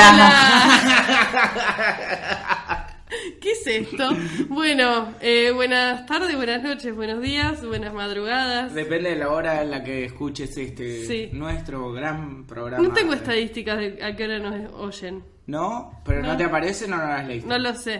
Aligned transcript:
Hola. 0.00 1.36
¿Qué 3.40 3.50
es 3.52 3.66
esto? 3.66 4.08
Bueno, 4.48 5.14
eh, 5.20 5.50
buenas 5.54 6.06
tardes, 6.06 6.34
buenas 6.36 6.62
noches, 6.62 6.94
buenos 6.94 7.20
días, 7.20 7.62
buenas 7.66 7.92
madrugadas. 7.92 8.72
Depende 8.72 9.10
de 9.10 9.16
la 9.16 9.28
hora 9.30 9.60
en 9.62 9.70
la 9.70 9.84
que 9.84 10.06
escuches 10.06 10.56
este 10.56 11.04
Sí. 11.06 11.28
nuestro 11.32 11.92
gran 11.92 12.46
programa. 12.46 12.82
No 12.86 12.94
tengo 12.94 13.12
estadísticas 13.12 13.78
de 13.78 14.02
a 14.02 14.16
qué 14.16 14.24
hora 14.24 14.38
nos 14.38 14.72
oyen. 14.74 15.22
¿No? 15.46 16.00
¿Pero 16.04 16.22
no, 16.22 16.28
No. 16.28 16.36
te 16.36 16.44
aparecen 16.44 16.92
o 16.94 16.96
no 16.96 17.04
las 17.06 17.26
leíste? 17.26 17.48
No 17.48 17.58
lo 17.58 17.74
sé. 17.74 17.96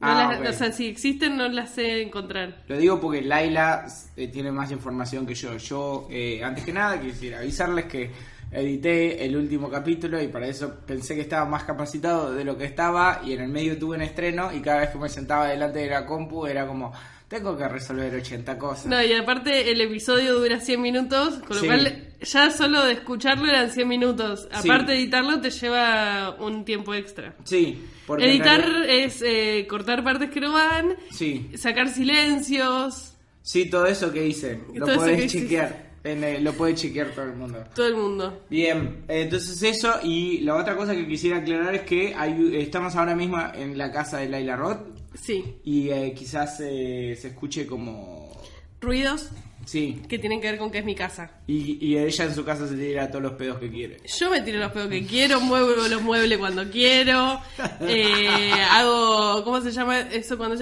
No 0.00 0.08
Ah, 0.08 0.36
las-. 0.40 0.54
O 0.56 0.58
sea, 0.58 0.72
si 0.72 0.88
existen 0.88 1.36
no 1.36 1.48
las 1.48 1.70
sé 1.70 2.02
encontrar. 2.02 2.62
Lo 2.66 2.76
digo 2.76 3.00
porque 3.00 3.22
Laila 3.22 3.86
eh, 4.16 4.26
tiene 4.28 4.50
más 4.50 4.72
información 4.72 5.24
que 5.26 5.34
yo. 5.34 5.56
Yo, 5.56 6.08
eh, 6.10 6.42
antes 6.42 6.64
que 6.64 6.72
nada, 6.72 7.00
quisiera 7.00 7.38
avisarles 7.38 7.84
que 7.84 8.10
edité 8.54 9.24
el 9.24 9.36
último 9.36 9.68
capítulo 9.70 10.22
y 10.22 10.28
para 10.28 10.46
eso 10.46 10.74
pensé 10.86 11.14
que 11.14 11.22
estaba 11.22 11.44
más 11.44 11.64
capacitado 11.64 12.32
de 12.34 12.44
lo 12.44 12.56
que 12.56 12.64
estaba 12.64 13.20
y 13.24 13.32
en 13.32 13.40
el 13.42 13.48
medio 13.48 13.76
tuve 13.78 13.96
un 13.96 14.02
estreno 14.02 14.52
y 14.52 14.60
cada 14.60 14.80
vez 14.80 14.90
que 14.90 14.98
me 14.98 15.08
sentaba 15.08 15.48
delante 15.48 15.80
de 15.80 15.90
la 15.90 16.06
compu 16.06 16.46
era 16.46 16.66
como, 16.66 16.92
tengo 17.28 17.56
que 17.56 17.66
resolver 17.66 18.14
80 18.14 18.56
cosas. 18.58 18.86
No, 18.86 19.02
y 19.02 19.12
aparte 19.12 19.70
el 19.72 19.80
episodio 19.80 20.38
dura 20.38 20.60
100 20.60 20.80
minutos, 20.80 21.34
con 21.46 21.56
lo 21.56 21.60
Sí. 21.62 21.66
cual 21.66 22.08
ya 22.20 22.50
solo 22.50 22.84
de 22.84 22.92
escucharlo 22.92 23.46
eran 23.48 23.70
100 23.70 23.88
minutos. 23.88 24.48
Sí. 24.60 24.68
Aparte 24.70 24.92
de 24.92 24.98
editarlo 24.98 25.40
te 25.40 25.50
lleva 25.50 26.36
un 26.38 26.64
tiempo 26.64 26.94
extra. 26.94 27.34
Sí, 27.44 27.82
porque... 28.06 28.24
Editar 28.30 28.60
realidad- 28.60 28.88
es 29.04 29.22
eh, 29.22 29.66
cortar 29.68 30.04
partes 30.04 30.30
que 30.30 30.40
no 30.40 30.52
van, 30.52 30.94
Sí, 31.10 31.50
sacar 31.56 31.88
silencios, 31.88 33.14
sí, 33.42 33.68
todo 33.68 33.86
eso 33.86 34.12
que 34.12 34.26
hice. 34.26 34.60
Lo 34.74 34.86
podés 34.86 35.30
chequear. 35.32 35.93
El- 36.04 36.44
lo 36.44 36.52
puede 36.52 36.74
chequear 36.74 37.08
todo 37.12 37.24
el 37.24 37.32
mundo. 37.34 37.64
todo 37.74 37.86
el 37.86 37.96
mundo. 37.96 38.44
Bien, 38.50 39.04
eh, 39.08 39.22
entonces 39.22 39.62
eso 39.62 40.00
y 40.02 40.40
la 40.40 40.54
otra 40.56 40.76
cosa 40.76 40.94
que 40.94 41.08
quisiera 41.08 41.38
aclarar 41.38 41.74
es 41.74 41.82
que 41.82 42.14
hay, 42.14 42.56
estamos 42.58 42.94
ahora 42.94 43.14
mismo 43.16 43.38
en 43.54 43.76
la 43.78 43.90
casa 43.90 44.18
de 44.18 44.28
Laila 44.28 44.54
Roth 44.56 44.80
Sí, 45.18 45.44
y 45.64 45.88
eh, 45.90 46.12
quizás 46.14 46.60
eh, 46.60 47.16
se 47.20 47.28
escuche 47.28 47.66
como... 47.66 48.30
ruidos 48.80 49.30
Sí, 49.64 50.02
que 50.10 50.18
tienen 50.18 50.42
que 50.42 50.50
ver 50.50 50.58
con 50.58 50.70
que 50.70 50.78
es 50.80 50.84
mi 50.84 50.94
casa. 50.94 51.30
y, 51.46 51.78
y 51.82 51.96
ella 51.96 52.24
en 52.26 52.34
su 52.34 52.44
casa 52.44 52.68
se 52.68 52.74
tira 52.74 53.08
todos 53.10 53.22
los 53.22 53.32
pedos 53.32 53.58
que 53.58 53.70
quiere. 53.70 53.96
Yo 54.18 54.28
me 54.28 54.42
tiro 54.42 54.58
los 54.58 54.70
pedos 54.72 54.88
que 54.90 55.06
quiero, 55.06 55.40
muevo 55.40 55.70
los 55.88 56.02
muebles 56.02 56.36
cuando 56.36 56.68
quiero, 56.70 57.40
eh, 57.80 58.52
hago, 58.72 59.42
¿cómo 59.42 59.62
se 59.62 59.70
llama 59.70 60.00
eso 60.00 60.36
cuando 60.36 60.56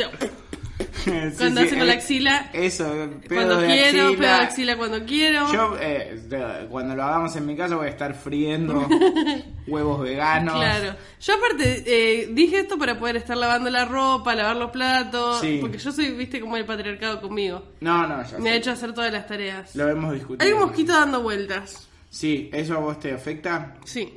Cuando 1.04 1.60
Sí, 1.60 1.66
hace 1.66 1.69
sí, 1.70 1.76
con 1.76 1.86
la 1.86 1.92
eh, 1.94 1.97
axila. 1.97 2.50
Eso, 2.53 2.84
pedo 3.28 3.34
Cuando 3.47 3.56
de 3.60 3.66
quiero, 3.66 4.03
axila. 4.08 4.19
pedo 4.19 4.36
de 4.36 4.44
axila 4.44 4.76
cuando 4.76 5.04
quiero. 5.04 5.53
Yo, 5.53 5.76
eh, 5.80 6.66
cuando 6.70 6.94
lo 6.94 7.03
hagamos 7.03 7.34
en 7.36 7.47
mi 7.47 7.56
casa, 7.56 7.76
voy 7.76 7.86
a 7.86 7.91
estar 7.91 8.14
friendo 8.14 8.86
huevos 9.66 10.00
veganos. 10.02 10.54
Claro. 10.54 10.94
Yo 11.20 11.34
aparte 11.34 11.82
eh, 11.86 12.28
dije 12.32 12.60
esto 12.60 12.78
para 12.78 12.98
poder 12.98 13.16
estar 13.16 13.36
lavando 13.36 13.70
la 13.70 13.84
ropa, 13.84 14.34
lavar 14.34 14.56
los 14.56 14.70
platos, 14.70 15.41
Sí. 15.41 15.58
porque 15.60 15.78
yo 15.78 15.92
soy, 15.92 16.10
viste, 16.12 16.41
como 16.41 16.56
el 16.56 16.64
patriarcado 16.64 17.20
conmigo. 17.20 17.64
No, 17.81 18.06
no, 18.06 18.22
ya 18.25 18.38
Me 18.38 18.50
ha 18.50 18.54
hecho 18.56 18.70
hacer 18.72 18.92
todas 18.92 19.12
las 19.12 19.26
tareas. 19.26 19.75
Lo 19.75 19.88
hemos 19.88 20.12
discutido. 20.14 20.47
Hay 20.47 20.52
un 20.52 20.60
mosquito 20.60 20.92
dando 20.92 21.22
vueltas. 21.22 21.88
Sí, 22.10 22.50
¿eso 22.52 22.75
a 22.75 22.78
vos 22.78 23.00
te 23.00 23.12
afecta? 23.12 23.75
Sí. 23.84 24.12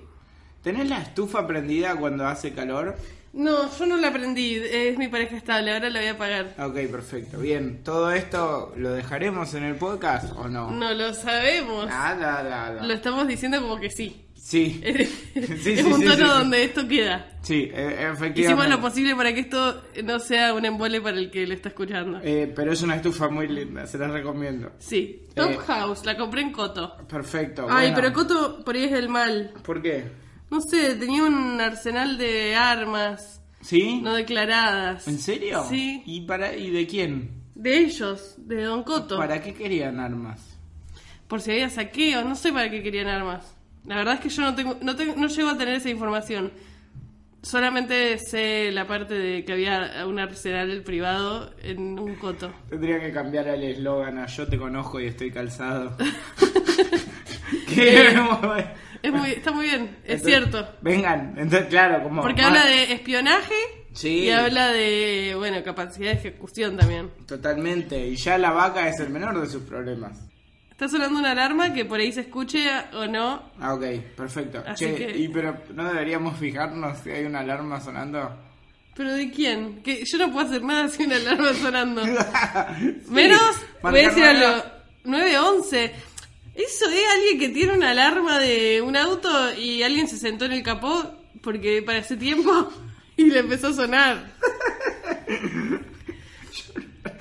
¿Tenés 0.62 0.90
la 0.90 0.97
estufa 1.00 1.46
prendida 1.47 1.96
cuando 1.96 2.25
hace 2.28 2.52
calor? 2.53 2.97
No, 3.35 3.69
yo 3.78 3.85
no 3.85 3.97
la 3.97 4.07
aprendí, 4.07 4.56
es 4.56 4.97
mi 4.97 5.09
pareja 5.09 5.35
estable, 5.35 5.73
ahora 5.73 5.90
la 5.90 6.00
voy 6.00 6.07
a 6.07 6.12
apagar. 6.13 6.56
Ok, 6.57 6.90
perfecto. 6.90 7.38
Bien, 7.40 7.84
¿todo 7.84 8.12
esto 8.12 8.73
lo 8.78 8.94
dejaremos 8.94 9.53
en 9.56 9.63
el 9.66 9.75
podcast 9.75 10.31
o 10.38 10.47
no? 10.47 10.72
No 10.72 10.94
lo 10.94 11.13
sabemos. 11.13 11.88
Ah, 11.91 12.16
da, 12.18 12.41
da, 12.44 12.73
da. 12.73 12.84
Lo 12.88 12.94
estamos 12.94 13.28
diciendo 13.28 13.62
como 13.62 13.78
que 13.78 13.90
sí. 13.91 14.22
Sí. 14.35 14.79
Es, 14.84 15.09
Sí, 15.63 15.72
es 15.73 15.81
sí, 15.81 15.91
un 15.91 16.01
tono 16.01 16.16
sí. 16.16 16.22
donde 16.23 16.63
esto 16.63 16.88
queda. 16.88 17.28
Sí, 17.41 17.69
e- 17.73 18.07
efectivamente. 18.09 18.41
Hicimos 18.41 18.69
lo 18.69 18.79
posible 18.79 19.13
para 19.16 19.34
que 19.34 19.41
esto 19.41 19.84
no 20.03 20.19
sea 20.19 20.53
un 20.53 20.63
embole 20.63 21.02
para 21.02 21.17
el 21.17 21.29
que 21.29 21.46
lo 21.46 21.53
está 21.56 21.69
escuchando. 21.69 22.22
Eh, 22.23 22.52
pero 22.56 22.72
es 22.72 22.81
una 22.84 22.96
estufa 22.96 23.28
muy 23.28 23.47
linda, 23.50 23.85
se 23.85 23.97
la 23.97 24.07
recomiendo. 24.07 24.72
Sí. 24.79 25.23
Top 25.35 25.50
Eh, 25.52 25.57
House, 25.67 26.06
la 26.06 26.16
compré 26.16 26.40
en 26.41 26.52
Coto. 26.53 26.96
Perfecto. 27.09 27.67
Ay, 27.69 27.91
bueno. 27.91 27.96
pero 27.96 28.13
Coto 28.13 28.63
por 28.63 28.75
ahí 28.75 28.85
es 28.85 28.91
del 28.91 29.09
mal. 29.09 29.52
¿Por 29.62 29.81
qué? 29.81 30.06
No 30.50 30.62
sé, 30.62 30.96
tenía 30.96 31.24
un 31.24 31.60
arsenal 31.60 32.18
de 32.18 32.56
armas 32.56 33.42
¿Sí? 33.62 34.00
no 34.02 34.14
declaradas. 34.14 35.08
¿En 35.08 35.20
serio? 35.20 35.66
Sí. 35.70 36.04
¿Y, 36.06 36.22
para, 36.22 36.56
¿Y 36.56 36.70
de 36.70 36.86
quién? 36.88 37.32
De 37.56 37.78
ellos, 37.80 38.36
de 38.38 38.64
Don 38.64 38.84
Coto. 38.84 39.18
¿Para 39.18 39.42
qué 39.42 39.54
querían 39.54 40.00
armas? 40.00 40.58
Por 41.28 41.42
si 41.42 41.52
había 41.52 41.70
saqueo, 41.70 42.24
no 42.24 42.36
sé 42.36 42.52
para 42.54 42.70
qué 42.70 42.84
querían 42.84 43.08
armas. 43.08 43.56
La 43.86 43.96
verdad 43.96 44.16
es 44.16 44.20
que 44.20 44.30
yo 44.30 44.42
no 44.44 44.56
tengo, 44.56 44.78
no 44.82 44.96
tengo, 44.96 45.16
no 45.16 45.28
llego 45.28 45.50
a 45.50 45.58
tener 45.58 45.76
esa 45.76 45.90
información. 45.90 46.52
Solamente 47.42 48.18
sé 48.18 48.72
la 48.72 48.88
parte 48.88 49.14
de 49.14 49.46
que 49.46 49.54
había 49.54 50.04
un 50.08 50.18
arsenal 50.20 50.82
privado 50.84 51.54
en 51.62 52.00
un 52.00 52.16
coto. 52.16 52.52
Tendría 52.70 53.00
que 53.00 53.12
cambiar 53.12 53.48
el 53.48 53.64
eslogan 53.64 54.18
a 54.18 54.26
Yo 54.26 54.48
te 54.48 54.58
conozco 54.58 55.00
y 55.00 55.06
estoy 55.08 55.32
calzado. 55.32 55.96
Que- 57.68 58.16
Es 59.06 59.12
muy, 59.14 59.32
está 59.32 59.52
muy 59.52 59.66
bien, 59.66 59.98
es 60.04 60.22
Entonces, 60.22 60.26
cierto. 60.26 60.70
Vengan, 60.82 61.34
entonces 61.38 61.68
claro, 61.70 62.02
como... 62.04 62.22
Porque 62.22 62.42
más- 62.42 62.52
habla 62.52 62.66
de 62.66 62.94
espionaje 62.94 63.54
Sí. 63.94 64.10
y 64.26 64.32
habla 64.32 64.72
de, 64.74 65.34
bueno, 65.38 65.64
capacidad 65.64 66.12
de 66.12 66.18
ejecución 66.18 66.76
también. 66.78 67.10
Totalmente, 67.28 68.08
y 68.08 68.16
ya 68.16 68.38
la 68.38 68.52
vaca 68.52 68.88
es 68.90 69.00
el 69.00 69.10
menor 69.10 69.40
de 69.40 69.48
sus 69.48 69.64
problemas. 69.64 70.18
Está 70.72 70.90
sonando 70.90 71.20
una 71.20 71.32
alarma 71.32 71.74
que 71.74 71.86
por 71.86 72.00
ahí 72.00 72.12
se 72.12 72.22
escuche 72.22 72.68
o 72.94 73.06
no. 73.06 73.44
Ah, 73.62 73.74
ok, 73.76 73.86
perfecto. 74.18 74.62
Así 74.68 74.86
che, 74.86 74.96
que- 74.96 75.18
y 75.18 75.30
pero 75.30 75.56
¿no 75.74 75.86
deberíamos 75.88 76.38
fijarnos 76.38 76.98
si 77.00 77.12
hay 77.12 77.26
una 77.26 77.40
alarma 77.40 77.80
sonando? 77.80 78.36
¿Pero 78.96 79.14
de 79.14 79.30
quién? 79.32 79.82
Que 79.84 80.04
yo 80.06 80.18
no 80.18 80.32
puedo 80.32 80.48
hacer 80.48 80.62
nada 80.64 80.88
sin 80.90 81.06
una 81.06 81.16
alarma 81.18 81.54
sonando. 81.54 82.02
Sí, 82.80 82.96
Menos, 83.10 83.40
voy 83.82 84.00
a 84.00 84.04
decir 84.10 84.24
nueve- 84.24 84.46
algo, 84.46 84.64
911. 85.06 85.94
Eso 86.56 86.90
es 86.90 87.04
alguien 87.16 87.38
que 87.40 87.50
tiene 87.50 87.74
una 87.74 87.92
alarma 87.92 88.40
de 88.40 88.82
un 88.82 88.96
auto 88.96 89.30
y 89.56 89.84
alguien 89.84 90.08
se 90.08 90.18
sentó 90.18 90.46
en 90.46 90.54
el 90.54 90.64
capó 90.64 91.14
porque 91.42 91.82
para 91.82 92.00
ese 92.00 92.16
tiempo 92.18 92.72
y 93.18 93.26
le 93.26 93.40
empezó 93.40 93.68
a 93.68 93.74
sonar. 93.74 94.32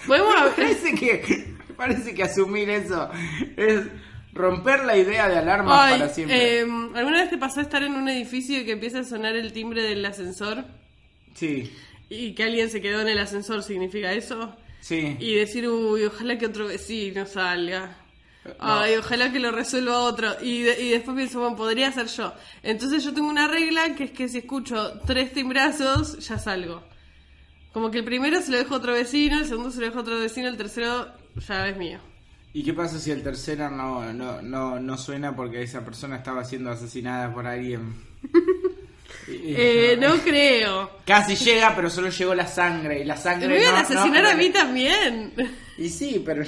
Podemos 0.07 0.35
Me 0.35 0.51
parece 0.51 0.95
que, 0.95 1.47
me 1.69 1.75
parece 1.75 2.15
que 2.15 2.23
asumir 2.23 2.69
eso 2.71 3.11
es 3.57 3.87
romper 4.33 4.85
la 4.85 4.97
idea 4.97 5.29
de 5.29 5.37
alarmas 5.39 5.79
Ay, 5.81 5.99
para 5.99 6.13
siempre. 6.13 6.61
eh, 6.61 6.67
¿Alguna 6.95 7.21
vez 7.23 7.31
te 7.31 7.39
pasó 7.39 7.61
estar 7.61 7.83
en 7.83 7.95
un 7.95 8.09
edificio 8.09 8.61
y 8.61 8.65
que 8.65 8.73
empieza 8.73 9.01
a 9.01 9.05
sonar 9.05 9.35
el 9.37 9.53
timbre 9.53 9.83
del 9.83 10.05
ascensor? 10.05 10.65
Sí, 11.35 11.73
Y 12.11 12.35
que 12.35 12.45
alguien 12.45 12.69
se 12.71 12.81
quedó 12.81 13.01
en 13.01 13.09
el 13.09 13.19
ascensor, 13.19 13.63
¿significa 13.63 14.13
eso? 14.13 14.55
sí. 14.81 15.17
Y 15.19 15.35
decir, 15.37 15.67
uy, 15.69 16.05
ojalá 16.05 16.37
que 16.39 16.47
otro 16.47 16.67
vecino 16.67 17.25
salga. 17.27 17.97
Ay, 18.59 18.97
ojalá 18.97 19.33
que 19.33 19.41
lo 19.41 19.51
resuelva 19.53 19.99
otro. 20.01 20.35
Y, 20.43 20.63
de- 20.63 20.81
y 20.83 20.91
después 20.91 21.17
pienso, 21.17 21.41
bueno, 21.41 21.57
podría 21.57 21.91
ser 21.93 22.07
yo. 22.09 22.35
Entonces 22.63 23.03
yo 23.05 23.15
tengo 23.15 23.29
una 23.29 23.49
regla 23.49 23.95
que 23.95 24.05
es 24.05 24.11
que 24.11 24.29
si 24.29 24.39
escucho 24.39 25.01
tres 25.07 25.33
timbrazos, 25.33 26.19
ya 26.27 26.39
salgo. 26.39 26.83
Como 27.73 27.91
que 27.91 27.99
el 27.99 28.05
primero 28.05 28.41
se 28.43 28.53
lo 28.53 28.59
dejo 28.59 28.75
a 28.75 28.79
otro 28.79 28.93
vecino, 28.93 29.39
el 29.39 29.47
segundo 29.47 29.71
se 29.71 29.81
lo 29.81 29.87
dejo 29.87 29.99
a 29.99 30.03
otro 30.03 30.19
vecino, 30.21 30.49
el 30.49 30.57
tercero 30.57 31.09
ya 31.49 31.67
es 31.69 31.77
mío. 31.77 31.99
¿Y 32.53 32.63
qué 32.63 32.73
pasa 32.73 33.01
si 33.01 33.11
el 33.11 33.23
tercero 33.23 33.69
no, 33.71 34.13
no, 34.13 34.41
no, 34.41 34.79
no 34.79 34.97
suena 34.97 35.35
porque 35.35 35.63
esa 35.63 35.85
persona 35.85 36.17
estaba 36.17 36.45
siendo 36.45 36.71
asesinada 36.71 37.33
por 37.35 37.47
alguien? 37.47 37.95
Eh, 39.27 39.97
no 39.99 40.17
creo. 40.19 40.91
Casi 41.07 41.35
llega, 41.37 41.75
pero 41.75 41.89
solo 41.89 42.11
llegó 42.11 42.35
la 42.35 42.47
sangre. 42.47 43.01
Y 43.01 43.05
la 43.05 43.17
sangre. 43.17 43.49
Me 43.49 43.61
iban 43.61 43.73
no- 43.73 43.77
a 43.79 43.81
asesinar 43.81 44.23
no- 44.23 44.29
a 44.31 44.35
mí 44.35 44.51
también. 44.51 45.33
Y 45.77 45.89
sí, 45.89 46.23
pero. 46.25 46.45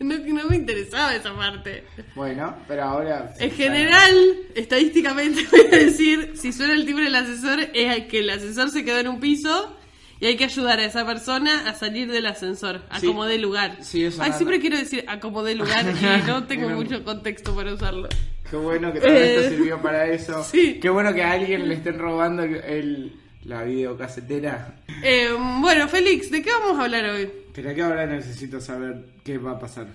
No, 0.00 0.18
no 0.18 0.48
me 0.48 0.56
interesaba 0.56 1.14
esa 1.14 1.34
parte. 1.34 1.84
Bueno, 2.14 2.54
pero 2.68 2.82
ahora... 2.84 3.32
En 3.38 3.50
general, 3.50 4.14
estadísticamente 4.54 5.46
voy 5.50 5.66
a 5.72 5.76
decir, 5.78 6.32
si 6.34 6.52
suena 6.52 6.74
el 6.74 6.84
timbre 6.84 7.04
del 7.04 7.14
ascensor, 7.14 7.60
es 7.72 8.04
que 8.06 8.18
el 8.20 8.28
ascensor 8.30 8.70
se 8.70 8.84
quedó 8.84 8.98
en 8.98 9.08
un 9.08 9.20
piso 9.20 9.74
y 10.20 10.26
hay 10.26 10.36
que 10.36 10.44
ayudar 10.44 10.78
a 10.80 10.84
esa 10.84 11.06
persona 11.06 11.68
a 11.68 11.74
salir 11.74 12.10
del 12.10 12.26
ascensor, 12.26 12.82
a 12.90 13.00
Sí. 13.00 13.06
como 13.06 13.24
dé 13.24 13.38
lugar. 13.38 13.78
Sí, 13.82 14.04
eso 14.04 14.22
Ay, 14.22 14.32
siempre 14.32 14.60
quiero 14.60 14.76
decir 14.76 15.04
a 15.08 15.20
como 15.20 15.42
dé 15.42 15.54
lugar 15.54 15.84
y 15.86 16.26
no 16.26 16.44
tengo 16.46 16.68
mucho 16.70 17.02
contexto 17.04 17.54
para 17.54 17.72
usarlo. 17.72 18.08
Qué 18.50 18.56
bueno 18.56 18.92
que 18.92 19.00
todo 19.00 19.10
esto 19.10 19.40
Eh, 19.40 19.48
sirvió 19.50 19.80
para 19.82 20.06
eso. 20.06 20.44
sí. 20.50 20.78
Qué 20.80 20.88
bueno 20.90 21.12
que 21.14 21.22
a 21.22 21.32
alguien 21.32 21.68
le 21.68 21.74
estén 21.74 21.98
robando 21.98 22.42
el, 22.44 23.12
la 23.46 23.62
videocasetera. 23.62 24.74
Eh, 25.02 25.28
bueno, 25.60 25.88
Félix, 25.88 26.30
¿de 26.30 26.42
qué 26.42 26.50
vamos 26.50 26.78
a 26.78 26.84
hablar 26.84 27.04
hoy? 27.10 27.30
Pero 27.54 27.74
que 27.74 27.82
ahora 27.82 28.06
necesito 28.06 28.60
saber 28.60 29.04
qué 29.24 29.38
va 29.38 29.52
a 29.52 29.58
pasar. 29.58 29.86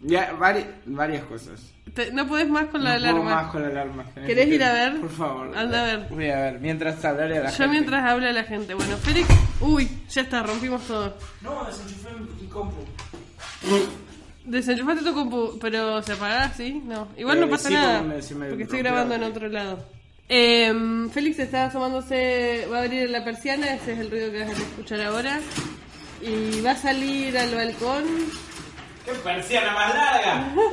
Ya, 0.00 0.32
vari- 0.38 0.66
varias 0.86 1.24
cosas. 1.24 1.72
Te- 1.94 2.12
no 2.12 2.26
podés 2.26 2.48
más 2.48 2.66
con 2.66 2.82
la 2.84 2.94
no 2.94 3.00
puedo 3.00 3.10
alarma. 3.22 3.42
más 3.42 3.52
con 3.52 3.62
la 3.62 3.68
alarma. 3.68 4.04
¿Querés 4.26 4.48
ir 4.48 4.62
a 4.64 4.72
ver? 4.72 5.00
Por 5.00 5.10
favor. 5.10 5.56
Anda 5.56 5.80
a 5.82 5.84
ver. 5.96 6.06
Voy 6.10 6.28
a 6.30 6.36
ver. 6.36 6.60
Mientras 6.60 7.02
hablaré 7.04 7.38
a 7.38 7.42
la 7.44 7.50
Yo 7.50 7.56
gente. 7.56 7.70
mientras 7.72 8.04
habla 8.10 8.32
la 8.32 8.44
gente. 8.44 8.74
Bueno, 8.74 8.96
Félix. 8.98 9.28
Uy, 9.60 9.88
ya 10.10 10.22
está, 10.22 10.42
rompimos 10.42 10.82
todo. 10.86 11.16
No, 11.40 11.64
desenchufé 11.64 12.08
mi 12.40 12.48
compu. 12.48 12.84
Desenchufaste 14.44 15.04
tu 15.04 15.14
compu, 15.14 15.58
pero 15.58 16.02
se 16.02 16.12
apaga, 16.12 16.52
¿sí? 16.52 16.82
No. 16.84 17.08
Igual 17.16 17.40
no 17.40 17.48
pasa 17.48 17.68
sí, 17.68 17.74
nada. 17.74 17.98
porque 18.00 18.14
me- 18.16 18.22
se 18.22 18.34
me 18.34 18.48
porque 18.48 18.62
estoy 18.64 18.78
grabando 18.80 19.16
la 19.16 19.24
en 19.26 19.30
otro 19.32 19.48
lado. 19.48 19.84
Eh, 20.28 21.08
Félix 21.12 21.38
está 21.38 21.66
asomándose, 21.66 22.66
va 22.70 22.78
a 22.78 22.82
abrir 22.82 23.10
la 23.10 23.24
persiana, 23.24 23.74
ese 23.74 23.92
es 23.92 23.98
el 23.98 24.10
ruido 24.10 24.32
que 24.32 24.40
vas 24.40 24.50
a 24.50 24.62
escuchar 24.62 25.00
ahora. 25.02 25.40
Y 26.22 26.60
va 26.62 26.70
a 26.72 26.76
salir 26.76 27.36
al 27.36 27.54
balcón. 27.54 28.04
¡Qué 29.04 29.12
persiana 29.12 29.72
más 29.72 29.94
larga! 29.94 30.54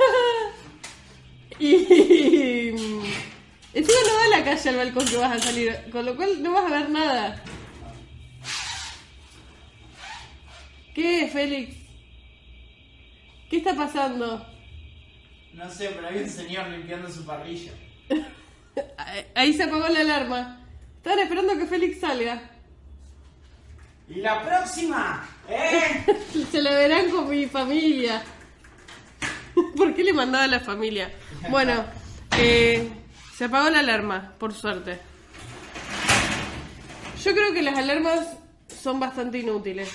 Y. 1.58 2.70
Encima 3.74 3.98
no 4.06 4.14
da 4.14 4.38
la 4.38 4.44
calle 4.44 4.68
al 4.68 4.76
balcón 4.76 5.06
que 5.06 5.16
vas 5.16 5.36
a 5.36 5.38
salir, 5.38 5.76
con 5.92 6.04
lo 6.04 6.16
cual 6.16 6.42
no 6.42 6.52
vas 6.52 6.72
a 6.72 6.74
ver 6.74 6.90
nada. 6.90 7.42
¿Qué, 10.94 11.28
Félix? 11.32 11.76
¿Qué 13.48 13.58
está 13.58 13.74
pasando? 13.76 14.44
No 15.54 15.70
sé, 15.70 15.90
pero 15.94 16.08
hay 16.08 16.18
un 16.18 16.28
señor 16.28 16.68
limpiando 16.68 17.08
su 17.10 17.24
parrilla. 17.24 17.72
Ahí- 19.34 19.54
se 19.54 19.62
apagó 19.64 19.88
la 19.88 20.00
alarma. 20.00 20.60
Estaban 20.96 21.18
esperando 21.20 21.56
que 21.58 21.66
Félix 21.66 22.00
salga. 22.00 22.40
¿Y 24.08 24.16
la 24.16 24.42
próxima? 24.42 25.26
¿Eh? 25.48 26.04
Se 26.50 26.60
la 26.60 26.72
verán 26.74 27.10
con 27.10 27.28
mi 27.30 27.46
familia. 27.46 28.22
¿Por 29.76 29.94
qué 29.94 30.04
le 30.04 30.12
mandaba 30.12 30.44
a 30.44 30.48
la 30.48 30.60
familia? 30.60 31.10
Bueno, 31.50 31.84
eh, 32.38 32.88
se 33.36 33.44
apagó 33.44 33.70
la 33.70 33.80
alarma, 33.80 34.34
por 34.38 34.52
suerte. 34.54 34.98
Yo 37.24 37.32
creo 37.32 37.52
que 37.52 37.62
las 37.62 37.76
alarmas 37.78 38.26
son 38.82 38.98
bastante 39.00 39.38
inútiles. 39.38 39.90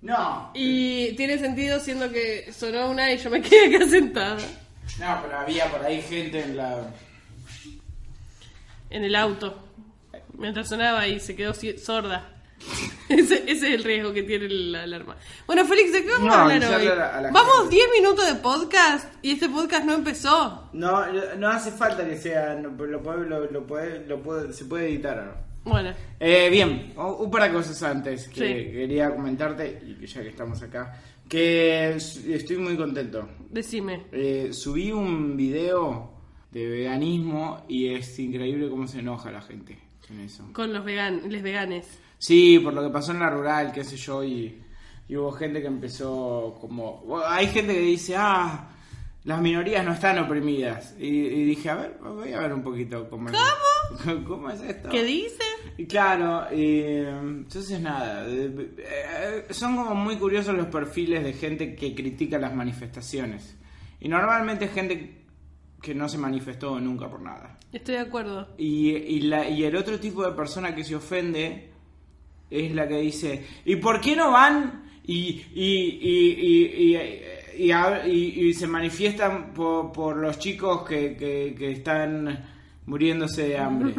No. 0.00 0.50
Y 0.54 1.12
tiene 1.16 1.38
sentido 1.38 1.80
siendo 1.80 2.10
que 2.10 2.52
sonó 2.52 2.90
una 2.90 3.10
y 3.12 3.18
yo 3.18 3.30
me 3.30 3.42
quedé 3.42 3.76
acá 3.76 3.86
sentada. 3.88 4.36
No, 4.98 5.18
pero 5.22 5.38
había 5.38 5.70
por 5.70 5.84
ahí 5.84 6.00
gente 6.02 6.42
en 6.42 6.56
la... 6.56 6.82
En 8.90 9.04
el 9.04 9.14
auto. 9.14 9.54
Mientras 10.36 10.68
sonaba 10.68 11.06
y 11.08 11.20
se 11.20 11.34
quedó 11.36 11.52
sorda. 11.54 12.34
Ese, 13.08 13.36
ese 13.50 13.52
es 13.52 13.62
el 13.62 13.84
riesgo 13.84 14.12
que 14.12 14.22
tiene 14.24 14.48
la 14.50 14.82
alarma. 14.82 15.16
Bueno, 15.46 15.64
Félix, 15.64 15.92
¿de 15.92 16.02
qué 16.04 16.10
vamos 16.10 16.26
No, 16.26 16.34
a 16.34 16.42
hablar 16.42 16.62
hoy? 16.80 16.86
a 16.88 17.20
la- 17.22 17.30
Vamos 17.30 17.60
gente. 17.60 17.76
10 17.76 17.88
minutos 18.00 18.26
de 18.26 18.34
podcast 18.34 19.14
y 19.22 19.30
este 19.30 19.48
podcast 19.48 19.86
no 19.86 19.94
empezó. 19.94 20.68
No, 20.74 21.06
no 21.38 21.48
hace 21.48 21.70
falta 21.70 22.06
que 22.06 22.18
sea... 22.18 22.54
no, 22.56 22.68
lo 22.84 23.02
puede, 23.02 23.26
lo, 23.26 23.50
lo 23.50 23.66
puede, 23.66 24.06
lo 24.06 24.20
puede- 24.22 24.52
se 24.52 24.66
puede 24.66 24.88
editar 24.88 25.18
ahora. 25.18 25.44
Bueno, 25.64 25.94
Eh, 26.20 26.50
bien, 26.50 26.92
un 26.96 27.30
par 27.30 27.44
de 27.44 27.52
cosas 27.56 27.82
antes 27.82 28.28
que 28.28 28.34
Sí. 28.34 28.72
quería 28.72 29.14
comentarte, 29.14 29.80
y 29.86 29.94
que 29.94 30.06
ya 30.06 30.22
que 30.22 30.28
estamos 30.28 30.60
acá, 30.62 31.00
que 31.28 31.94
estoy 31.94 32.56
muy 32.58 32.76
contento. 32.76 33.26
decime. 33.50 34.04
Eh, 34.12 34.50
subí 34.52 34.92
un 34.92 35.34
video 35.36 36.17
de 36.50 36.66
veganismo 36.66 37.64
y 37.68 37.88
es 37.88 38.18
increíble 38.18 38.70
cómo 38.70 38.86
se 38.86 39.00
enoja 39.00 39.30
la 39.30 39.42
gente 39.42 39.78
con 40.06 40.20
eso. 40.20 40.44
Con 40.52 40.72
los 40.72 40.84
vegan, 40.84 41.30
les 41.30 41.42
veganes. 41.42 41.86
Sí, 42.18 42.58
por 42.58 42.74
lo 42.74 42.82
que 42.82 42.90
pasó 42.90 43.12
en 43.12 43.20
la 43.20 43.30
rural, 43.30 43.72
qué 43.72 43.84
sé 43.84 43.96
yo, 43.96 44.24
y, 44.24 44.60
y 45.08 45.16
hubo 45.16 45.30
gente 45.32 45.60
que 45.60 45.68
empezó 45.68 46.56
como... 46.60 47.04
Hay 47.26 47.46
gente 47.48 47.74
que 47.74 47.80
dice, 47.80 48.16
ah, 48.16 48.70
las 49.24 49.40
minorías 49.40 49.84
no 49.84 49.92
están 49.92 50.18
oprimidas. 50.18 50.94
Y, 50.98 51.06
y 51.06 51.44
dije, 51.44 51.70
a 51.70 51.74
ver, 51.76 51.98
voy 52.02 52.32
a 52.32 52.40
ver 52.40 52.52
un 52.52 52.62
poquito 52.62 53.08
cómo, 53.08 53.28
¿Cómo? 53.30 54.24
¿Cómo 54.26 54.50
es 54.50 54.60
esto? 54.62 54.88
¿Qué 54.88 55.04
dice? 55.04 55.44
Y 55.76 55.86
claro, 55.86 56.46
y, 56.52 56.80
entonces 56.80 57.80
nada, 57.80 58.24
eh, 58.26 59.46
son 59.50 59.76
como 59.76 59.94
muy 59.94 60.16
curiosos 60.16 60.56
los 60.56 60.66
perfiles 60.66 61.22
de 61.22 61.34
gente 61.34 61.76
que 61.76 61.94
critica 61.94 62.38
las 62.38 62.54
manifestaciones. 62.54 63.56
Y 64.00 64.08
normalmente 64.08 64.64
es 64.64 64.72
gente 64.72 65.26
que 65.82 65.94
no 65.94 66.08
se 66.08 66.18
manifestó 66.18 66.78
nunca 66.80 67.08
por 67.08 67.20
nada. 67.20 67.58
Estoy 67.72 67.94
de 67.96 68.00
acuerdo. 68.00 68.48
Y, 68.58 68.90
y, 68.90 69.20
la, 69.20 69.48
y 69.48 69.64
el 69.64 69.76
otro 69.76 69.98
tipo 70.00 70.24
de 70.24 70.32
persona 70.32 70.74
que 70.74 70.84
se 70.84 70.96
ofende 70.96 71.70
es 72.50 72.72
la 72.74 72.88
que 72.88 72.98
dice, 73.00 73.44
¿y 73.64 73.76
por 73.76 74.00
qué 74.00 74.16
no 74.16 74.30
van 74.32 74.84
y, 75.04 75.42
y, 75.54 75.98
y, 76.00 76.28
y, 76.40 76.96
y, 76.96 77.66
y 77.66 77.72
y- 78.06 78.48
y 78.48 78.54
se 78.54 78.66
manifiestan 78.66 79.52
por, 79.52 79.92
por 79.92 80.16
los 80.16 80.38
chicos 80.38 80.82
que, 80.86 81.16
que, 81.16 81.54
que 81.58 81.72
están 81.72 82.44
muriéndose 82.86 83.48
de 83.48 83.58
hambre? 83.58 83.94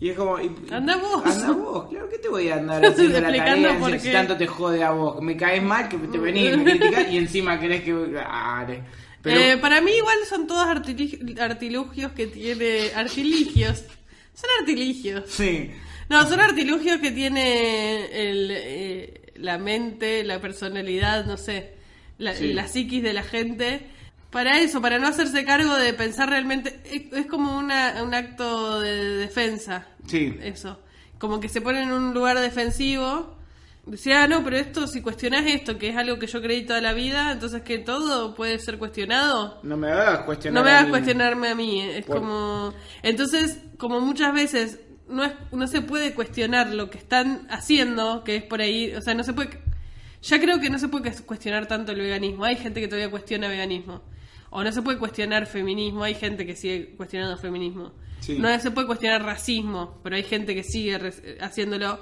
Y 0.00 0.08
es 0.08 0.16
como... 0.16 0.40
y- 0.40 0.46
y- 0.46 0.72
Anda 0.72 0.96
vos. 0.96 1.24
Anda 1.26 1.52
vos, 1.52 1.88
claro 1.90 2.08
que 2.08 2.18
te 2.18 2.28
voy 2.28 2.48
a 2.48 2.56
andar 2.56 2.84
haciendo 2.92 3.20
la 3.20 3.28
tarea 3.36 3.98
si 4.00 4.10
tanto 4.12 4.36
te 4.36 4.46
jode 4.46 4.82
a 4.82 4.90
vos. 4.92 5.20
Me 5.22 5.36
caes 5.36 5.62
mal 5.62 5.88
que 5.88 5.98
te 5.98 6.18
venís 6.18 6.56
me 6.56 6.64
criticás 6.78 7.12
y 7.12 7.18
encima 7.18 7.60
querés 7.60 7.82
que... 7.82 7.92
Are. 8.26 8.82
Pero, 9.22 9.40
Eh, 9.40 9.56
para 9.58 9.80
mí 9.80 9.90
igual 9.92 10.16
son 10.28 10.46
todos 10.46 10.66
artilugios 10.66 12.12
que 12.12 12.26
tiene... 12.26 12.90
Artiligios. 12.94 13.84
Son 14.34 14.48
artiligios. 14.60 15.24
sí. 15.28 15.70
No, 16.08 16.28
son 16.28 16.40
artilugios 16.40 16.98
que 16.98 17.12
tiene 17.12 18.06
el, 18.30 18.50
eh, 18.52 19.32
la 19.36 19.58
mente, 19.58 20.24
la 20.24 20.40
personalidad, 20.40 21.24
no 21.24 21.36
sé, 21.36 21.74
la, 22.18 22.34
Sí. 22.34 22.52
la 22.52 22.66
psiquis 22.66 23.00
de 23.00 23.12
la 23.12 23.22
gente. 23.22 23.86
Para 24.30 24.58
eso, 24.58 24.80
para 24.82 24.98
no 24.98 25.06
hacerse 25.06 25.44
cargo 25.44 25.72
de 25.76 25.92
pensar 25.92 26.28
realmente, 26.28 26.80
es, 26.84 27.12
es 27.16 27.26
como 27.26 27.56
una, 27.56 28.02
un 28.02 28.12
acto 28.14 28.80
de 28.80 29.18
defensa. 29.18 29.86
Sí. 30.08 30.36
Eso. 30.42 30.80
Como 31.18 31.38
que 31.38 31.48
se 31.48 31.60
pone 31.60 31.82
en 31.82 31.92
un 31.92 32.12
lugar 32.12 32.40
defensivo. 32.40 33.36
Decía, 33.90 34.22
ah, 34.22 34.28
no, 34.28 34.44
pero 34.44 34.56
esto, 34.56 34.86
si 34.86 35.02
cuestionas 35.02 35.44
esto, 35.46 35.76
que 35.76 35.88
es 35.88 35.96
algo 35.96 36.18
que 36.18 36.26
yo 36.28 36.40
creí 36.40 36.64
toda 36.64 36.80
la 36.80 36.92
vida, 36.92 37.32
entonces 37.32 37.62
que 37.62 37.78
todo 37.78 38.34
puede 38.36 38.58
ser 38.60 38.78
cuestionado. 38.78 39.58
No 39.64 39.76
me 39.76 39.88
hagas 39.90 40.20
cuestionar. 40.20 40.60
No 40.60 40.64
me 40.64 40.70
a 40.70 40.74
hagas 40.74 40.84
mí. 40.86 40.90
cuestionarme 40.90 41.48
a 41.48 41.54
mí, 41.56 41.80
es 41.80 42.04
Por- 42.06 42.18
como... 42.18 42.72
Entonces, 43.02 43.58
como 43.78 44.00
muchas 44.00 44.32
veces 44.32 44.78
no, 45.08 45.24
es, 45.24 45.32
no 45.50 45.66
se 45.66 45.82
puede 45.82 46.14
cuestionar 46.14 46.72
lo 46.72 46.88
que 46.88 46.98
están 46.98 47.48
haciendo, 47.50 48.22
que 48.22 48.36
es 48.36 48.42
por 48.44 48.60
ahí, 48.60 48.92
o 48.94 49.02
sea, 49.02 49.14
no 49.14 49.24
se 49.24 49.32
puede... 49.32 49.60
Ya 50.22 50.38
creo 50.40 50.60
que 50.60 50.70
no 50.70 50.78
se 50.78 50.86
puede 50.88 51.10
cuestionar 51.22 51.66
tanto 51.66 51.90
el 51.92 51.98
veganismo, 52.00 52.44
hay 52.44 52.56
gente 52.56 52.80
que 52.80 52.86
todavía 52.86 53.10
cuestiona 53.10 53.48
veganismo. 53.48 54.02
O 54.50 54.62
no 54.62 54.70
se 54.70 54.82
puede 54.82 54.98
cuestionar 54.98 55.46
feminismo, 55.46 56.04
hay 56.04 56.14
gente 56.14 56.44
que 56.46 56.54
sigue 56.54 56.94
cuestionando 56.96 57.36
feminismo. 57.38 57.92
Sí. 58.20 58.36
No 58.38 58.56
se 58.60 58.70
puede 58.70 58.86
cuestionar 58.86 59.22
racismo, 59.24 59.98
pero 60.04 60.14
hay 60.16 60.22
gente 60.22 60.54
que 60.54 60.62
sigue 60.62 60.98
re- 60.98 61.38
haciéndolo. 61.40 61.98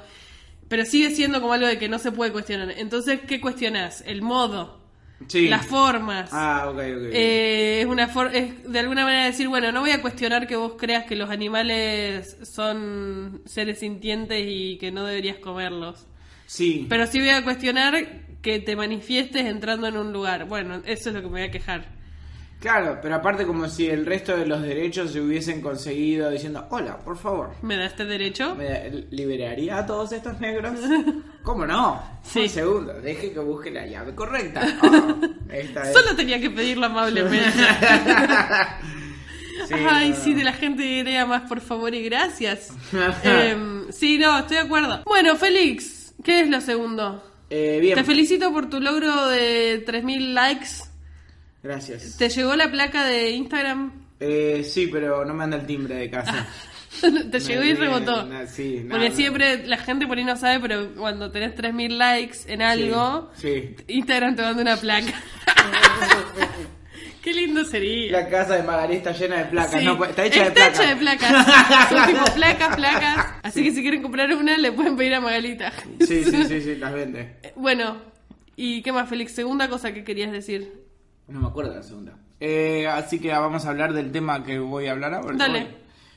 Pero 0.69 0.85
sigue 0.85 1.11
siendo 1.11 1.41
como 1.41 1.53
algo 1.55 1.67
de 1.67 1.79
que 1.79 1.89
no 1.89 1.99
se 1.99 2.13
puede 2.13 2.31
cuestionar. 2.33 2.71
Entonces, 2.77 3.21
¿qué 3.27 3.41
cuestionas? 3.41 4.03
El 4.07 4.23
modo, 4.23 4.79
Sí. 5.27 5.49
las 5.49 5.67
formas. 5.67 6.31
Ah, 6.33 6.67
ok, 6.69 6.75
ok. 6.77 6.83
Eh, 7.13 7.81
es 7.81 7.87
una 7.87 8.07
for- 8.09 8.35
es 8.35 8.71
de 8.71 8.79
alguna 8.79 9.05
manera 9.05 9.25
decir, 9.25 9.49
bueno, 9.49 9.73
no 9.73 9.81
voy 9.81 9.91
a 9.91 10.01
cuestionar 10.03 10.47
que 10.47 10.57
vos 10.57 10.75
creas 10.79 11.05
que 11.07 11.17
los 11.17 11.31
animales 11.31 12.37
son 12.43 13.43
seres 13.47 13.81
sintientes 13.81 14.45
y 14.47 14.77
que 14.79 14.91
no 14.93 15.05
deberías 15.05 15.39
comerlos. 15.39 16.07
sí. 16.47 16.87
Pero 16.89 17.07
sí 17.07 17.19
voy 17.19 17.31
a 17.31 17.43
cuestionar 17.45 18.07
que 18.43 18.59
te 18.61 18.77
manifiestes 18.77 19.45
entrando 19.47 19.87
en 19.89 19.97
un 19.97 20.13
lugar. 20.13 20.47
Bueno, 20.47 20.83
eso 20.87 21.09
es 21.11 21.15
lo 21.15 21.21
que 21.21 21.27
me 21.27 21.33
voy 21.33 21.43
a 21.43 21.51
quejar. 21.51 21.98
Claro, 22.61 22.99
pero 23.01 23.15
aparte 23.15 23.47
como 23.47 23.69
si 23.69 23.87
el 23.87 24.05
resto 24.05 24.37
de 24.37 24.45
los 24.45 24.61
derechos 24.63 25.13
se 25.13 25.21
hubiesen 25.21 25.61
conseguido 25.61 26.29
diciendo, 26.29 26.67
hola, 26.71 26.99
por 26.99 27.17
favor, 27.17 27.51
¿Me 27.63 27.77
da 27.77 27.87
este 27.87 28.05
derecho? 28.05 28.57
¿me 28.57 29.07
liberaría 29.11 29.79
a 29.79 29.87
todos 29.87 30.11
estos 30.11 30.41
negros? 30.41 30.73
¿Cómo 31.45 31.65
no? 31.67 32.03
Sí. 32.25 32.41
Un 32.41 32.49
segundo, 32.49 32.95
deje 32.95 33.33
que 33.33 33.39
busque 33.39 33.71
la 33.71 33.87
llave 33.87 34.15
correcta. 34.15 34.63
Ah, 35.51 35.55
esta 35.55 35.83
es. 35.83 35.95
Solo 35.95 36.15
tenía 36.15 36.39
que 36.39 36.51
pedirlo 36.51 36.87
amablemente. 36.87 37.49
Sí, 39.67 39.75
Ay, 39.75 40.11
no, 40.11 40.17
sí, 40.17 40.35
de 40.35 40.45
la 40.45 40.53
gente 40.53 40.83
diría 40.83 41.27
más 41.27 41.43
por 41.43 41.61
favor 41.61 41.93
y 41.95 42.03
gracias. 42.05 42.71
Em, 43.25 43.91
sí, 43.91 44.17
no, 44.17 44.39
estoy 44.39 44.57
de 44.57 44.63
acuerdo. 44.63 45.03
Bueno, 45.05 45.37
Félix, 45.37 46.15
¿qué 46.23 46.41
es 46.43 46.49
lo 46.49 46.61
segundo? 46.61 47.23
Eh, 47.51 47.79
bien. 47.81 47.97
Te 47.97 48.05
felicito 48.05 48.53
por 48.53 48.71
tu 48.71 48.81
logro 48.81 49.29
de 49.29 49.85
3.000 49.85 50.33
likes. 50.33 50.69
Gracias. 51.63 52.17
¿Te 52.17 52.29
llegó 52.29 52.55
la 52.57 52.71
placa 52.71 53.05
de 53.05 53.31
Instagram? 53.33 53.93
Eh, 54.21 54.65
sí, 54.69 54.89
pero 54.91 55.25
no 55.25 55.35
me 55.35 55.45
anda 55.45 55.57
el 55.57 55.67
timbre 55.67 55.95
de 55.97 56.11
casa. 56.11 56.47
Te 57.31 57.39
llegó 57.41 57.63
y 57.63 57.75
rebotó. 57.75 58.27
sí, 58.49 58.85
Porque 58.89 59.05
nada. 59.07 59.11
siempre 59.17 59.67
la 59.67 59.77
gente 59.77 60.07
por 60.07 60.19
ahí 60.19 60.25
no 60.25 60.37
sabe, 60.37 60.59
pero 60.61 60.95
cuando 60.97 61.31
tenés 61.31 61.55
3.000 61.55 61.91
likes 61.97 62.39
en 62.47 62.63
algo, 62.63 63.31
Sí. 63.37 63.77
Instagram 63.87 64.35
te 64.35 64.43
manda 64.43 64.63
una 64.63 64.77
placa. 64.77 65.13
Qué 67.23 67.35
lindo 67.35 67.65
sería. 67.65 68.13
La 68.13 68.29
casa 68.29 68.55
de 68.57 68.63
Magalí 68.63 68.97
está 68.97 69.13
llena 69.13 69.39
de 69.39 69.45
placas. 69.47 69.81
Sí, 69.81 69.85
no, 69.87 70.03
está 70.05 70.25
hecha 70.25 70.43
de 70.45 70.49
está 70.49 70.55
placas. 70.55 70.81
hecha 70.81 70.89
de 70.89 70.97
placas. 70.97 71.89
Son 71.91 72.07
tipo 72.07 72.25
placas, 72.35 72.77
placas. 72.77 73.27
Así 73.43 73.63
que 73.65 73.73
si 73.73 73.83
quieren 73.83 74.03
comprar 74.03 74.33
una, 74.35 74.57
le 74.57 74.73
pueden 74.73 74.97
pedir 74.97 75.15
a 75.15 75.21
Magalita. 75.21 75.73
Sí, 76.01 76.25
sí, 76.25 76.45
sí, 76.47 76.61
sí, 76.63 76.77
las 76.77 76.93
vende. 76.95 77.37
Bueno, 77.57 77.99
¿y 78.57 78.83
qué 78.83 78.93
más, 78.93 79.09
Félix? 79.09 79.33
Segunda 79.33 79.69
cosa 79.69 79.93
que 79.93 80.05
querías 80.05 80.33
decir. 80.33 80.88
No 81.29 81.41
me 81.41 81.49
acuerdo 81.49 81.71
de 81.73 81.77
la 81.79 81.83
segunda. 81.83 82.13
Eh, 82.41 82.87
así 82.87 83.19
que 83.19 83.31
vamos 83.31 83.65
a 83.67 83.71
hablar 83.71 83.93
del 83.93 84.11
tema 84.13 84.43
que 84.45 84.59
voy 84.59 84.87
a 84.87 84.93
hablar 84.93 85.15
ahora. 85.15 85.37
Dale. 85.37 85.59
hoy, 85.61 85.67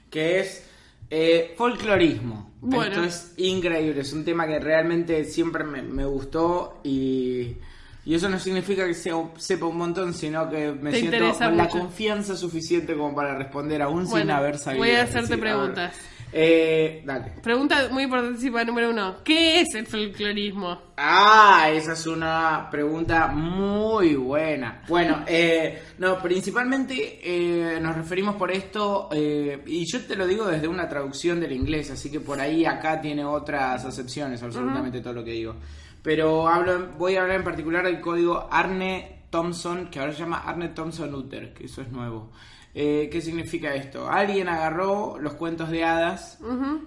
que 0.09 0.39
es 0.39 0.67
eh, 1.09 1.53
folclorismo. 1.57 2.51
Bueno. 2.61 3.03
Esto 3.03 3.03
es 3.03 3.33
increíble. 3.37 4.01
Es 4.01 4.13
un 4.13 4.23
tema 4.23 4.45
que 4.47 4.59
realmente 4.59 5.23
siempre 5.25 5.63
me, 5.63 5.81
me 5.81 6.05
gustó 6.05 6.79
y, 6.83 7.55
y 8.05 8.13
eso 8.15 8.29
no 8.29 8.39
significa 8.39 8.85
que 8.85 8.93
sea, 8.93 9.15
sepa 9.37 9.65
un 9.65 9.77
montón, 9.77 10.13
sino 10.13 10.47
que 10.49 10.71
me 10.71 10.93
siento 10.93 11.33
con 11.37 11.57
la 11.57 11.67
confianza 11.67 12.35
suficiente 12.37 12.95
como 12.95 13.15
para 13.15 13.35
responder 13.35 13.81
aún 13.81 14.03
sin 14.03 14.11
Bueno, 14.11 14.35
haber 14.35 14.57
sabido. 14.59 14.83
voy 14.85 14.91
a 14.91 15.03
hacerte 15.03 15.21
decir, 15.21 15.39
preguntas. 15.39 15.95
Eh, 16.33 17.01
dale. 17.05 17.33
Pregunta 17.43 17.89
muy 17.91 18.03
importantísima 18.03 18.63
número 18.63 18.89
uno. 18.89 19.17
¿Qué 19.23 19.61
es 19.61 19.75
el 19.75 19.85
folclorismo? 19.85 20.81
Ah, 20.97 21.69
esa 21.73 21.93
es 21.93 22.07
una 22.07 22.69
pregunta 22.69 23.27
muy 23.27 24.15
buena. 24.15 24.83
Bueno, 24.87 25.23
eh, 25.27 25.81
no, 25.97 26.21
principalmente 26.21 27.19
eh, 27.23 27.79
nos 27.81 27.95
referimos 27.95 28.35
por 28.35 28.51
esto, 28.51 29.09
eh, 29.11 29.61
y 29.65 29.85
yo 29.91 30.05
te 30.05 30.15
lo 30.15 30.25
digo 30.27 30.45
desde 30.45 30.67
una 30.67 30.87
traducción 30.87 31.39
del 31.39 31.51
inglés, 31.51 31.91
así 31.91 32.09
que 32.09 32.19
por 32.19 32.39
ahí 32.39 32.65
acá 32.65 33.01
tiene 33.01 33.25
otras 33.25 33.83
acepciones, 33.83 34.41
absolutamente 34.41 35.01
todo 35.01 35.13
lo 35.13 35.23
que 35.23 35.31
digo. 35.31 35.55
Pero 36.01 36.47
hablo, 36.47 36.89
voy 36.97 37.15
a 37.15 37.21
hablar 37.21 37.37
en 37.37 37.43
particular 37.43 37.85
del 37.85 37.99
código 37.99 38.47
Arne 38.49 39.23
Thompson, 39.29 39.89
que 39.89 39.99
ahora 39.99 40.13
se 40.13 40.19
llama 40.19 40.43
Arne 40.45 40.69
Thompson 40.69 41.13
Uther, 41.13 41.53
que 41.53 41.65
eso 41.65 41.81
es 41.81 41.91
nuevo. 41.91 42.31
Eh, 42.73 43.09
¿Qué 43.11 43.19
significa 43.19 43.75
esto? 43.75 44.09
Alguien 44.09 44.47
agarró 44.47 45.17
los 45.19 45.33
cuentos 45.33 45.69
de 45.69 45.83
hadas 45.83 46.39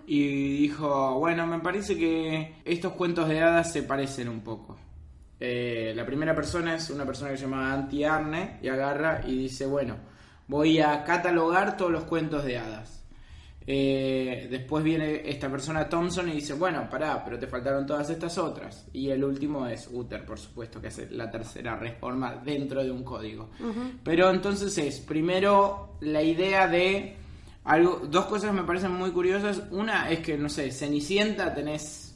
y 0.06 0.58
dijo, 0.58 1.18
bueno, 1.18 1.46
me 1.46 1.60
parece 1.60 1.96
que 1.96 2.56
estos 2.64 2.94
cuentos 2.94 3.28
de 3.28 3.40
hadas 3.40 3.72
se 3.72 3.82
parecen 3.82 4.28
un 4.28 4.40
poco. 4.40 4.78
Eh, 5.38 5.92
la 5.94 6.06
primera 6.06 6.34
persona 6.34 6.76
es 6.76 6.88
una 6.88 7.04
persona 7.04 7.30
que 7.30 7.36
se 7.36 7.42
llama 7.42 7.72
Anti 7.72 8.04
Arne 8.04 8.58
y 8.62 8.68
agarra 8.68 9.20
y 9.26 9.36
dice, 9.36 9.66
bueno, 9.66 9.96
voy 10.46 10.80
a 10.80 11.04
catalogar 11.04 11.76
todos 11.76 11.90
los 11.90 12.04
cuentos 12.04 12.44
de 12.44 12.58
hadas. 12.58 12.93
Eh, 13.66 14.46
después 14.50 14.84
viene 14.84 15.22
esta 15.24 15.48
persona 15.50 15.88
Thompson 15.88 16.28
y 16.28 16.32
dice, 16.32 16.52
bueno, 16.52 16.86
pará, 16.90 17.24
pero 17.24 17.38
te 17.38 17.46
faltaron 17.46 17.86
todas 17.86 18.10
estas 18.10 18.36
otras. 18.36 18.86
Y 18.92 19.08
el 19.08 19.24
último 19.24 19.66
es 19.66 19.88
Uther, 19.90 20.24
por 20.26 20.38
supuesto, 20.38 20.80
que 20.80 20.88
es 20.88 21.10
la 21.12 21.30
tercera 21.30 21.76
reforma 21.76 22.34
dentro 22.44 22.84
de 22.84 22.90
un 22.90 23.02
código. 23.02 23.50
Pero 24.02 24.30
entonces 24.30 24.76
es, 24.78 25.00
primero, 25.00 25.96
la 26.00 26.22
idea 26.22 26.68
de... 26.68 27.16
Algo, 27.64 28.02
dos 28.10 28.26
cosas 28.26 28.52
me 28.52 28.62
parecen 28.64 28.92
muy 28.92 29.10
curiosas. 29.10 29.62
Una 29.70 30.10
es 30.10 30.18
que, 30.18 30.36
no 30.36 30.50
sé, 30.50 30.70
Cenicienta 30.70 31.54
tenés, 31.54 32.14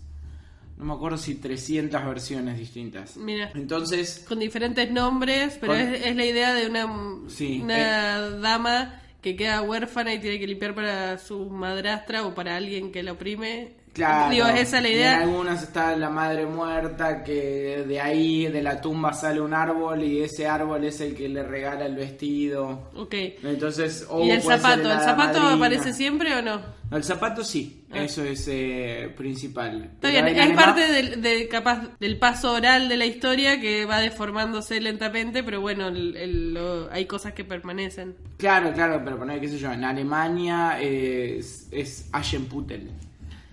no 0.76 0.84
me 0.84 0.92
acuerdo 0.92 1.16
si 1.16 1.36
300 1.36 2.04
versiones 2.04 2.58
distintas. 2.58 3.16
Mira. 3.16 3.50
Entonces, 3.54 4.26
Con 4.28 4.40
diferentes 4.40 4.90
nombres, 4.90 5.56
pero 5.58 5.72
Con- 5.72 5.80
es, 5.80 6.04
es 6.04 6.14
la 6.14 6.24
idea 6.26 6.52
de 6.52 6.66
una, 6.68 6.86
Sí, 7.28 7.60
una 7.64 8.20
dama 8.32 9.00
que 9.20 9.36
queda 9.36 9.62
huérfana 9.62 10.14
y 10.14 10.20
tiene 10.20 10.38
que 10.38 10.46
limpiar 10.46 10.74
para 10.74 11.18
su 11.18 11.50
madrastra 11.50 12.26
o 12.26 12.34
para 12.34 12.56
alguien 12.56 12.92
que 12.92 13.02
la 13.02 13.12
oprime. 13.12 13.77
Claro. 13.98 14.30
Digo, 14.30 14.46
esa 14.46 14.76
es 14.78 14.82
la 14.82 14.88
Y 14.88 14.94
En 15.02 15.06
algunas 15.06 15.62
está 15.62 15.96
la 15.96 16.08
madre 16.08 16.46
muerta, 16.46 17.22
que 17.24 17.84
de 17.86 18.00
ahí, 18.00 18.46
de 18.46 18.62
la 18.62 18.80
tumba, 18.80 19.12
sale 19.12 19.40
un 19.40 19.52
árbol 19.52 20.02
y 20.02 20.22
ese 20.22 20.46
árbol 20.46 20.84
es 20.84 21.00
el 21.00 21.14
que 21.14 21.28
le 21.28 21.42
regala 21.42 21.84
el 21.86 21.96
vestido. 21.96 22.90
Ok. 22.94 23.14
Entonces, 23.42 24.06
¿Y 24.22 24.30
el 24.30 24.40
zapato? 24.42 24.90
¿El 24.92 25.00
zapato 25.00 25.40
madrina. 25.40 25.54
aparece 25.54 25.92
siempre 25.92 26.34
o 26.36 26.42
no? 26.42 26.60
No, 26.90 26.96
el 26.96 27.04
zapato 27.04 27.44
sí, 27.44 27.84
Ah. 27.90 28.02
eso 28.04 28.24
es 28.24 28.46
eh, 28.50 29.12
principal. 29.16 29.90
Está 29.94 30.08
bien, 30.10 30.26
en 30.28 30.38
es 30.38 30.56
parte 30.56 30.80
del, 30.90 31.20
de, 31.20 31.46
capaz, 31.48 31.82
del 32.00 32.18
paso 32.18 32.52
oral 32.52 32.88
de 32.88 32.96
la 32.96 33.04
historia 33.04 33.60
que 33.60 33.84
va 33.84 33.98
deformándose 34.00 34.80
lentamente, 34.80 35.42
pero 35.42 35.60
bueno, 35.60 35.88
el- 35.88 36.16
el- 36.16 36.54
lo- 36.54 36.88
hay 36.90 37.04
cosas 37.06 37.32
que 37.34 37.44
permanecen. 37.44 38.14
Claro, 38.38 38.72
claro, 38.72 39.02
pero 39.04 39.18
poner, 39.18 39.38
qué 39.40 39.48
sé 39.48 39.58
yo, 39.58 39.70
en 39.72 39.84
Alemania 39.84 40.80
es, 40.80 41.68
es 41.72 42.08
Aschenputtel, 42.12 42.90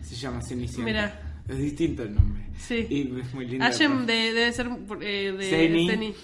se 0.05 0.15
llama 0.15 0.41
Cenicienta. 0.41 0.83
Mirá. 0.85 1.41
Es 1.47 1.57
distinto 1.57 2.03
el 2.03 2.15
nombre. 2.15 2.43
Sí. 2.57 2.87
Y 2.89 3.19
es 3.19 3.33
muy 3.33 3.45
lindo. 3.47 3.65
Ashem 3.65 4.05
de- 4.05 4.33
debe 4.33 4.53
ser 4.53 4.67
eh, 5.01 5.31
de 5.37 5.49
Seni. 5.49 5.89
Seni. 5.89 6.15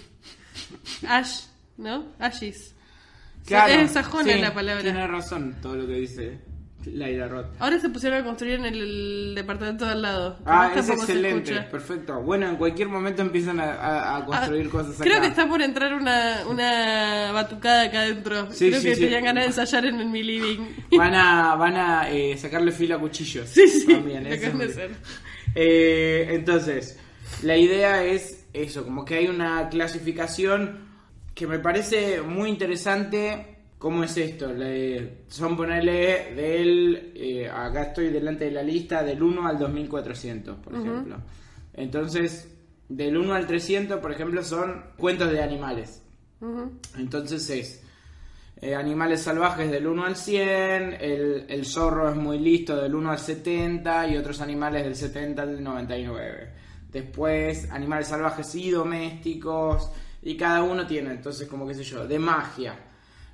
Ash, 1.08 1.42
¿no? 1.76 2.06
Ashis. 2.18 2.74
Claro, 3.46 3.72
es 3.74 3.90
sajona 3.92 4.32
sí, 4.32 4.40
la 4.40 4.54
palabra. 4.54 4.82
Tiene 4.82 5.06
razón 5.06 5.56
todo 5.60 5.76
lo 5.76 5.86
que 5.86 5.94
dice 5.94 6.38
Laira 6.86 7.28
Roth. 7.28 7.46
Ahora 7.58 7.78
se 7.78 7.88
pusieron 7.90 8.20
a 8.20 8.24
construir 8.24 8.54
en 8.54 8.64
el, 8.66 8.80
el 8.80 9.34
departamento 9.34 9.84
de 9.84 9.92
al 9.92 10.02
lado. 10.02 10.38
Ah, 10.44 10.68
Capaz 10.74 10.80
es 10.80 10.88
excelente, 10.90 11.60
perfecto. 11.70 12.20
Bueno, 12.20 12.48
en 12.48 12.56
cualquier 12.56 12.88
momento 12.88 13.22
empiezan 13.22 13.60
a, 13.60 13.72
a- 13.74 14.16
a 14.16 14.24
construir 14.24 14.66
Ah, 14.66 14.70
cosas 14.70 14.94
acá. 14.96 15.04
Creo 15.04 15.20
que 15.20 15.26
está 15.28 15.48
por 15.48 15.62
entrar 15.62 15.94
una, 15.94 16.42
una 16.48 17.30
batucada 17.32 17.84
acá 17.84 18.00
adentro. 18.00 18.50
Sí, 18.52 18.68
creo 18.68 18.80
sí, 18.80 18.88
que 18.88 18.94
sí. 18.96 19.00
tenían 19.02 19.24
ganas 19.24 19.44
de 19.44 19.48
ensayar 19.48 19.84
en, 19.86 20.00
en 20.00 20.10
mi 20.10 20.22
living. 20.22 20.58
Van 20.96 21.14
a, 21.14 21.54
van 21.56 21.76
a 21.76 22.10
eh, 22.10 22.36
sacarle 22.36 22.72
filo 22.72 22.96
a 22.96 22.98
cuchillos. 23.00 23.48
Sí, 23.48 23.66
sí, 23.68 23.86
También, 23.86 24.26
eso 24.26 24.62
es-. 24.62 24.78
Eh, 25.54 26.26
entonces, 26.30 26.98
la 27.42 27.56
idea 27.56 28.04
es 28.04 28.46
eso, 28.52 28.84
como 28.84 29.04
que 29.04 29.16
hay 29.16 29.26
una 29.28 29.68
clasificación 29.68 30.88
que 31.34 31.46
me 31.46 31.58
parece 31.58 32.20
muy 32.22 32.48
interesante. 32.50 33.51
¿Cómo 33.82 34.04
es 34.04 34.16
esto? 34.16 34.52
Le- 34.52 35.24
son 35.26 35.56
ponerle 35.56 36.32
del. 36.36 37.10
eh, 37.16 37.48
acá 37.50 37.82
estoy 37.86 38.10
delante 38.10 38.44
de 38.44 38.52
la 38.52 38.62
lista, 38.62 39.02
del 39.02 39.20
1 39.20 39.44
al 39.44 39.58
2400, 39.58 40.56
por 40.58 40.72
ejemplo. 40.76 41.16
Entonces, 41.74 42.48
del 42.88 43.16
1 43.16 43.34
al 43.34 43.44
300, 43.48 43.98
por 43.98 44.12
ejemplo, 44.12 44.44
son 44.44 44.84
cuentos 44.96 45.32
de 45.32 45.42
animales. 45.42 46.00
Ujú. 46.40 46.70
Entonces 46.96 47.50
es 47.50 47.82
eh, 48.60 48.76
animales 48.76 49.22
salvajes 49.22 49.68
del 49.72 49.88
1 49.88 50.04
al 50.04 50.14
100, 50.14 50.92
el, 51.00 51.46
el 51.48 51.64
zorro 51.66 52.08
es 52.08 52.14
muy 52.14 52.38
listo 52.38 52.76
del 52.80 52.94
1 52.94 53.10
al 53.10 53.18
70 53.18 54.06
y 54.06 54.16
otros 54.16 54.40
animales 54.40 54.84
del 54.84 54.94
70 54.94 55.42
al 55.42 55.60
99. 55.60 56.52
Después 56.92 57.68
animales 57.72 58.06
salvajes 58.06 58.54
y 58.54 58.70
domésticos 58.70 59.90
y 60.22 60.36
cada 60.36 60.62
uno 60.62 60.86
tiene 60.86 61.10
entonces 61.10 61.48
como 61.48 61.66
qué 61.66 61.74
sé 61.74 61.82
yo, 61.82 62.06
de 62.06 62.20
magia. 62.20 62.76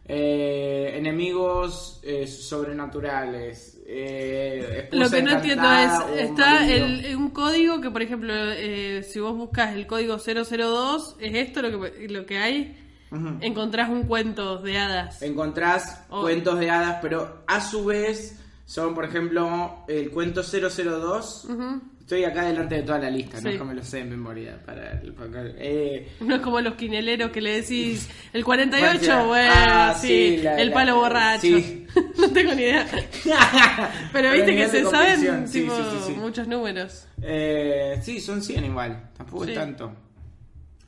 Eh, 0.09 0.93
enemigos 0.97 2.01
eh, 2.03 2.27
sobrenaturales. 2.27 3.79
eh, 3.87 4.89
Lo 4.93 5.09
que 5.11 5.23
no 5.23 5.33
entiendo 5.33 5.71
es, 5.71 6.21
está 6.31 6.55
marido. 6.61 6.87
el, 6.87 7.17
un 7.17 7.31
código 7.31 7.81
que, 7.81 7.91
por 7.91 8.03
ejemplo, 8.03 8.33
si 9.07 9.21
vos 9.21 9.37
buscas 9.37 9.75
el 9.75 9.87
código 9.87 10.17
002, 10.19 11.17
¿es 11.21 11.35
esto 11.35 11.63
lo 11.63 11.81
que, 11.81 12.09
lo 12.09 12.27
que 12.27 12.39
hay? 12.39 12.85
Encontrás 13.41 13.89
un 13.89 14.03
cuento 14.05 14.59
de 14.59 14.79
hadas. 14.79 15.23
encontrás 15.23 16.05
Oh. 16.11 16.23
cuentos 16.23 16.59
de 16.59 16.71
hadas, 16.71 16.99
pero 17.01 17.43
a 17.47 17.61
su 17.61 17.85
vez 17.87 18.39
son, 18.67 18.95
por 18.95 19.05
ejemplo, 19.07 19.85
el 19.89 20.11
cuento 20.11 20.43
002. 20.43 21.47
Ujú. 21.49 21.81
Estoy 22.09 22.25
acá 22.25 22.47
delante 22.47 22.77
de 22.77 22.83
toda 22.85 22.99
la 23.01 23.11
lista, 23.11 23.39
no 23.39 23.51
es 23.51 23.59
que 23.59 23.65
me 23.65 23.75
lo 23.75 23.85
sé 23.85 23.99
en 23.99 24.09
memoria. 24.09 24.59
Para 24.65 24.93
el, 24.93 25.15
eh, 25.59 26.09
No 26.21 26.37
es 26.37 26.41
como 26.41 26.59
los 26.63 26.75
quineleros 26.75 27.31
que 27.31 27.43
le 27.43 27.61
decís 27.61 28.09
el 28.33 28.43
48, 28.47 29.27
bueno, 29.27 29.53
Ah, 29.55 29.95
sí, 29.95 30.09
sí, 30.09 30.37
la- 30.43 30.59
el 30.59 30.69
la- 30.71 30.75
palo 30.75 30.97
borracho. 30.97 31.43
sí. 31.43 31.87
no 32.19 32.31
tengo 32.31 32.55
ni 32.55 32.63
idea. 32.63 32.87
Pero 34.15 34.33
viste 34.33 34.57
que 34.57 34.69
se 34.69 34.85
saben 34.87 35.45
tipo, 35.51 35.75
muchos 36.17 36.49
números. 36.49 37.07
Eh, 37.21 38.01
sí, 38.03 38.21
son 38.23 38.41
100 38.41 38.65
igual, 38.65 39.11
tampoco 39.15 39.45
es 39.45 39.53
tanto. 39.53 39.93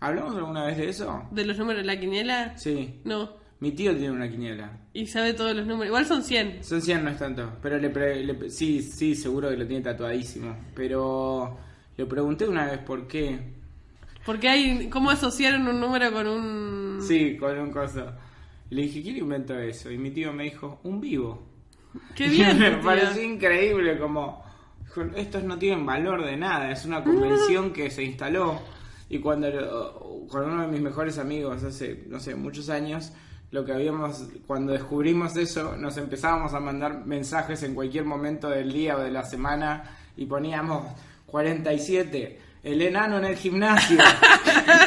¿Hablamos 0.01 0.35
alguna 0.37 0.65
vez 0.65 0.79
de 0.79 0.89
eso? 0.89 1.29
¿De 1.33 1.45
los 1.45 1.59
números 1.59 1.83
de 1.83 1.87
la 1.87 2.01
quiniela? 2.01 2.57
Sí. 2.57 2.99
No. 3.05 3.39
Mi 3.61 3.73
tío 3.73 3.93
tiene 3.95 4.11
una 4.11 4.29
quiniela. 4.31 4.71
Y 4.95 5.07
sabe 5.07 5.35
todos 5.35 5.55
los 5.55 5.67
números. 5.67 5.89
Igual 5.89 6.07
son 6.07 6.23
100. 6.23 6.65
Son 6.65 6.81
100, 6.81 7.05
no 7.05 7.11
es 7.11 7.19
tanto. 7.19 7.53
Pero 7.63 7.79
le, 7.79 7.91
pre- 7.91 8.25
le- 8.25 8.49
sí, 8.51 8.83
sí, 8.83 9.15
seguro 9.15 9.51
que 9.51 9.57
lo 9.59 9.67
tiene 9.67 9.83
tatuadísimo. 9.83 10.57
Pero 10.75 11.59
le 11.97 12.07
pregunté 12.07 12.49
una 12.49 12.67
vez 12.67 12.79
por 12.79 13.07
qué. 13.07 13.39
Porque 14.25 14.49
hay. 14.49 14.89
¿Cómo 14.89 15.11
asociaron 15.11 15.67
un 15.69 15.79
número 15.79 16.11
con 16.13 16.27
un. 16.27 16.99
Sí, 17.03 17.37
con 17.37 17.59
un 17.59 17.71
coso. 17.71 18.11
Le 18.71 18.83
dije, 18.83 19.03
¿quién 19.03 19.17
inventó 19.19 19.59
eso? 19.59 19.91
Y 19.91 19.99
mi 19.99 20.11
tío 20.11 20.33
me 20.33 20.45
dijo, 20.45 20.81
un 20.85 21.01
vivo. 21.01 21.47
Qué 22.15 22.29
bien. 22.31 22.59
me 22.59 22.71
pareció 22.79 23.23
increíble 23.23 23.99
como... 23.99 24.49
Estos 25.17 25.45
no 25.45 25.57
tienen 25.59 25.87
valor 25.87 26.25
de 26.25 26.37
nada, 26.37 26.71
es 26.73 26.85
una 26.85 27.03
convención 27.05 27.73
que 27.73 27.91
se 27.91 28.03
instaló. 28.05 28.61
Y 29.09 29.19
cuando 29.19 29.49
lo- 29.51 30.27
con 30.29 30.51
uno 30.51 30.63
de 30.63 30.69
mis 30.69 30.81
mejores 30.81 31.19
amigos 31.19 31.63
hace, 31.65 32.05
no 32.09 32.19
sé, 32.21 32.35
muchos 32.37 32.69
años, 32.71 33.13
lo 33.51 33.65
que 33.65 33.73
habíamos, 33.73 34.25
cuando 34.47 34.73
descubrimos 34.73 35.37
eso, 35.37 35.77
nos 35.77 35.97
empezábamos 35.97 36.55
a 36.55 36.61
mandar 36.61 37.05
mensajes 37.05 37.63
en 37.63 37.75
cualquier 37.75 38.05
momento 38.05 38.49
del 38.49 38.73
día 38.73 38.97
o 38.97 39.01
de 39.01 39.11
la 39.11 39.25
semana 39.25 39.97
y 40.17 40.27
poníamos 40.27 40.85
47, 41.27 42.39
el 42.63 42.83
enano 42.83 43.19
en 43.19 43.25
el 43.25 43.37
gimnasio. 43.37 43.99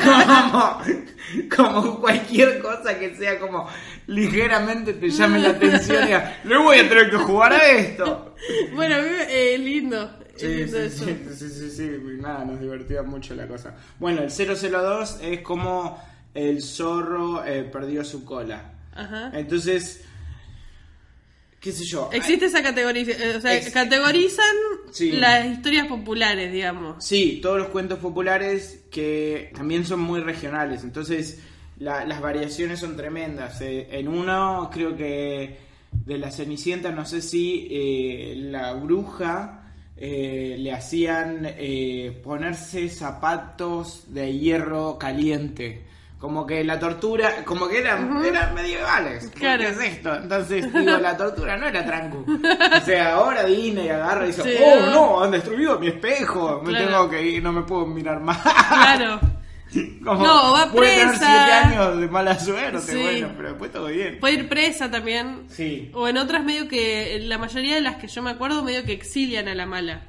como, 1.58 1.82
como 1.82 2.00
cualquier 2.00 2.60
cosa 2.60 2.98
que 2.98 3.15
sea 3.15 3.39
como 3.39 3.67
ligeramente 4.08 4.93
te 4.93 5.10
llame 5.10 5.39
la 5.39 5.50
atención 5.50 6.08
y 6.08 6.48
le 6.48 6.58
voy 6.58 6.77
a 6.77 6.89
tener 6.89 7.10
que 7.10 7.17
jugar 7.17 7.53
a 7.53 7.67
esto. 7.70 8.29
Bueno, 8.74 8.96
eh, 8.98 9.58
lindo. 9.58 10.17
Sí, 10.36 10.48
lindo 10.48 10.77
sí, 10.77 10.84
eso. 10.84 11.05
sí, 11.05 11.17
sí, 11.34 11.50
sí, 11.50 11.72
sí, 11.72 11.91
nada, 12.20 12.43
nos 12.43 12.60
divertía 12.60 13.01
mucho 13.01 13.36
la 13.36 13.48
cosa. 13.48 13.74
Bueno, 14.00 14.22
el 14.22 14.29
002 14.29 15.20
es 15.22 15.39
como 15.39 15.98
el 16.33 16.61
zorro 16.61 17.43
eh, 17.45 17.63
perdió 17.63 18.03
su 18.03 18.23
cola. 18.25 18.71
Ajá. 18.95 19.31
Entonces, 19.33 20.03
qué 21.59 21.71
sé 21.71 21.85
yo. 21.85 22.09
Existe 22.11 22.45
esa 22.45 22.61
categoría, 22.61 23.05
o 23.37 23.41
sea, 23.41 23.71
categorizan 23.71 24.45
Sí. 24.91 25.11
las 25.13 25.45
historias 25.45 25.87
populares, 25.87 26.51
digamos. 26.51 27.03
Sí, 27.03 27.39
todos 27.41 27.57
los 27.57 27.67
cuentos 27.69 27.99
populares 27.99 28.83
que 28.91 29.51
también 29.55 29.85
son 29.85 29.99
muy 30.01 30.19
regionales, 30.19 30.83
entonces 30.83 31.39
la- 31.79 32.05
las 32.05 32.21
variaciones 32.21 32.79
son 32.79 32.95
tremendas. 32.95 33.59
Eh, 33.61 33.87
en 33.91 34.07
uno 34.07 34.69
creo 34.71 34.95
que 34.95 35.57
de 35.91 36.17
la 36.17 36.31
Cenicienta, 36.31 36.91
no 36.91 37.05
sé 37.05 37.21
si 37.21 37.67
eh, 37.71 38.33
la 38.37 38.73
bruja 38.73 39.59
eh, 39.95 40.55
le 40.59 40.71
hacían 40.73 41.45
eh, 41.45 42.19
ponerse 42.23 42.89
zapatos 42.89 44.05
de 44.13 44.33
hierro 44.37 44.97
caliente. 44.97 45.83
Como 46.23 46.47
que 46.47 46.63
la 46.63 46.79
tortura, 46.79 47.43
como 47.43 47.67
que 47.67 47.79
eran, 47.79 48.23
eran 48.25 48.53
medievales. 48.53 49.29
Claro. 49.35 49.61
¿Qué 49.61 49.69
es 49.71 49.79
esto? 49.95 50.15
Entonces, 50.15 50.71
digo, 50.73 50.97
la 50.97 51.17
tortura 51.17 51.57
no 51.57 51.67
era 51.67 51.85
tranco. 51.85 52.23
O 52.25 52.85
sea, 52.85 53.15
ahora 53.15 53.43
Disney 53.43 53.89
agarra 53.89 54.23
y 54.23 54.27
dice, 54.27 54.41
Sí. 54.41 54.63
oh 54.65 54.85
no, 54.89 55.21
han 55.21 55.31
destruido 55.31 55.77
mi 55.79 55.89
espejo, 55.89 56.61
me 56.63 56.69
Claro. 56.69 56.85
tengo 56.87 57.09
que 57.09 57.21
ir, 57.23 57.43
no 57.43 57.51
me 57.51 57.63
puedo 57.63 57.85
mirar 57.87 58.21
más. 58.21 58.41
Claro. 58.41 59.19
Como, 60.05 60.23
No, 60.25 60.53
va 60.53 60.71
puede 60.71 60.91
tener 60.91 61.07
presa. 61.09 61.25
siete 61.25 61.51
años 61.75 61.97
de 61.99 62.07
mala 62.07 62.39
suerte, 62.39 62.79
Sí. 62.79 63.01
bueno, 63.01 63.29
pero 63.35 63.49
después 63.49 63.71
todo 63.73 63.87
bien. 63.87 64.17
Puede 64.21 64.35
ir 64.35 64.47
presa 64.47 64.89
también. 64.89 65.43
Sí. 65.49 65.91
O 65.93 66.07
en 66.07 66.17
otras 66.17 66.45
medio 66.45 66.69
que, 66.69 67.19
la 67.23 67.37
mayoría 67.37 67.75
de 67.75 67.81
las 67.81 67.97
que 67.97 68.07
yo 68.07 68.21
me 68.21 68.29
acuerdo, 68.29 68.63
medio 68.63 68.85
que 68.85 68.93
exilian 68.93 69.49
a 69.49 69.55
la 69.55 69.65
mala. 69.65 70.03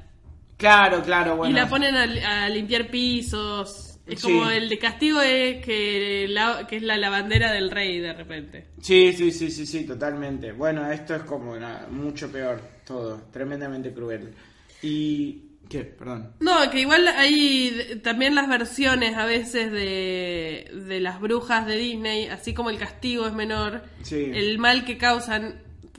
Claro, 0.55 1.01
claro, 1.01 1.35
bueno. 1.35 1.51
Y 1.51 1.59
la 1.59 1.67
ponen 1.67 1.93
a, 1.97 2.45
a 2.45 2.47
limpiar 2.47 2.87
pisos. 2.87 3.84
Es 4.07 4.19
Sí. 4.21 4.27
como 4.27 4.49
el 4.51 4.69
de 4.69 4.77
castigo 4.77 5.19
es 5.21 5.65
que, 5.65 6.27
la- 6.29 6.67
que 6.67 6.75
es 6.77 6.83
la 6.83 6.95
lavandera 6.97 7.51
del 7.51 7.71
rey 7.71 7.99
de 7.99 8.13
repente. 8.13 8.65
Sí, 8.81 9.13
sí, 9.13 9.31
sí, 9.31 9.49
sí, 9.49 9.65
sí, 9.65 9.85
totalmente. 9.85 10.51
Bueno, 10.51 10.89
esto 10.91 11.15
es 11.15 11.23
como 11.23 11.55
nada, 11.57 11.87
mucho 11.89 12.31
peor, 12.31 12.61
todo, 12.85 13.21
tremendamente 13.33 13.91
cruel. 13.91 14.33
Y... 14.81 15.41
¿Qué? 15.67 15.79
Perdón. 15.79 16.33
No, 16.41 16.69
que 16.69 16.81
igual 16.81 17.07
hay 17.07 17.99
también 18.03 18.35
las 18.35 18.47
versiones 18.47 19.15
a 19.15 19.25
veces 19.25 19.71
de, 19.71 20.69
de 20.87 20.99
las 20.99 21.19
brujas 21.19 21.65
de 21.65 21.75
Disney, 21.75 22.27
así 22.27 22.53
como 22.53 22.69
el 22.69 22.77
castigo 22.77 23.25
es 23.25 23.33
menor, 23.33 23.81
Sí. 24.03 24.29
el 24.31 24.59
mal 24.59 24.85
que 24.85 24.99
causan 24.99 25.55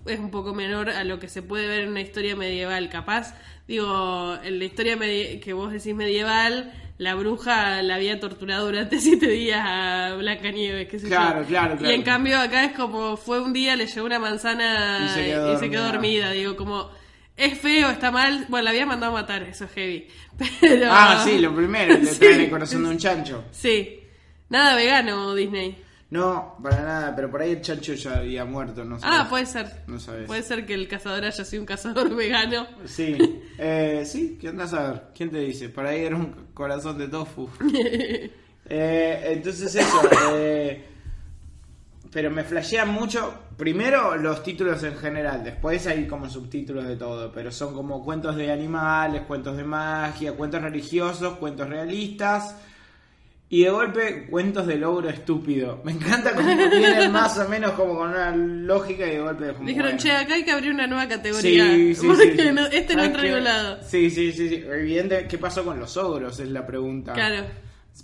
es 0.07 0.21
un 0.21 0.31
poco 0.31 0.55
menor 0.55 0.91
a 0.91 1.03
lo 1.03 1.19
que 1.19 1.27
se 1.27 1.43
puede 1.43 1.67
ver 1.67 1.81
en 1.81 1.89
una 1.89 2.01
historia 2.01 2.37
medieval. 2.37 2.89
Capaz, 2.91 3.35
digo, 3.67 4.39
en 4.45 4.61
la 4.61 4.65
historia 4.65 4.97
que 5.41 5.53
vos 5.53 5.73
decís 5.73 5.97
medieval, 5.97 6.73
la 6.99 7.15
bruja 7.15 7.83
la 7.83 7.97
había 7.97 8.19
torturado 8.21 8.67
durante 8.67 8.99
siete 9.01 9.29
días 9.29 9.61
a 9.65 10.15
Blanca 10.19 10.51
Nieves, 10.51 10.89
qué 10.89 10.99
sé 10.99 11.09
Claro, 11.09 11.43
yo. 11.43 11.49
claro, 11.49 11.75
Y 11.75 11.79
claro. 11.79 11.95
en 11.95 12.03
cambio 12.03 12.41
acá 12.41 12.65
es 12.65 12.73
como 12.73 13.17
fue 13.17 13.41
un 13.41 13.53
día, 13.53 13.77
le 13.77 13.87
llegó 13.87 14.07
una 14.07 14.19
manzana 14.19 15.07
Y 15.07 15.09
se 15.15 15.25
quedó 15.27 15.55
y 15.55 15.57
se 15.59 15.71
quedó 15.71 15.85
dormida. 15.85 16.27
dormida. 16.27 16.31
Digo, 16.33 16.57
como, 16.57 16.91
es 17.37 17.59
feo, 17.59 17.91
está 17.91 18.11
mal. 18.11 18.47
Bueno, 18.49 18.65
la 18.65 18.71
había 18.71 18.87
mandado 18.87 19.13
a 19.17 19.21
matar, 19.21 19.43
eso 19.43 19.65
es 19.67 19.71
heavy. 19.73 20.09
Pero... 20.61 20.89
Ah, 20.91 21.23
sí, 21.25 21.39
lo 21.39 21.55
primero, 21.55 21.95
le 21.99 22.07
Sí. 22.13 22.19
traen 22.19 22.41
el 22.43 22.51
corazón 22.51 22.83
de 22.85 22.89
un 22.91 22.99
chancho. 22.99 23.45
Sí. 23.51 24.01
Nada 24.49 24.75
vegano, 24.77 25.35
Disney. 25.35 25.77
No, 26.09 26.57
para 26.63 26.83
nada, 26.83 27.17
pero 27.17 27.31
por 27.31 27.43
ahí 27.43 27.51
el 27.51 27.61
chancho 27.63 27.95
ya 27.95 28.19
había 28.19 28.45
muerto, 28.45 28.85
no 28.85 28.99
sé. 28.99 29.05
Ah, 29.09 29.27
puede 29.29 29.45
ser. 29.45 29.83
No 29.89 29.99
sabes. 29.99 30.27
Puede 30.27 30.43
ser 30.43 30.65
que 30.65 30.75
el 30.75 30.87
cazador 30.87 31.25
haya 31.25 31.45
sido 31.45 31.63
un 31.63 31.67
cazador 31.67 32.15
vegano. 32.17 32.67
Sí, 32.85 33.17
eh, 33.59 34.05
sí, 34.07 34.39
¿qué 34.41 34.49
andas 34.49 34.73
a 34.73 34.91
ver? 34.91 35.03
¿Quién 35.17 35.31
te 35.31 35.39
dice? 35.39 35.69
Por 35.69 35.85
ahí 35.85 36.05
era 36.05 36.15
un 36.15 36.49
corazón 36.55 36.99
de 36.99 37.09
tofu. 37.09 37.49
Eh, 38.69 39.35
entonces 39.37 39.73
eso, 39.77 40.01
eh, 40.35 40.85
pero 42.11 42.33
me 42.33 42.43
flashean 42.43 42.89
mucho, 42.89 43.33
primero 43.57 44.17
los 44.17 44.43
títulos 44.43 44.83
en 44.83 44.97
general, 44.97 45.45
después 45.45 45.87
hay 45.87 46.09
como 46.09 46.29
subtítulos 46.29 46.85
de 46.89 46.97
todo, 46.97 47.31
pero 47.31 47.53
son 47.53 47.75
como 47.75 48.05
cuentos 48.05 48.35
de 48.35 48.51
animales, 48.51 49.23
cuentos 49.23 49.57
de 49.57 49.63
magia, 49.63 50.33
cuentos 50.33 50.63
religiosos, 50.63 51.37
cuentos 51.39 51.69
realistas. 51.69 52.57
Y 53.49 53.63
de 53.63 53.71
golpe, 53.71 54.27
cuentos 54.29 54.67
de 54.67 54.77
logro 54.77 55.09
estúpido. 55.09 55.81
Me 55.85 55.93
encanta 55.93 56.35
cómo 56.35 56.49
vienen 56.49 57.13
más 57.13 57.39
o 57.39 57.49
menos 57.49 57.73
como 57.73 57.97
con 57.97 58.09
una 58.11 58.35
lógica 58.35 59.07
y 59.07 59.11
de 59.11 59.21
golpe 59.21 59.53
como, 59.53 59.67
Dijeron, 59.69 59.93
bueno. 59.93 59.99
che, 60.03 60.11
acá 60.13 60.35
hay 60.35 60.45
que 60.45 60.51
abrir 60.51 60.73
una 60.73 60.87
nueva 60.89 61.07
categoría. 61.07 61.65
Sí, 61.65 61.95
sí, 61.95 62.07
porque 62.09 62.37
sí, 62.37 62.49
no- 62.53 62.67
este 62.67 62.95
no 62.97 63.03
¿Sabes 63.03 63.07
entra 63.07 63.21
a 63.21 63.23
qué? 63.23 63.29
ningún 63.29 63.45
lado. 63.45 63.79
Sí, 63.85 64.11
sí, 64.11 64.33
sí, 64.33 64.49
sí. 64.49 64.55
Evidente, 64.67 65.27
¿qué 65.29 65.39
pasó 65.39 65.65
con 65.65 65.79
los 65.79 65.97
ogros? 65.97 66.41
Es 66.41 66.49
la 66.49 66.67
pregunta. 66.67 67.13
Claro. 67.13 67.45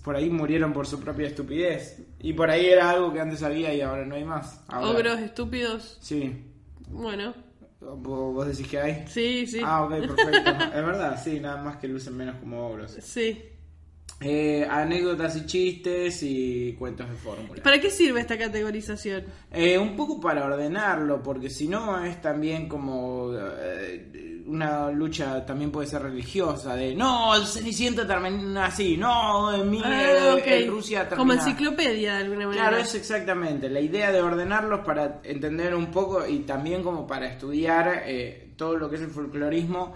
Por 0.05 0.14
ahí 0.16 0.31
murieron 0.31 0.72
por 0.72 0.87
su 0.87 1.00
propia 1.00 1.26
estupidez. 1.26 1.98
Y 2.20 2.33
por 2.35 2.48
ahí 2.48 2.66
era 2.66 2.90
algo 2.90 3.12
que 3.12 3.20
antes 3.20 3.42
había 3.42 3.74
y 3.74 3.81
ahora 3.81 4.07
no 4.07 4.14
hay 4.14 4.24
más. 4.24 4.61
Ahora- 4.68 4.90
Ogros 4.90 5.18
estúpidos. 5.20 5.98
Sí. 6.00 6.35
Bueno, 6.88 7.35
¿Vos 7.81 8.33
vos 8.35 8.46
decís 8.46 8.68
que 8.68 8.78
hay? 8.78 9.05
sí, 9.09 9.44
sí. 9.46 9.61
Ah, 9.64 9.83
ok, 9.83 9.90
perfecto. 10.07 10.50
es 10.66 10.87
verdad, 10.87 11.20
sí, 11.22 11.40
nada 11.40 11.61
más 11.61 11.78
que 11.78 11.88
lucen 11.88 12.16
menos 12.16 12.37
como 12.37 12.68
ogros. 12.68 12.96
Sí. 13.00 13.42
Eh, 14.25 14.67
anécdotas 14.69 15.37
y 15.37 15.47
chistes 15.47 16.23
y 16.23 16.75
cuentos 16.79 17.09
de 17.09 17.17
fórmula. 17.17 17.63
¿Para 17.63 17.81
qué 17.81 17.91
sirve 17.91 18.21
esta 18.21 18.39
categorización? 18.39 19.25
Eh, 19.51 19.79
un 19.79 19.97
poco 19.97 20.21
para 20.21 20.45
ordenarlo, 20.45 21.23
porque 21.23 21.51
si 21.51 21.69
no 21.69 22.05
es 22.05 22.21
también 22.21 22.69
como 22.69 23.33
eh, 23.35 24.43
una 24.47 24.91
lucha, 24.91 25.45
también 25.45 25.71
puede 25.71 25.89
ser 25.89 26.03
religiosa, 26.03 26.75
de 26.77 26.95
no, 26.95 27.35
el 27.35 27.47
Cenicienta 27.47 28.07
termina 28.07 28.67
así, 28.67 28.97
no, 28.97 29.55
en, 29.55 29.71
mi, 29.71 29.83
Ah, 29.85 30.37
en 30.45 30.71
Rusia 30.71 31.09
termina. 31.09 31.17
Como 31.17 31.33
enciclopedia, 31.33 32.15
de 32.15 32.23
alguna 32.25 32.47
manera. 32.47 32.69
Claro, 32.69 32.83
es 32.83 32.95
exactamente 32.95 33.69
la 33.69 33.81
idea 33.81 34.13
de 34.13 34.21
ordenarlos 34.21 34.81
para 34.81 35.21
entender 35.25 35.75
un 35.75 35.91
poco 35.91 36.27
y 36.27 36.41
también 36.41 36.83
como 36.83 37.07
para 37.07 37.27
estudiar 37.27 38.05
todo 38.57 38.77
lo 38.77 38.89
que 38.89 38.97
es 38.97 39.03
el 39.03 39.11
folclorismo 39.11 39.95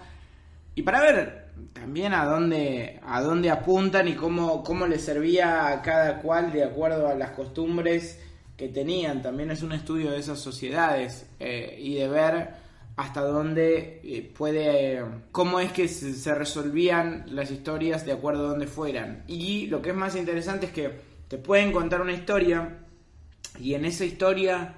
y 0.75 0.83
para 0.83 1.01
ver 1.01 1.45
también 1.73 2.12
a 2.14 2.25
dónde 2.25 3.01
a 3.05 3.21
dónde 3.23 3.51
apuntan 3.51 4.09
y 4.09 4.14
cómo 4.14 4.62
cómo 4.62 4.87
les 4.87 5.03
servía 5.03 5.69
a 5.69 5.83
cada 5.83 6.21
cual 6.21 6.53
de 6.53 6.64
acuerdo 6.64 7.09
a 7.09 7.14
las 7.14 7.31
costumbres 7.31 8.21
que 8.57 8.69
tenían. 8.69 9.23
También 9.23 9.51
es 9.51 9.62
un 9.62 9.73
estudio 9.73 10.11
de 10.11 10.19
esas 10.19 10.40
sociedades 10.40 11.27
eh, 11.38 11.79
y 11.81 11.95
de 11.95 12.09
ver 12.09 12.66
hasta 12.97 13.21
dónde 13.21 14.01
eh, 14.03 14.33
puede, 14.37 15.05
cómo 15.31 15.61
es 15.61 15.71
que 15.71 15.87
se, 15.87 16.35
resolvían 16.35 17.27
las 17.29 17.51
historias 17.51 18.07
de 18.07 18.12
acuerdo 18.12 18.47
a 18.47 18.51
donde 18.51 18.66
fueran. 18.66 19.23
Y 19.27 19.66
lo 19.66 19.83
que 19.83 19.90
es 19.90 19.97
más 19.97 20.16
interesante 20.16 20.66
es 20.66 20.73
que 20.73 20.99
te 21.29 21.37
pueden 21.37 21.73
contar 21.73 22.01
una 22.01 22.14
historia 22.14 22.79
y 23.61 23.75
en 23.75 23.85
esa 23.85 24.05
historia 24.05 24.75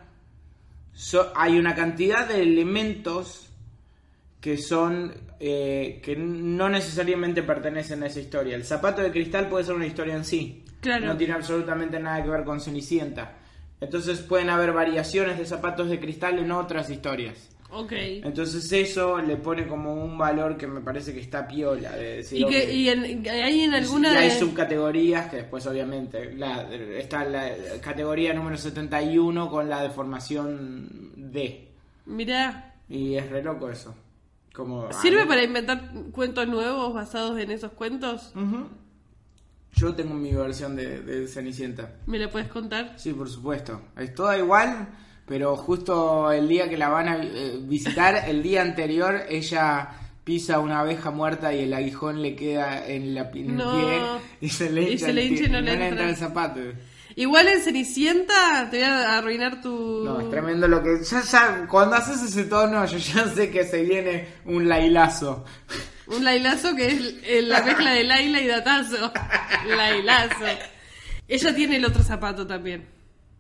hay 1.37 1.59
una 1.59 1.77
cantidad 1.77 2.27
de 2.27 2.43
elementos 2.43 3.48
que 4.41 4.57
son 4.57 5.13
eh, 5.41 6.01
que 6.03 6.17
no 6.17 6.69
necesariamente 6.69 7.43
pertenecen 7.43 8.03
a 8.03 8.07
esa 8.07 8.21
historia. 8.21 8.55
El 8.57 8.65
zapato 8.65 9.03
de 9.03 9.11
cristal 9.11 9.49
puede 9.49 9.65
ser 9.65 9.75
una 9.75 9.87
historia 9.87 10.15
en 10.15 10.25
sí. 10.25 10.65
Claro. 10.81 11.07
No 11.07 11.17
tiene 11.17 11.35
absolutamente 11.35 11.99
nada 11.99 12.23
que 12.23 12.31
ver 12.31 12.45
con 12.45 12.61
Cenicienta. 12.61 13.35
Entonces 13.81 14.21
pueden 14.21 14.51
haber 14.51 14.73
variaciones 14.73 15.39
de 15.39 15.47
zapatos 15.47 15.89
de 15.91 15.99
cristal 16.01 16.39
en 16.39 16.51
otras 16.53 16.89
historias. 16.91 17.51
Ok. 17.71 17.93
Entonces 17.93 18.73
eso 18.73 19.19
le 19.19 19.37
pone 19.37 19.67
como 19.69 19.93
un 19.93 20.17
valor 20.17 20.57
que 20.57 20.67
me 20.67 20.81
parece 20.81 21.13
que 21.13 21.21
está 21.21 21.47
piola. 21.47 21.93
De 21.93 22.17
decir, 22.17 22.41
¿Y, 22.41 22.47
que, 22.47 22.73
y 22.75 22.89
en, 22.89 23.29
hay 23.29 23.61
en 23.63 23.75
alguna 23.75 24.15
Y 24.15 24.17
hay 24.17 24.29
de- 24.31 24.39
subcategorías 24.39 25.29
que 25.31 25.37
después 25.37 25.67
obviamente 25.67 26.33
la, 26.35 26.63
está 26.73 27.25
la 27.25 27.51
categoría 27.83 28.33
número 28.33 28.57
71 28.57 29.51
con 29.51 29.69
la 29.69 29.83
deformación 29.83 30.89
D. 31.17 31.69
Mirá, 32.07 32.75
Y 32.89 33.17
es 33.17 33.29
re 33.29 33.43
loco 33.43 33.69
eso. 33.71 33.95
Como, 34.59 34.93
¿sirve 34.93 35.25
para 35.25 35.45
inventar 35.45 35.81
cuentos 36.11 36.49
nuevos 36.49 36.93
basados 36.93 37.39
en 37.39 37.53
esos 37.53 37.71
cuentos? 37.71 38.33
Yo 39.77 39.95
tengo 39.95 40.15
mi 40.15 40.33
versión 40.33 40.75
de, 40.75 41.01
de 41.01 41.29
Cenicienta. 41.29 41.93
¿Me 42.07 42.19
la 42.19 42.29
puedes 42.29 42.49
contar? 42.49 42.95
Sí, 42.97 43.13
por 43.13 43.31
supuesto. 43.31 43.81
Es 43.97 44.13
toda 44.17 44.37
igual, 44.37 44.89
pero 45.27 45.55
justo 45.57 46.33
el 46.33 46.49
día 46.49 46.69
que 46.69 46.77
la 46.77 46.89
van 46.89 47.09
a 47.09 47.23
eh, 47.23 47.61
visitar, 47.63 48.25
el 48.29 48.43
día 48.43 48.63
anterior, 48.63 49.21
ella 49.29 49.91
pisa 50.25 50.59
una 50.59 50.81
abeja 50.81 51.13
muerta 51.13 51.55
y 51.55 51.61
el 51.61 51.73
aguijón 51.73 52.21
le 52.21 52.35
queda 52.35 52.85
en, 52.85 53.15
la, 53.15 53.31
en 53.33 53.51
el 53.51 53.57
No. 53.57 53.71
pie 53.71 54.01
y 54.41 54.49
se 54.49 54.71
le 54.71 54.83
Y 54.83 54.93
hincha, 54.95 55.07
se 55.07 55.13
le 55.13 55.23
el 55.23 55.29
hincha 55.29 55.39
pie, 55.45 55.49
y 55.49 55.53
no 55.53 55.61
le 55.61 55.89
entra. 55.89 56.09
el 56.11 56.17
zapato. 56.17 56.61
Igual 57.19 57.49
en 57.49 57.61
Cenicienta 57.61 58.69
te 58.71 58.77
voy 58.77 58.87
a 58.87 59.19
arruinar 59.19 59.61
tu... 59.61 60.05
No, 60.05 60.21
es 60.21 60.31
tremendo 60.31 60.69
lo 60.69 60.81
que... 60.81 61.03
Ya, 61.03 61.21
ya, 61.21 61.67
cuando 61.69 61.97
haces 61.97 62.23
ese 62.23 62.45
tono, 62.45 62.87
yo 62.87 62.97
ya 62.97 63.27
sé 63.27 63.51
que 63.51 63.65
se 63.65 63.83
viene 63.83 64.29
un 64.45 64.69
lailazo. 64.69 65.45
Un 66.07 66.23
lailazo 66.23 66.77
que 66.77 66.87
es 66.87 67.43
la 67.43 67.61
mezcla 67.63 67.91
de 67.91 68.05
Laila 68.05 68.41
y 68.41 68.47
Datazo. 68.47 69.13
Lailazo. 69.67 70.45
Ella 71.27 71.55
tiene 71.57 71.79
el 71.79 71.87
otro 71.87 72.05
zapato 72.05 72.47
también. 72.47 72.87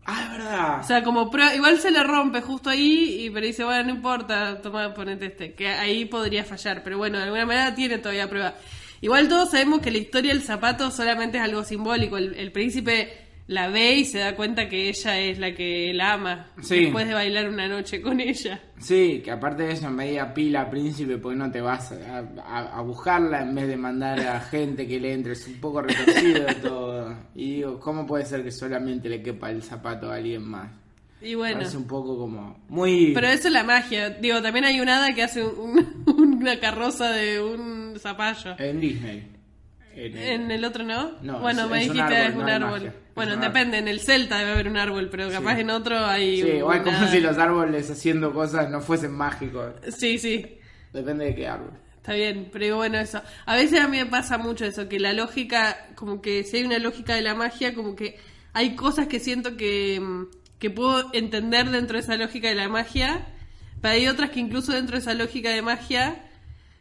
Ah, 0.04 0.24
es 0.24 0.30
verdad. 0.32 0.80
O 0.80 0.82
sea, 0.82 1.04
como 1.04 1.30
prueba, 1.30 1.54
igual 1.54 1.78
se 1.78 1.92
le 1.92 2.02
rompe 2.02 2.40
justo 2.40 2.70
ahí, 2.70 3.26
y 3.26 3.30
pero 3.30 3.46
dice, 3.46 3.62
bueno, 3.62 3.84
no 3.84 3.90
importa, 3.90 4.60
toma, 4.60 4.92
ponete 4.92 5.26
este, 5.26 5.54
que 5.54 5.68
ahí 5.68 6.04
podría 6.06 6.42
fallar, 6.42 6.82
pero 6.82 6.98
bueno, 6.98 7.18
de 7.18 7.24
alguna 7.24 7.46
manera 7.46 7.76
tiene 7.76 7.98
todavía 7.98 8.28
prueba. 8.28 8.54
Igual 9.02 9.28
todos 9.28 9.52
sabemos 9.52 9.80
que 9.82 9.92
la 9.92 9.98
historia 9.98 10.32
del 10.32 10.42
zapato 10.42 10.90
solamente 10.90 11.38
es 11.38 11.44
algo 11.44 11.62
simbólico, 11.62 12.16
el, 12.16 12.34
el 12.34 12.50
príncipe 12.50 13.27
la 13.48 13.68
ve 13.68 13.94
y 13.96 14.04
se 14.04 14.18
da 14.18 14.36
cuenta 14.36 14.68
que 14.68 14.88
ella 14.88 15.18
es 15.18 15.38
la 15.38 15.52
que 15.54 15.92
la 15.94 16.12
ama, 16.12 16.46
Sí. 16.62 16.84
después 16.84 17.08
de 17.08 17.14
bailar 17.14 17.48
una 17.48 17.66
noche 17.66 18.00
con 18.00 18.20
ella. 18.20 18.60
Sí, 18.78 19.20
que 19.24 19.30
aparte 19.30 19.64
de 19.64 19.72
eso, 19.72 19.90
media 19.90 20.32
pila 20.32 20.70
príncipe, 20.70 21.18
porque 21.18 21.36
no 21.38 21.50
te 21.50 21.60
vas 21.60 21.90
a, 21.92 22.18
a- 22.44 22.78
a 22.78 22.80
buscarla 22.82 23.42
en 23.42 23.54
vez 23.54 23.66
de 23.66 23.76
mandar 23.76 24.20
a 24.20 24.38
gente 24.40 24.86
que 24.86 25.00
le 25.00 25.12
entre. 25.14 25.32
Es 25.32 25.46
un 25.48 25.54
poco 25.60 25.82
retorcido 25.82 26.46
todo. 26.62 27.14
Y 27.34 27.56
digo, 27.56 27.80
¿cómo 27.80 28.06
puede 28.06 28.24
ser 28.26 28.44
que 28.44 28.50
solamente 28.52 29.08
le 29.08 29.22
quepa 29.22 29.50
el 29.50 29.62
zapato 29.62 30.10
a 30.12 30.16
alguien 30.16 30.42
más? 30.44 30.70
Y 31.20 31.34
bueno, 31.34 31.56
Parece 31.58 31.76
un 31.76 31.86
poco 31.88 32.16
como 32.16 32.60
muy... 32.68 33.10
pero 33.12 33.26
eso 33.26 33.48
es 33.48 33.52
la 33.54 33.64
magia. 33.64 34.10
Digo, 34.10 34.40
también 34.40 34.66
hay 34.66 34.78
un 34.80 34.88
hada 34.88 35.12
que 35.14 35.24
hace 35.24 35.42
un- 35.44 36.04
una 36.06 36.60
carroza 36.60 37.10
de 37.10 37.42
un 37.42 37.94
zapallo. 37.98 38.54
En 38.58 38.78
Disney. 38.78 39.26
En 40.04 40.16
el- 40.16 40.28
En 40.42 40.50
el 40.50 40.64
otro 40.64 40.84
no. 40.84 41.12
No, 41.22 41.40
bueno, 41.40 41.64
es- 41.64 41.70
me 41.70 41.76
es 41.78 41.92
dijiste 41.92 42.02
árbol, 42.14 42.28
es 42.30 42.34
un 42.34 42.40
no 42.40 42.46
árbol. 42.52 42.70
magia. 42.70 42.94
Bueno, 43.14 43.34
un 43.34 43.40
depende, 43.40 43.78
en 43.78 43.88
el 43.88 44.00
Celta 44.00 44.38
debe 44.38 44.52
haber 44.52 44.68
un 44.68 44.76
árbol, 44.76 45.08
pero 45.10 45.28
capaz 45.30 45.58
en 45.58 45.70
otro 45.70 45.98
hay 46.06 46.40
Sí, 46.42 46.62
una- 46.62 46.82
como 46.84 47.06
si 47.08 47.20
los 47.20 47.36
árboles 47.38 47.90
haciendo 47.90 48.32
cosas 48.32 48.70
no 48.70 48.80
fuesen 48.80 49.12
mágicos. 49.12 49.72
Sí, 49.96 50.18
sí, 50.18 50.58
Depende 50.92 51.24
de 51.26 51.34
qué 51.34 51.46
árbol. 51.48 51.72
está 51.96 52.12
bien, 52.14 52.48
pero 52.52 52.76
bueno, 52.76 52.98
eso. 52.98 53.20
A 53.44 53.56
veces 53.56 53.80
a 53.80 53.88
mí 53.88 53.98
me 53.98 54.06
pasa 54.06 54.38
mucho 54.38 54.64
eso, 54.64 54.88
que 54.88 55.00
la 55.00 55.12
lógica, 55.12 55.76
como 55.96 56.22
que 56.22 56.44
si 56.44 56.58
hay 56.58 56.64
una 56.64 56.78
lógica 56.78 57.14
de 57.16 57.22
la 57.22 57.34
magia, 57.34 57.74
como 57.74 57.96
que 57.96 58.18
hay 58.52 58.76
cosas 58.76 59.08
que 59.08 59.18
siento 59.20 59.56
que, 59.56 60.00
mm, 60.00 60.24
que 60.60 60.70
puedo 60.70 61.10
entender 61.12 61.70
dentro 61.70 61.96
de 61.96 62.02
esa 62.04 62.16
lógica 62.16 62.48
de 62.48 62.54
la 62.54 62.68
magia, 62.68 63.26
pero 63.80 63.94
hay 63.94 64.06
otras 64.08 64.30
que 64.30 64.38
incluso 64.40 64.72
dentro 64.72 64.94
de 64.96 65.00
esa 65.00 65.14
lógica 65.14 65.50
de 65.50 65.60
magia, 65.62 66.24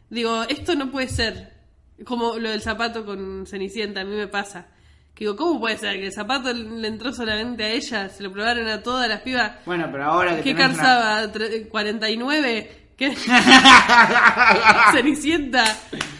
digo, 0.08 0.44
esto 0.48 0.74
no 0.76 0.90
puede 0.92 1.08
ser. 1.08 1.57
Como 2.04 2.36
lo 2.38 2.50
del 2.50 2.60
zapato 2.62 3.04
con 3.04 3.44
Cenicienta, 3.46 4.00
a 4.02 4.04
mí 4.04 4.14
me 4.16 4.28
pasa. 4.28 4.66
Que 5.14 5.24
digo, 5.24 5.34
¿cómo 5.36 5.58
puede 5.58 5.76
ser 5.78 5.94
que 5.98 6.06
el 6.06 6.12
zapato 6.12 6.52
le 6.52 6.86
entró 6.86 7.12
solamente 7.12 7.64
a 7.64 7.68
ella? 7.70 8.08
Se 8.08 8.22
lo 8.22 8.30
probaron 8.32 8.68
a 8.68 8.82
todas 8.82 9.08
las 9.08 9.20
pibas. 9.22 9.52
Bueno, 9.66 9.88
pero 9.90 10.04
ahora 10.04 10.36
que 10.36 10.42
¿Qué 10.42 10.54
tenés 10.54 10.74
una- 10.78 10.82
calzaba? 10.84 11.32
Tre- 11.32 11.68
¿49? 11.68 12.66
¿Qué? 12.96 13.14
Cenicienta. 14.92 15.64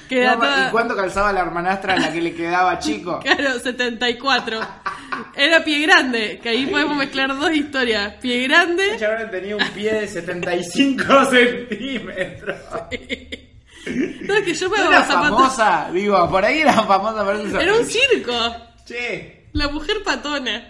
Que 0.08 0.24
No, 0.24 0.36
toda- 0.38 0.68
¿Y 0.68 0.70
cuánto 0.70 0.96
calzaba 0.96 1.32
la 1.32 1.40
hermanastra 1.40 1.94
a 1.94 1.96
la 1.98 2.12
que 2.12 2.20
le 2.20 2.34
quedaba 2.34 2.78
chico? 2.78 3.20
Claro, 3.22 3.58
74. 3.58 4.60
Era 5.36 5.62
pie 5.64 5.80
grande, 5.86 6.38
que 6.42 6.48
ahí 6.48 6.66
podemos 6.66 6.96
mezclar 6.96 7.36
dos 7.36 7.52
historias. 7.54 8.14
Pie 8.14 8.46
grande, 8.48 8.94
Ella 8.94 9.06
ahora 9.08 9.30
tenía 9.30 9.56
un 9.56 9.64
pie 9.74 9.92
de 9.94 10.08
75 10.08 11.24
centímetros. 11.26 12.56
No 14.22 14.34
es 14.34 14.42
que 14.44 14.54
yo 14.54 14.70
me 14.70 14.76
¿No 14.78 14.82
hago 14.84 14.92
era 14.92 15.02
famosa? 15.04 15.90
Digo, 15.92 16.30
por 16.30 16.44
ahí 16.44 16.60
era 16.60 16.72
famosa 16.72 17.24
por 17.24 17.36
eso. 17.36 17.60
Era 17.60 17.74
un 17.74 17.84
circo. 17.84 18.32
Che, 18.84 19.48
La 19.52 19.68
mujer 19.68 19.96
patona. 20.04 20.68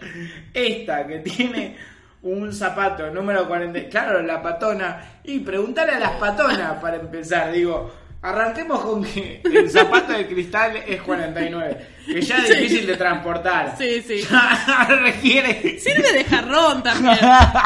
esta 0.52 1.06
que 1.06 1.18
tiene 1.20 1.76
un 2.22 2.52
zapato 2.52 3.10
número 3.10 3.46
40. 3.46 3.88
Claro, 3.88 4.22
la 4.22 4.42
patona. 4.42 5.20
Y 5.24 5.40
preguntarle 5.40 5.94
a 5.94 5.98
las 6.00 6.12
patonas 6.12 6.80
para 6.80 6.96
empezar. 6.96 7.52
Digo, 7.52 7.92
arranquemos 8.20 8.80
con 8.80 9.04
que 9.04 9.40
el 9.44 9.70
zapato 9.70 10.12
de 10.12 10.26
cristal 10.26 10.76
es 10.86 11.00
49. 11.02 11.86
Que 12.06 12.20
ya 12.22 12.38
es 12.38 12.46
Sí. 12.48 12.54
difícil 12.54 12.86
de 12.86 12.96
transportar. 12.96 13.76
Sí, 13.78 14.02
sí. 14.02 14.22
Requiere. 15.02 15.78
Sirve 15.78 16.12
de 16.12 16.24
jarrón 16.24 16.82
también. 16.82 17.18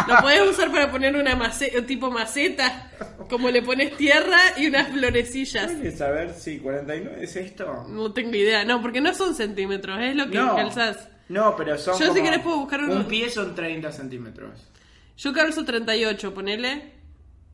Lo 0.09 0.17
podés 0.21 0.43
usar 0.49 0.71
para 0.71 0.91
poner 0.91 1.17
una 1.17 1.37
maceta, 1.37 1.85
tipo 1.87 2.11
maceta, 2.11 2.91
como 3.31 3.49
le 3.51 3.63
pones 3.63 3.97
tierra 3.97 4.39
y 4.57 4.67
unas 4.67 4.89
florecillas. 4.89 5.71
¿Quieres 5.73 5.99
saber 5.99 6.35
si 6.35 6.59
49 6.59 7.19
es 7.23 7.37
esto? 7.37 7.87
No 7.89 8.13
tengo 8.13 8.35
idea, 8.37 8.65
no, 8.65 8.83
porque 8.83 9.01
no 9.01 9.15
son 9.15 9.35
centímetros, 9.35 9.99
es 10.01 10.17
lo 10.17 10.29
que 10.29 10.39
No. 10.39 10.57
calzás. 10.57 11.09
No, 11.29 11.57
pero 11.57 11.79
son. 11.79 11.95
Yo, 11.99 12.07
si 12.07 12.09
como- 12.19 12.23
querés, 12.25 12.41
puedo 12.41 12.57
buscar 12.59 12.81
uno. 12.83 12.95
Un 12.97 13.05
pie 13.05 13.31
son 13.31 13.55
30 13.55 13.91
centímetros. 13.93 14.69
Yo 15.17 15.33
calzo 15.33 15.65
38, 15.65 16.35
ponele, 16.35 16.93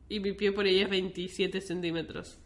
y 0.08 0.20
mi 0.20 0.32
pie 0.32 0.52
por 0.52 0.64
ahí 0.64 0.80
es 0.80 0.88
27 0.88 1.60
centímetros. 1.60 2.38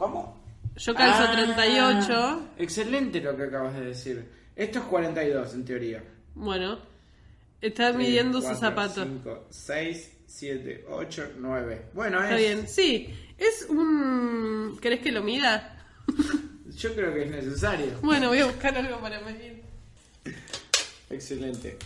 ¿Cómo? 0.00 0.40
Yo 0.76 0.94
calzo 0.94 1.24
Ah, 1.28 1.32
38, 1.34 2.42
Excelente 2.56 3.20
lo 3.20 3.36
que 3.36 3.42
acabas 3.44 3.74
de 3.74 3.84
decir. 3.84 4.24
Esto 4.56 4.78
es 4.78 4.84
42 4.86 5.52
en 5.54 5.64
teoría. 5.66 6.02
bueno, 6.34 6.78
está 7.60 7.92
midiendo 7.92 8.40
sus 8.40 8.58
zapatos. 8.58 9.06
5, 9.06 9.46
6, 9.50 10.10
7, 10.26 10.86
8, 10.88 11.32
9. 11.38 11.82
Bueno, 11.92 12.22
Está 12.22 12.34
es. 12.34 12.40
bien, 12.40 12.66
sí, 12.66 13.14
es 13.36 13.66
un... 13.68 14.78
¿Querés 14.80 15.00
que 15.00 15.12
lo 15.12 15.22
mida? 15.22 15.84
Yo 16.78 16.94
creo 16.94 17.12
que 17.12 17.24
es 17.24 17.30
necesario. 17.30 17.98
Bueno, 18.00 18.28
voy 18.28 18.38
a 18.38 18.46
buscar 18.46 18.74
algo 18.74 18.98
para 19.02 19.20
medir. 19.20 19.62
Excelente. 21.10 21.76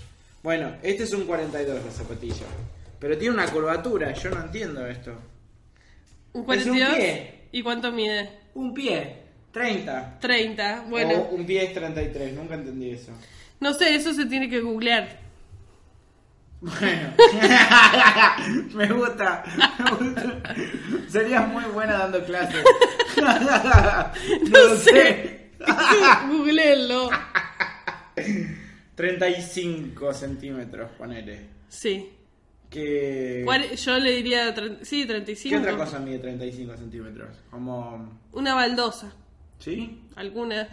Bueno, 0.41 0.77
este 0.85 1.03
es 1.03 1.13
un 1.15 1.25
42 1.25 1.85
la 1.85 1.91
zapatilla. 1.91 2.47
Pero 3.01 3.19
tiene 3.19 3.35
una 3.35 3.47
curvatura, 3.51 4.13
yo 4.15 4.31
no 4.31 4.41
entiendo 4.45 4.87
esto. 4.87 5.11
¿Un 6.33 6.43
Es 6.43 6.67
un 6.67 6.77
42? 6.79 6.95
pie. 6.95 7.41
¿Y 7.55 7.63
cuánto 7.63 7.93
mide? 7.93 8.29
Un 8.55 8.75
pie, 8.75 9.15
30. 9.53 10.19
30, 10.19 10.87
bueno. 10.89 11.15
O 11.15 11.37
un 11.37 11.47
pie 11.47 11.67
es 11.67 11.73
33, 11.73 12.33
nunca 12.35 12.57
entendí 12.57 12.91
eso. 12.91 13.13
No 13.61 13.73
sé, 13.75 13.95
eso 13.95 14.13
se 14.13 14.27
tiene 14.27 14.51
que 14.51 14.61
googlear. 14.61 15.21
Bueno, 16.61 17.15
me 18.75 18.89
gusta, 18.89 19.45
me 19.79 19.91
gusta. 19.93 20.43
Serías 21.07 21.47
muy 21.47 21.63
buena 21.67 21.97
dando 21.99 22.25
clases. 22.25 22.65
No 24.51 24.77
sé. 24.77 25.51
Googleenlo. 26.29 27.11
35 28.97 30.13
centímetros, 30.13 30.91
ponele. 30.99 31.51
Sí. 31.69 32.11
Que... 32.75 33.47
Yo 33.77 33.99
le 34.01 34.17
diría, 34.17 34.53
sí, 34.83 35.03
¿Qué 35.03 35.07
35. 35.07 35.61
otra 35.61 35.77
cosa 35.77 36.01
mide 36.01 36.19
35 36.19 36.77
centímetros? 36.77 37.29
Como... 37.49 38.19
Una 38.33 38.53
baldosa. 38.57 39.13
¿Sí? 39.61 40.03
Alguna. 40.17 40.63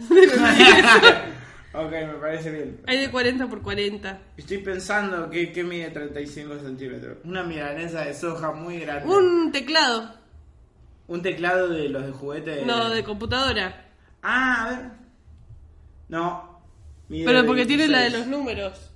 ok, 1.72 1.90
me 1.92 2.14
parece 2.20 2.50
bien. 2.50 2.80
Hay 2.88 2.98
de 2.98 3.08
40 3.08 3.46
por 3.46 3.62
40. 3.62 4.18
Estoy 4.36 4.58
pensando 4.58 5.30
que, 5.30 5.52
que 5.52 5.62
mide 5.62 5.90
35 5.90 6.58
centímetros. 6.58 7.18
Una 7.22 7.44
milanesa 7.44 8.04
de 8.04 8.14
soja 8.14 8.50
muy 8.50 8.80
grande. 8.80 9.08
Un 9.08 9.52
teclado. 9.52 10.12
Un 11.06 11.22
teclado 11.22 11.68
de 11.68 11.88
los 11.88 12.04
de 12.04 12.10
juguete. 12.10 12.64
No, 12.66 12.90
de 12.90 13.04
computadora. 13.04 13.92
Ah, 14.22 14.64
a 14.64 14.70
ver. 14.70 14.90
No. 16.08 16.60
mide 17.08 17.26
Pero 17.26 17.46
porque 17.46 17.64
tiene 17.64 17.86
la 17.86 17.98
de 17.98 18.10
26. 18.10 18.26
los 18.26 18.38
números. 18.38 18.91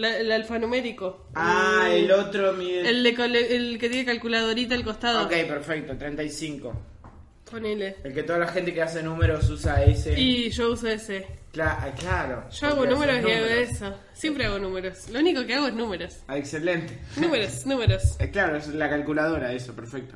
La- 0.00 0.16
el 0.18 0.32
alfanumérico. 0.32 1.26
Ah, 1.34 1.88
el 1.92 2.10
otro 2.10 2.52
mide. 2.54 2.88
El, 2.88 3.02
de 3.02 3.14
cole- 3.14 3.54
el 3.54 3.78
que 3.78 3.88
tiene 3.90 4.04
calculadorita 4.06 4.74
al 4.74 4.82
costado. 4.84 5.24
Ok, 5.26 5.30
perfecto, 5.46 5.96
35. 5.96 6.72
Ponele. 7.50 7.96
El 8.04 8.14
que 8.14 8.22
toda 8.22 8.38
la 8.38 8.46
gente 8.48 8.72
que 8.72 8.80
hace 8.80 9.02
números 9.02 9.50
usa 9.50 9.82
ese. 9.82 10.18
Y 10.18 10.50
yo 10.50 10.70
uso 10.72 10.86
ese. 10.88 11.26
Cla- 11.52 11.78
ah, 11.80 11.90
claro. 11.98 12.48
Yo 12.50 12.68
hago 12.68 12.86
números 12.86 13.16
y 13.26 13.30
hago 13.32 13.46
eso. 13.46 13.92
Siempre 14.14 14.44
hago 14.46 14.58
números. 14.60 15.08
Lo 15.10 15.18
único 15.18 15.44
que 15.44 15.54
hago 15.54 15.66
es 15.66 15.74
números. 15.74 16.16
Ah, 16.28 16.38
excelente. 16.38 16.96
Números, 17.16 17.66
números. 17.66 18.02
Eh, 18.20 18.30
claro, 18.30 18.56
es 18.56 18.68
la 18.68 18.88
calculadora, 18.88 19.52
eso, 19.52 19.74
perfecto. 19.74 20.14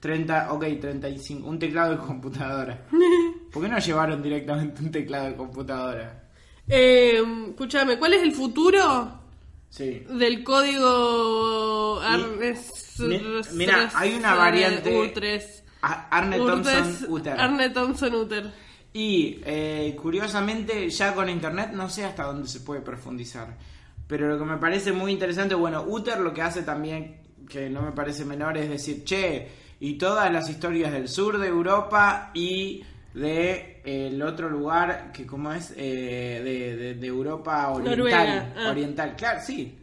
30, 0.00 0.52
ok, 0.52 0.64
35. 0.80 1.48
Un 1.48 1.58
teclado 1.58 1.92
de 1.92 1.96
computadora. 2.06 2.82
¿Por 3.52 3.62
qué 3.62 3.68
no 3.70 3.78
llevaron 3.78 4.22
directamente 4.22 4.82
un 4.82 4.90
teclado 4.90 5.26
de 5.30 5.34
computadora? 5.36 6.20
Eh, 6.68 7.22
escúchame, 7.50 7.98
¿cuál 7.98 8.12
es 8.14 8.22
el 8.22 8.32
futuro 8.32 9.22
Sí. 9.76 10.04
del 10.08 10.44
código 10.44 12.00
Mi- 12.98 13.20
mira, 13.54 13.90
hay 13.94 14.14
una 14.14 14.34
variante- 14.36 14.96
U3. 14.96 15.64
A- 15.82 16.08
Arne 16.10 16.36
Thompson 16.38 16.96
Uther. 17.08 17.40
Arne 17.40 17.70
Thompson 17.70 18.14
Uther. 18.14 18.52
Y 18.92 19.40
eh, 19.44 19.96
curiosamente, 20.00 20.88
ya 20.90 21.12
con 21.12 21.28
internet 21.28 21.70
no 21.72 21.88
sé 21.90 22.04
hasta 22.04 22.22
dónde 22.22 22.46
se 22.46 22.60
puede 22.60 22.82
profundizar. 22.82 23.58
Pero 24.06 24.28
lo 24.28 24.38
que 24.38 24.44
me 24.44 24.58
parece 24.58 24.92
muy 24.92 25.10
interesante, 25.10 25.56
bueno, 25.56 25.82
Uther 25.82 26.20
lo 26.20 26.32
que 26.32 26.42
hace 26.42 26.62
también, 26.62 27.20
que 27.48 27.68
no 27.68 27.82
me 27.82 27.90
parece 27.90 28.24
menor, 28.24 28.56
es 28.56 28.68
decir, 28.70 29.02
che, 29.04 29.48
y 29.80 29.94
todas 29.94 30.30
las 30.32 30.48
historias 30.48 30.92
del 30.92 31.08
sur 31.08 31.38
de 31.38 31.48
Europa 31.48 32.30
y 32.32 32.84
de 33.14 33.80
eh, 33.84 34.08
el 34.08 34.20
otro 34.22 34.48
lugar 34.50 35.12
que 35.12 35.24
como 35.26 35.52
es 35.52 35.72
eh, 35.76 36.40
de, 36.44 36.76
de- 36.76 36.94
de 36.94 37.06
Europa 37.06 37.70
oriental 37.70 38.52
ah. 38.56 38.70
oriental 38.70 39.14
claro 39.16 39.40
sí 39.46 39.78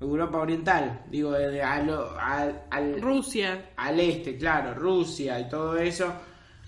Europa 0.00 0.38
oriental 0.38 1.00
digo 1.10 1.32
de, 1.32 1.62
al, 1.62 1.88
al, 2.20 2.62
al- 2.70 3.00
Rusia, 3.00 3.70
al 3.76 3.98
este 3.98 4.36
claro 4.36 4.74
Rusia 4.74 5.40
y 5.40 5.48
todo 5.48 5.76
eso 5.78 6.12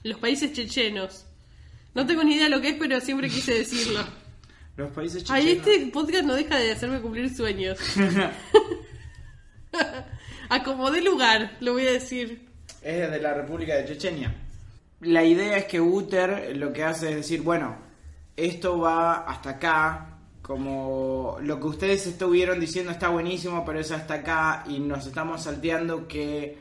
los 0.05 0.19
países 0.19 0.53
chechenos. 0.53 1.25
No 1.95 2.07
tengo 2.07 2.23
ni 2.23 2.35
idea 2.35 2.45
de 2.45 2.51
lo 2.51 2.61
que 2.61 2.69
es, 2.69 2.77
pero 2.79 3.01
siempre 3.01 3.29
quise 3.29 3.53
decirlo. 3.55 4.01
los 4.77 4.91
países 4.93 5.25
Ay, 5.29 5.43
chechenos 5.59 5.67
este 5.67 5.87
podcast 5.93 6.25
no 6.25 6.35
deja 6.35 6.57
de 6.57 6.71
hacerme 6.71 7.01
cumplir 7.01 7.35
sueños. 7.35 7.77
Acomodé 10.49 11.03
lugar, 11.03 11.57
lo 11.61 11.73
voy 11.75 11.87
a 11.87 11.93
decir. 11.93 12.47
es 12.83 13.11
de 13.11 13.21
la 13.21 13.35
República 13.35 13.75
de 13.77 13.85
Chechenia. 13.87 14.35
La 15.01 15.25
idea 15.25 15.57
es 15.57 15.67
que 15.67 15.81
Uther 15.81 16.57
lo 16.57 16.73
que 16.73 16.83
hace 16.85 17.11
es 17.11 17.17
decir, 17.17 17.43
bueno, 17.43 17.77
esto 18.37 18.79
va 18.79 19.25
hasta 19.25 19.51
acá, 19.51 20.19
como 20.43 21.37
lo 21.43 21.61
que 21.61 21.67
ustedes 21.67 22.07
estuvieron 22.07 22.59
diciendo 22.59 22.91
está 22.91 23.09
buenísimo, 23.09 23.65
pero 23.65 23.79
es 23.79 23.93
hasta 23.93 24.15
acá 24.15 24.65
y 24.69 24.79
nos 24.79 25.07
estamos 25.07 25.43
salteando 25.43 26.09
que 26.09 26.59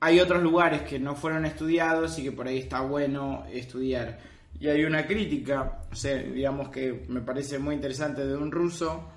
hay 0.00 0.20
otros 0.20 0.42
lugares 0.42 0.82
que 0.82 0.98
no 0.98 1.14
fueron 1.14 1.44
estudiados 1.44 2.18
y 2.18 2.24
que 2.24 2.32
por 2.32 2.48
ahí 2.48 2.58
está 2.58 2.80
bueno 2.80 3.44
estudiar. 3.52 4.18
Y 4.60 4.68
hay 4.68 4.84
una 4.84 5.06
crítica, 5.06 5.82
o 5.90 5.94
sea, 5.94 6.16
digamos 6.16 6.68
que 6.70 7.04
me 7.08 7.20
parece 7.20 7.58
muy 7.58 7.74
interesante 7.74 8.26
de 8.26 8.36
un 8.36 8.50
ruso 8.50 9.08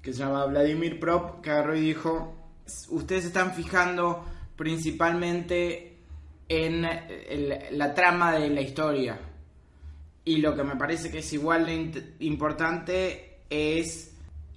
que 0.00 0.12
se 0.12 0.20
llama 0.20 0.46
Vladimir 0.46 1.00
Prop, 1.00 1.42
que 1.42 1.50
agarró 1.50 1.76
y 1.76 1.80
dijo, 1.80 2.34
ustedes 2.90 3.26
están 3.26 3.52
fijando 3.52 4.24
principalmente 4.56 5.85
en 6.48 6.84
el- 6.84 7.58
la 7.72 7.94
trama 7.94 8.32
de 8.38 8.48
la 8.50 8.60
historia. 8.60 9.18
Y 10.24 10.38
lo 10.38 10.56
que 10.56 10.64
me 10.64 10.76
parece 10.76 11.10
que 11.10 11.18
es 11.18 11.32
igual 11.32 11.66
de 11.66 12.14
importante 12.20 13.38
es 13.48 14.12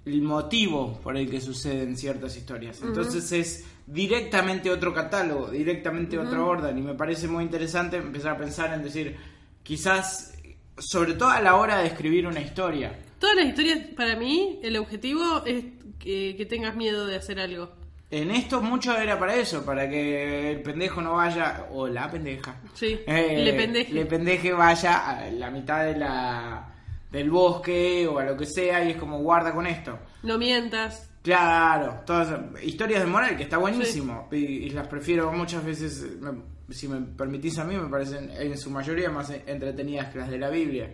el 0.06 0.22
motivo 0.22 1.00
por 1.04 1.16
el 1.18 1.30
que 1.30 1.40
suceden 1.42 1.96
ciertas 1.98 2.36
historias. 2.38 2.82
Entonces 2.82 3.32
es 3.32 3.66
directamente 3.86 4.72
otro 4.72 4.94
catálogo, 4.94 5.50
directamente 5.52 6.18
otro 6.18 6.48
orden. 6.48 6.78
Y 6.78 6.82
me 6.82 6.96
parece 6.96 7.28
muy 7.28 7.44
interesante 7.44 7.98
empezar 7.98 8.34
a 8.36 8.38
pensar 8.38 8.74
en 8.74 8.84
decir, 8.84 9.16
quizás, 9.64 10.34
sobre 10.78 11.14
todo 11.14 11.30
a 11.30 11.42
la 11.42 11.56
hora 11.56 11.80
de 11.80 11.88
escribir 11.88 12.26
una 12.26 12.40
historia. 12.42 12.98
Todas 13.20 13.36
las 13.36 13.46
historias, 13.48 13.80
para 13.96 14.16
mí, 14.16 14.60
el 14.64 14.78
objetivo 14.78 15.44
es 15.46 15.66
que, 16.00 16.36
que 16.36 16.46
tengas 16.46 16.76
miedo 16.76 17.06
de 17.06 17.18
hacer 17.18 17.40
algo. 17.40 17.72
En 18.12 18.32
esto 18.32 18.62
mucho 18.62 18.98
era 18.98 19.20
para 19.20 19.36
eso, 19.36 19.64
para 19.64 19.88
que 19.88 20.52
el 20.52 20.62
pendejo 20.62 21.00
no 21.02 21.14
vaya, 21.14 21.68
o 21.72 21.88
la 21.88 22.10
pendeja, 22.10 22.56
Sí, 22.74 23.00
eh, 23.06 23.42
le 23.44 23.54
pendeje. 23.54 23.94
le 23.94 24.06
pendeje 24.06 24.52
vaya 24.52 25.10
a 25.10 25.30
la 25.30 25.52
mitad 25.52 25.86
de 25.86 25.96
la, 25.96 26.68
del 27.12 27.30
bosque 27.30 28.08
o 28.08 28.18
a 28.18 28.24
lo 28.24 28.36
que 28.36 28.48
sea 28.48 28.84
y 28.84 28.92
es 28.92 28.98
como 28.98 29.20
guarda 29.20 29.54
con 29.54 29.68
esto. 29.68 30.00
No 30.24 30.38
mientas. 30.40 31.08
Claro, 31.22 32.02
todas 32.06 32.40
historias 32.64 33.02
de 33.02 33.08
moral 33.08 33.38
que 33.38 33.44
está 33.44 33.58
buenísimo 33.58 34.28
y, 34.32 34.38
y 34.38 34.70
las 34.72 34.88
prefiero 34.88 35.32
muchas 35.32 35.64
veces, 35.64 36.08
me- 36.20 36.58
si 36.74 36.88
me 36.88 37.02
permitís 37.02 37.60
a 37.60 37.64
mí, 37.66 37.76
me 37.76 37.90
parecen 37.90 38.32
en 38.32 38.58
su 38.58 38.72
mayoría 38.72 39.10
más 39.12 39.30
entretenidas 39.46 40.08
que 40.12 40.18
las 40.20 40.30
de 40.30 40.38
la 40.40 40.50
Biblia. 40.50 40.90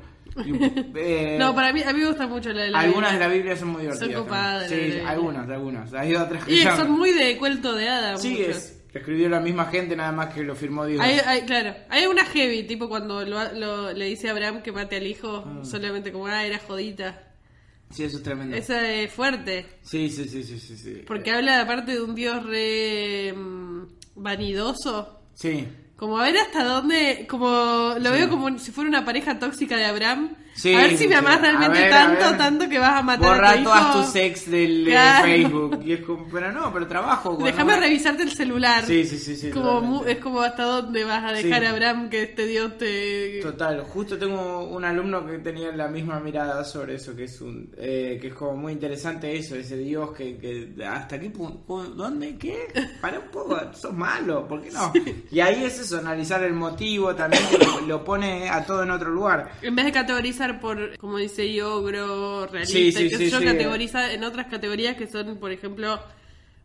Eh, 0.95 1.37
No, 1.39 1.53
para 1.55 1.71
mí, 1.73 1.81
a 1.83 1.93
mí 1.93 1.99
me 2.01 2.07
gusta 2.07 2.27
mucho 2.27 2.51
la 2.51 2.63
de 2.63 2.69
la 2.71 2.79
algunas 2.79 3.13
de 3.13 3.19
la 3.19 3.27
Biblia 3.27 3.55
son 3.55 3.69
muy 3.69 3.81
divertidas. 3.83 4.11
Son 4.13 4.23
copadas, 4.23 4.69
de 4.69 4.75
Sí, 4.75 4.81
Biblia. 4.83 5.09
algunas, 5.09 5.49
algunas. 5.49 5.93
Hay 5.93 6.15
otras 6.15 6.43
que 6.45 6.53
Y 6.53 6.61
son 6.63 6.91
muy 6.91 7.11
de 7.13 7.37
cuento 7.37 7.73
de 7.73 7.87
hadas. 7.89 8.21
Sí, 8.21 8.31
muchas. 8.39 8.47
es. 8.57 8.81
Lo 8.93 8.99
escribió 8.99 9.27
la 9.29 9.39
misma 9.41 9.65
gente, 9.65 9.95
nada 9.95 10.11
más 10.13 10.33
que 10.33 10.41
lo 10.43 10.55
firmó 10.55 10.85
Dios. 10.85 11.01
Hay, 11.01 11.19
hay- 11.25 11.41
claro, 11.41 11.75
hay 11.89 12.05
una 12.05 12.23
heavy, 12.25 12.63
tipo 12.63 12.87
cuando 12.87 13.25
lo- 13.25 13.51
lo- 13.53 13.91
le 13.93 14.05
dice 14.05 14.29
a 14.29 14.31
Abraham 14.31 14.61
que 14.61 14.71
mate 14.71 14.95
al 14.95 15.05
hijo, 15.07 15.43
Mm. 15.45 15.65
solamente 15.65 16.11
como, 16.13 16.27
ah, 16.27 16.45
era 16.45 16.59
jodita. 16.59 17.21
Sí, 17.91 18.03
eso 18.03 18.17
es 18.17 18.23
tremendo. 18.23 18.55
Esa 18.55 18.89
es 18.89 19.11
fuerte, 19.11 19.65
Sí, 19.83 20.09
sí, 20.09 20.25
sí, 20.29 20.43
sí, 20.43 20.57
sí. 20.59 20.75
sí. 20.77 21.03
porque 21.05 21.31
habla 21.31 21.61
aparte 21.61 21.91
de 21.93 22.01
un 22.01 22.15
dios 22.15 22.43
re 22.45 23.33
mm, 23.35 23.83
vanidoso. 24.15 25.19
Sí. 25.33 25.67
Como 25.95 26.17
a 26.17 26.23
ver 26.23 26.37
hasta 26.37 26.63
dónde, 26.63 27.25
como 27.29 27.95
lo 27.99 28.11
veo 28.11 28.29
como 28.29 28.57
si 28.59 28.71
fuera 28.71 28.89
una 28.89 29.05
pareja 29.05 29.39
tóxica 29.39 29.77
de 29.77 29.85
Abraham. 29.85 30.35
Sí, 30.55 30.73
a 30.73 30.77
ver 30.79 30.97
si 30.97 31.07
me 31.07 31.15
amás 31.15 31.33
sí. 31.33 31.39
A 31.39 31.41
realmente 31.41 31.79
ver, 31.81 31.93
a 31.93 32.17
tanto, 32.17 32.37
tanto 32.37 32.69
que 32.69 32.79
vas 32.79 32.97
a 32.97 33.01
matar 33.01 33.25
a 33.25 33.29
Borra 33.35 33.53
tu 33.53 33.59
hijo. 33.59 33.63
todas 33.69 33.93
tus 34.07 34.15
ex 34.15 34.49
del 34.49 34.87
eh, 34.87 34.91
Claro. 34.91 35.25
Facebook. 35.25 35.81
Y 35.85 35.91
es 35.93 35.99
como, 35.99 36.27
pero 36.31 36.51
no, 36.53 36.71
pero 36.73 36.87
trabajo. 36.87 37.37
Déjame 37.43 37.75
revisarte 37.77 38.23
el 38.23 38.31
celular. 38.31 38.83
Sí, 38.85 39.03
sí, 39.03 39.17
sí, 39.19 39.35
sí, 39.35 39.49
Como 39.51 39.65
totalmente. 39.65 40.03
mu- 40.05 40.09
es 40.11 40.17
como 40.19 40.39
hasta 40.41 40.63
dónde 40.63 41.03
vas 41.03 41.23
a 41.25 41.33
dejar 41.33 41.59
Sí. 41.59 41.65
a 41.65 41.69
Abraham 41.71 42.09
que 42.09 42.23
este 42.23 42.47
dios 42.47 42.77
te... 42.77 43.39
Total, 43.41 43.81
justo 43.81 44.17
tengo 44.17 44.63
un 44.69 44.85
alumno 44.85 45.25
que 45.27 45.39
tenía 45.39 45.73
la 45.73 45.89
misma 45.89 46.21
mirada 46.21 46.63
sobre 46.63 46.95
eso, 46.95 47.13
que 47.15 47.25
es 47.25 47.41
un 47.41 47.69
eh, 47.77 48.17
que 48.21 48.27
es 48.27 48.33
como 48.33 48.55
muy 48.55 48.71
interesante 48.71 49.35
eso, 49.35 49.55
ese 49.55 49.75
Dios 49.77 50.11
que, 50.13 50.37
que 50.37 50.85
hasta 50.85 51.19
qué 51.19 51.29
punto, 51.31 51.83
¿dónde? 51.95 52.37
¿Qué? 52.37 52.67
Para 53.01 53.19
un 53.19 53.27
poco, 53.27 53.59
sos 53.73 53.93
malo, 53.93 54.47
¿por 54.47 54.61
qué 54.61 54.71
no? 54.71 54.93
Y 55.31 55.41
ahí 55.41 55.65
es 55.65 55.79
eso, 55.79 55.97
analizar 55.99 56.41
el 56.43 56.53
motivo 56.53 57.13
también, 57.13 57.43
lo 57.87 58.03
pone 58.05 58.49
a 58.49 58.63
todo 58.65 58.83
en 58.83 58.91
otro 58.91 59.09
lugar. 59.09 59.51
En 59.61 59.75
vez 59.75 59.85
de 59.85 59.91
categorizar 59.91 60.44
por, 60.59 60.97
como 60.97 61.17
dice 61.17 61.51
Yogro, 61.53 62.47
realista, 62.47 62.73
Sí, 62.99 63.09
sí, 63.09 63.09
sí, 63.15 63.29
yo, 63.29 63.39
categoriza 63.43 64.11
en 64.13 64.23
otras 64.23 64.47
categorías 64.47 64.95
que 64.97 65.07
son, 65.07 65.37
por 65.37 65.51
ejemplo, 65.51 65.99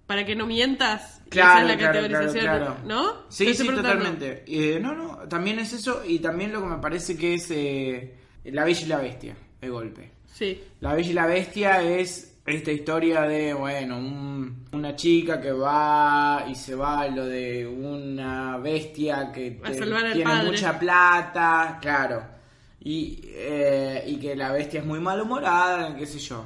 para 0.06 0.24
que 0.26 0.34
no 0.34 0.46
mientas. 0.46 1.22
Claro, 1.28 1.50
esa 1.50 1.60
es 1.62 1.68
la 1.68 1.76
claro, 1.78 1.92
categorización, 2.08 2.44
claro. 2.44 2.76
¿no? 2.84 3.12
Sí, 3.28 3.54
sí, 3.54 3.66
totalmente. 3.68 4.44
Eh, 4.46 4.78
no, 4.80 4.94
no, 4.94 5.16
también 5.28 5.58
es 5.60 5.72
eso 5.72 6.02
y 6.06 6.18
también 6.18 6.52
lo 6.52 6.60
que 6.60 6.66
me 6.68 6.78
parece 6.78 7.16
que 7.16 7.34
es 7.34 7.50
eh, 7.50 8.14
La 8.44 8.64
Bella 8.64 8.80
y 8.80 8.86
la 8.86 8.98
Bestia, 8.98 9.36
de 9.60 9.68
golpe. 9.68 10.10
Sí. 10.32 10.60
La 10.80 10.94
Bella 10.94 11.10
y 11.10 11.14
la 11.14 11.26
Bestia 11.26 11.82
es 11.82 12.26
esta 12.46 12.72
historia 12.72 13.20
de, 13.22 13.54
bueno, 13.54 13.98
un- 13.98 14.66
una 14.72 14.96
chica 14.96 15.40
que 15.40 15.52
va 15.52 16.44
y 16.50 16.54
se 16.56 16.74
va 16.74 17.06
lo 17.06 17.26
de 17.26 17.64
una 17.66 18.56
bestia 18.58 19.30
que 19.32 19.52
te- 19.52 19.72
tiene 19.72 20.24
padre. 20.24 20.50
mucha 20.50 20.76
plata, 20.78 21.78
claro. 21.80 22.39
Y, 22.82 23.20
eh, 23.26 24.04
y 24.06 24.16
que 24.16 24.34
la 24.34 24.52
bestia 24.52 24.80
es 24.80 24.86
muy 24.86 25.00
malhumorada, 25.00 25.94
qué 25.96 26.06
sé 26.06 26.18
yo. 26.18 26.44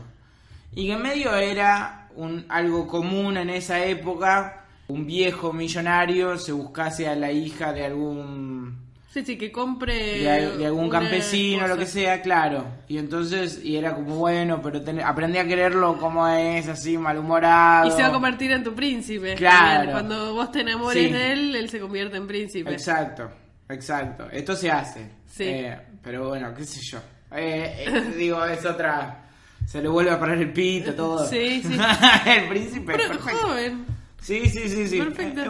Y 0.75 0.87
que 0.87 0.93
en 0.95 1.03
medio 1.03 1.35
era 1.37 2.09
un, 2.17 2.45
algo 2.49 2.87
común 2.89 3.37
en 3.37 3.51
esa 3.51 3.85
época, 3.85 4.65
un 4.89 5.07
viejo 5.07 5.53
millonario 5.53 6.37
se 6.39 6.51
buscase 6.53 7.09
a 7.09 7.15
la 7.15 7.31
hija 7.31 7.73
de 7.73 7.85
algún 7.87 8.83
Sí, 9.11 9.25
sí, 9.25 9.39
que 9.39 9.53
compre... 9.53 9.95
de, 10.19 10.29
al- 10.31 10.59
de 10.59 10.67
algún 10.67 10.91
campesino, 10.91 11.61
cosa. 11.63 11.73
lo 11.75 11.79
que 11.79 11.87
sea, 11.87 12.21
claro. 12.21 12.65
Y 12.89 12.99
entonces, 12.99 13.61
y 13.63 13.77
era 13.77 13.95
como 13.95 14.17
bueno, 14.17 14.61
pero 14.61 14.83
ten- 14.83 15.01
aprendí 15.01 15.39
a 15.39 15.47
quererlo 15.47 15.97
como 15.99 16.27
es, 16.27 16.67
así, 16.67 16.99
malhumorado. 16.99 17.87
Y 17.87 17.93
se 17.93 18.03
va 18.03 18.09
a 18.09 18.13
convertir 18.13 18.51
en 18.51 18.65
tu 18.65 18.75
príncipe. 18.75 19.37
Claro. 19.37 19.93
Cuando 19.93 20.35
vos 20.35 20.51
te 20.51 20.63
enamores 20.63 21.07
Sí. 21.07 21.13
de 21.13 21.33
él, 21.33 21.55
él 21.55 21.71
se 21.71 21.79
convierte 21.79 22.17
en 22.17 22.27
príncipe. 22.27 22.73
Exacto, 22.73 23.31
exacto. 23.75 24.29
Esto 24.31 24.55
se 24.57 24.71
hace. 24.71 25.11
Sí. 25.27 25.45
Eh, 25.45 25.79
pero 26.03 26.29
bueno, 26.29 26.55
qué 26.55 26.65
sé 26.65 26.81
yo. 26.83 26.99
Eh, 27.33 27.85
eh, 27.87 28.13
digo, 28.17 28.45
es 28.45 28.65
otra... 28.65 29.21
Se 29.67 29.81
le 29.81 29.89
vuelve 29.89 30.11
a 30.11 30.21
parar 30.21 30.37
el 30.39 30.53
pito, 30.53 30.95
todo. 30.95 31.27
Sí, 31.27 31.63
sí. 31.63 31.77
el 32.27 32.49
príncipe. 32.49 32.93
Pero 32.97 33.09
perfecto. 33.09 33.39
joven. 33.49 33.87
Sí, 34.21 34.47
sí, 34.49 34.69
sí, 34.69 34.89
sí. 34.89 34.99
Perfecto. 35.01 35.43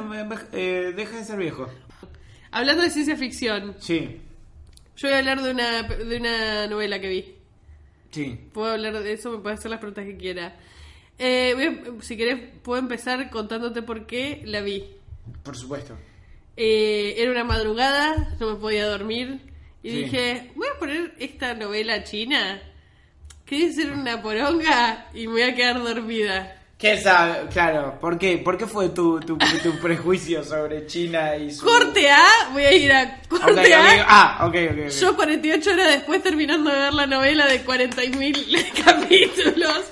Eh, 0.53 0.93
deja 0.97 1.17
de 1.17 1.25
ser 1.25 1.37
viejo. 1.39 1.69
Hablando 2.53 2.83
de 2.85 2.91
ciencia 2.91 3.17
ficción, 3.17 3.75
Sí, 3.81 4.21
yo 4.97 5.09
voy 5.09 5.15
a 5.17 5.19
hablar 5.19 5.43
de 5.43 5.51
una, 5.51 5.83
de 5.83 6.17
una 6.17 6.67
novela 6.69 7.01
que 7.01 7.09
vi. 7.09 7.35
sí. 8.13 8.39
Puedo 8.53 8.73
hablar 8.73 9.01
de 9.03 9.13
eso, 9.13 9.33
me 9.33 9.39
puedes 9.39 9.59
hacer 9.59 9.73
las 9.73 9.81
preguntas 9.81 10.05
que 10.05 10.17
quiera. 10.17 10.57
Eh, 11.19 11.53
voy 11.55 11.99
a- 11.99 12.03
si 12.03 12.17
querés, 12.17 12.41
puedo 12.63 12.79
empezar 12.81 13.29
contándote 13.31 13.83
por 13.83 14.07
qué 14.07 14.43
la 14.45 14.61
vi. 14.61 14.85
Por 15.43 15.57
supuesto. 15.57 15.97
Eh, 16.57 17.15
era 17.19 17.31
una 17.31 17.45
madrugada, 17.45 18.35
no 18.39 18.51
me 18.53 18.57
podía 18.57 18.87
dormir. 18.87 19.41
Y 19.83 19.91
Sí. 19.91 19.97
dije, 20.05 20.51
voy 20.55 20.69
a 20.75 20.79
poner 20.79 21.15
esta 21.19 21.55
novela 21.55 22.05
china, 22.05 22.63
que 23.45 23.59
debe 23.59 23.73
ser 23.73 23.93
una 23.93 24.23
poronga, 24.23 25.09
y 25.15 25.27
me 25.27 25.33
voy 25.33 25.43
a 25.43 25.55
quedar 25.55 25.83
dormida. 25.83 26.57
¿Qué 26.79 26.97
sabe? 26.99 27.49
Claro, 27.51 27.99
¿por 28.01 28.19
qué? 28.19 28.37
¿Por 28.39 28.59
qué 28.59 28.67
fue 28.67 28.89
tu, 28.91 29.19
tu, 29.21 29.39
tu 29.63 29.79
prejuicio 29.81 30.43
sobre 30.45 30.87
China 30.87 31.37
y 31.37 31.51
su... 31.51 31.65
Corte 31.65 32.11
A, 32.11 32.27
voy 32.53 32.65
a 32.65 32.73
ir 32.73 32.93
a 32.93 33.21
corte 33.29 33.73
A. 33.75 34.05
Ah, 34.07 34.47
ok, 34.47 34.55
ok. 34.71 34.79
ok. 34.87 34.91
Yo 35.01 35.17
48 35.17 35.71
horas 35.71 35.89
después 35.89 36.23
terminando 36.23 36.71
de 36.71 36.79
ver 36.79 36.93
la 36.95 37.07
novela 37.07 37.47
de 37.47 37.65
40.000 37.65 38.85
capítulos 38.85 39.85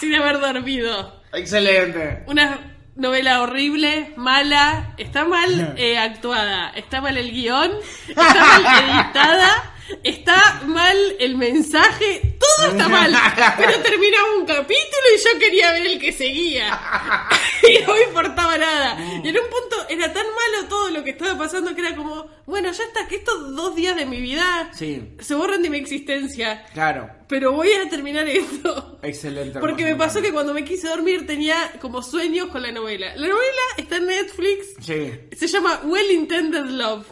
sin 0.00 0.14
haber 0.14 0.40
dormido. 0.40 1.22
Excelente. 1.32 2.24
Una 2.26 2.73
novela 2.96 3.42
horrible, 3.42 4.12
mala, 4.16 4.94
está 4.98 5.24
mal 5.24 5.74
eh, 5.76 5.98
actuada, 5.98 6.70
está 6.76 7.00
mal 7.00 7.16
el 7.16 7.30
guion, 7.32 7.72
está 8.08 8.24
mal 8.24 8.64
editada, 8.84 9.73
está 10.02 10.62
mal 10.66 10.96
el 11.18 11.36
mensaje, 11.36 12.36
todo 12.38 12.70
está 12.70 12.88
mal. 12.88 13.14
Pero 13.58 13.80
terminaba 13.80 14.34
un 14.38 14.46
capítulo 14.46 15.06
y 15.14 15.18
yo 15.18 15.38
quería 15.38 15.72
ver 15.72 15.86
el 15.86 15.98
que 16.00 16.12
seguía. 16.12 16.78
Y 17.66 17.78
no 17.82 17.94
me 17.94 18.02
importaba 18.02 18.58
nada. 18.58 18.98
Y 19.24 19.28
en 19.28 19.38
un 19.38 19.48
punto 19.48 19.76
era 19.88 20.12
tan 20.12 20.26
malo 20.26 20.68
todo 20.68 20.90
lo 20.90 21.02
que 21.02 21.10
estaba 21.10 21.38
pasando 21.38 21.74
que 21.74 21.80
era 21.80 21.96
como, 21.96 22.26
bueno, 22.44 22.70
ya 22.70 22.84
está, 22.84 23.08
que 23.08 23.16
estos 23.16 23.54
dos 23.56 23.74
días 23.74 23.96
de 23.96 24.04
mi 24.04 24.20
vida 24.20 24.70
Sí. 24.74 25.14
se 25.20 25.34
borran 25.34 25.62
de 25.62 25.70
mi 25.70 25.78
existencia. 25.78 26.66
Claro. 26.74 27.08
Pero 27.26 27.52
voy 27.52 27.72
a 27.72 27.88
terminar 27.88 28.28
esto. 28.28 28.98
Excelente. 29.02 29.60
Porque 29.60 29.82
me 29.84 29.94
pasó 29.94 30.20
que 30.20 30.30
cuando 30.30 30.52
me 30.52 30.62
quise 30.62 30.88
dormir 30.88 31.26
tenía 31.26 31.72
como 31.80 32.02
sueños 32.02 32.48
con 32.48 32.60
la 32.62 32.70
novela. 32.70 33.16
La 33.16 33.28
novela 33.28 33.62
está 33.78 33.96
en 33.96 34.06
Netflix. 34.08 34.66
Sí. 34.80 35.12
Se 35.34 35.46
llama 35.46 35.80
Well 35.84 36.10
Intended 36.10 36.66
Love. 36.66 37.06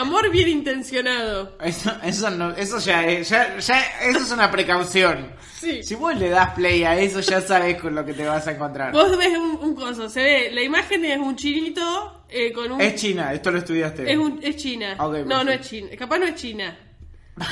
Amor 0.00 0.30
bien 0.30 0.48
intencionado. 0.48 1.56
Eso, 1.60 1.90
eso, 2.04 2.30
no, 2.30 2.50
eso 2.56 2.78
ya, 2.78 3.04
es, 3.06 3.28
ya, 3.28 3.58
ya, 3.58 3.80
eso 4.02 4.18
es 4.20 4.30
una 4.30 4.50
precaución. 4.50 5.32
Sí. 5.58 5.82
Si 5.82 5.94
vos 5.96 6.14
le 6.16 6.28
das 6.28 6.50
play 6.54 6.84
a 6.84 6.96
eso, 6.98 7.18
ya 7.20 7.40
sabes 7.40 7.80
con 7.80 7.94
lo 7.94 8.04
que 8.06 8.12
te 8.12 8.24
vas 8.24 8.46
a 8.46 8.52
encontrar. 8.52 8.92
Vos 8.92 9.18
ves 9.18 9.36
un, 9.36 9.58
un 9.60 9.74
coso, 9.74 10.08
se 10.08 10.22
ve, 10.22 10.50
la 10.52 10.62
imagen 10.62 11.04
es 11.04 11.18
un 11.18 11.34
chinito 11.34 12.24
eh, 12.28 12.52
con 12.52 12.70
un... 12.70 12.80
Es 12.80 12.94
China, 12.94 13.32
esto 13.32 13.50
lo 13.50 13.58
estudiaste. 13.58 14.10
es, 14.10 14.16
un- 14.16 14.38
es 14.42 14.54
China. 14.56 14.94
No, 14.96 15.42
no 15.42 15.50
es 15.50 15.60
China. 15.68 15.88
Capaz 15.98 16.18
no 16.18 16.26
es 16.26 16.34
China. 16.36 16.78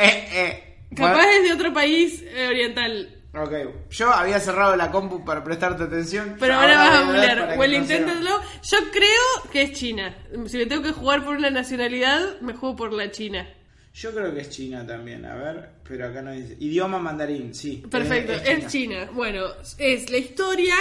Eh, 0.00 0.28
eh, 0.32 0.78
Capaz 0.94 1.14
bueno, 1.14 1.28
es 1.32 1.42
de 1.42 1.52
otro 1.52 1.72
país 1.72 2.22
oriental. 2.48 3.17
Ok, 3.34 3.52
yo 3.90 4.10
había 4.10 4.40
cerrado 4.40 4.74
la 4.74 4.90
compu 4.90 5.24
para 5.24 5.44
prestarte 5.44 5.82
atención. 5.84 6.36
Pero 6.40 6.54
ahora 6.54 6.76
vas 6.78 6.90
a 6.94 7.02
googlear. 7.04 7.48
que 7.52 7.58
Well 7.58 7.78
no 7.80 7.86
sea- 7.86 7.96
Intended 7.98 8.22
Love. 8.28 8.44
Yo 8.62 8.78
creo 8.90 9.50
que 9.52 9.62
es 9.62 9.72
China. 9.72 10.16
Si 10.46 10.56
me 10.56 10.66
tengo 10.66 10.82
que 10.82 10.92
jugar 10.92 11.24
por 11.24 11.36
una 11.36 11.50
nacionalidad, 11.50 12.40
me 12.40 12.54
juego 12.54 12.74
por 12.74 12.92
la 12.92 13.10
China. 13.10 13.46
Yo 13.94 14.12
creo 14.14 14.32
que 14.32 14.40
es 14.40 14.50
China 14.50 14.86
también, 14.86 15.24
a 15.26 15.34
ver, 15.34 15.70
pero 15.86 16.06
acá 16.06 16.22
no 16.22 16.32
dice. 16.32 16.56
Idioma 16.60 16.98
mandarín, 16.98 17.54
sí. 17.54 17.82
Perfecto, 17.90 18.32
es- 18.32 18.42
es, 18.48 18.64
es 18.64 18.72
China. 18.72 19.08
Bueno, 19.12 19.44
es 19.76 20.08
la 20.10 20.18
historia 20.18 20.74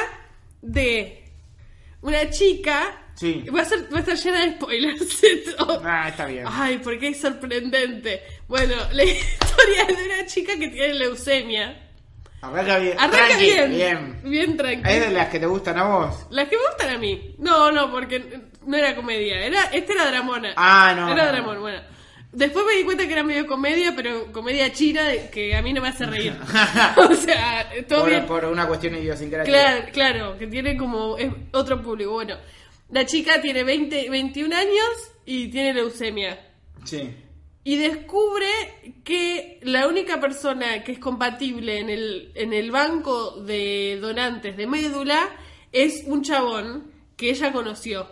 de 0.62 1.24
una 2.02 2.30
chica. 2.30 3.04
Sí. 3.16 3.44
Va 3.54 3.62
a, 3.62 3.66
ser, 3.66 3.92
va 3.92 3.98
a 3.98 4.00
estar 4.02 4.16
llena 4.16 4.46
de 4.46 4.52
spoilers. 4.54 5.24
esto. 5.24 5.82
Ah, 5.84 6.08
está 6.10 6.26
bien. 6.28 6.46
Ay, 6.48 6.80
porque 6.84 7.10
es 7.10 7.20
sorprendente. 7.20 8.22
Bueno, 8.48 8.76
la 8.94 9.04
historia 9.04 9.82
es 9.90 9.98
de 9.98 10.04
una 10.06 10.26
chica 10.28 10.54
que 10.58 10.68
tiene 10.70 10.94
leucemia. 10.94 11.84
Arranca 12.42 12.78
bien. 12.78 13.00
Arranca 13.00 13.28
Tranqui, 13.28 13.46
bien. 13.46 13.72
bien. 13.72 14.22
Bien 14.24 14.58
tranquilo. 14.58 14.90
¿Es 14.90 15.00
de 15.02 15.12
las 15.12 15.28
que 15.30 15.40
te 15.40 15.46
gustan 15.48 15.78
a 15.80 15.84
vos? 15.86 16.28
Las 16.30 16.48
que 16.48 16.56
me 16.56 16.62
gustan 16.70 16.90
a 16.96 16.98
mí. 16.98 17.36
No, 17.40 17.72
no, 17.72 17.92
porque 17.92 18.42
no 18.66 18.78
era 18.78 18.96
comedia. 18.96 19.40
Era, 19.44 19.64
este 19.74 19.94
era 19.94 20.06
dramona. 20.10 20.54
Ah, 20.56 20.94
no, 20.96 21.12
Era 21.12 21.26
no. 21.26 21.32
dramón, 21.32 21.60
bueno. 21.62 21.80
Después 22.32 22.66
me 22.66 22.74
di 22.74 22.84
cuenta 22.84 23.08
que 23.08 23.14
era 23.14 23.24
medio 23.24 23.48
comedia, 23.48 23.94
pero 23.96 24.32
comedia 24.32 24.72
china 24.72 25.02
que 25.32 25.56
a 25.56 25.62
mí 25.64 25.74
no 25.74 25.82
me 25.82 25.88
hace 25.88 26.06
reír. 26.06 26.36
o 26.98 27.14
sea, 27.16 27.70
todo 27.88 28.02
Por, 28.02 28.10
bien. 28.10 28.26
por 28.28 28.46
una 28.46 28.68
cuestión 28.68 28.96
idiosincrática. 28.96 29.52
Claro, 29.58 29.86
claro, 29.92 30.38
que 30.38 30.46
tiene 30.46 30.78
como 30.78 31.18
es 31.18 31.32
otro 31.54 31.82
público. 31.82 32.12
Bueno, 32.12 32.36
la 32.92 33.06
chica 33.06 33.42
tiene 33.42 33.64
20, 33.64 34.10
21 34.12 34.56
años 34.56 35.12
y 35.26 35.48
tiene 35.48 35.74
leucemia. 35.74 36.40
Sí. 36.84 37.16
Y 37.68 37.76
descubre 37.76 38.48
que 39.04 39.60
la 39.64 39.88
única 39.90 40.22
persona 40.22 40.86
que 40.86 40.94
es 40.94 41.00
compatible 41.00 41.80
en 41.80 41.90
el, 41.90 42.32
en 42.34 42.54
el 42.54 42.72
banco 42.72 43.42
de 43.42 43.98
donantes 44.00 44.56
de 44.56 44.68
médula 44.68 45.28
es 45.74 46.04
un 46.06 46.22
chabón 46.24 46.90
que 47.18 47.30
ella 47.30 47.52
conoció. 47.52 48.08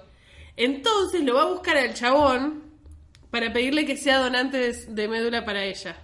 Entonces 0.57 1.23
lo 1.23 1.35
va 1.35 1.43
a 1.43 1.53
buscar 1.53 1.77
al 1.77 1.93
chabón 1.93 2.63
para 3.31 3.53
pedirle 3.53 3.85
que 3.85 3.95
sea 3.95 4.17
donante 4.17 4.57
de, 4.57 4.73
de 4.89 5.07
médula 5.07 5.45
para 5.45 5.63
ella. 5.63 5.95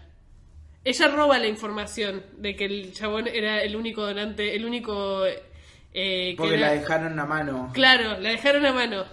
Ella 0.86 1.08
roba 1.10 1.38
la 1.38 1.48
información 1.48 2.24
de 2.38 2.56
que 2.56 2.64
el 2.64 2.94
chabón 2.94 3.28
era 3.28 3.62
el 3.64 3.76
único 3.76 4.02
donante, 4.08 4.56
el 4.56 4.64
único... 4.64 5.26
eh, 5.26 5.36
que 5.94 6.36
Porque 6.38 6.54
era- 6.56 6.68
la 6.68 6.74
dejaron 6.74 7.20
a 7.20 7.26
mano. 7.26 7.70
Claro, 7.74 8.18
la 8.18 8.30
dejaron 8.30 8.66
a 8.66 8.72
mano. 8.72 9.04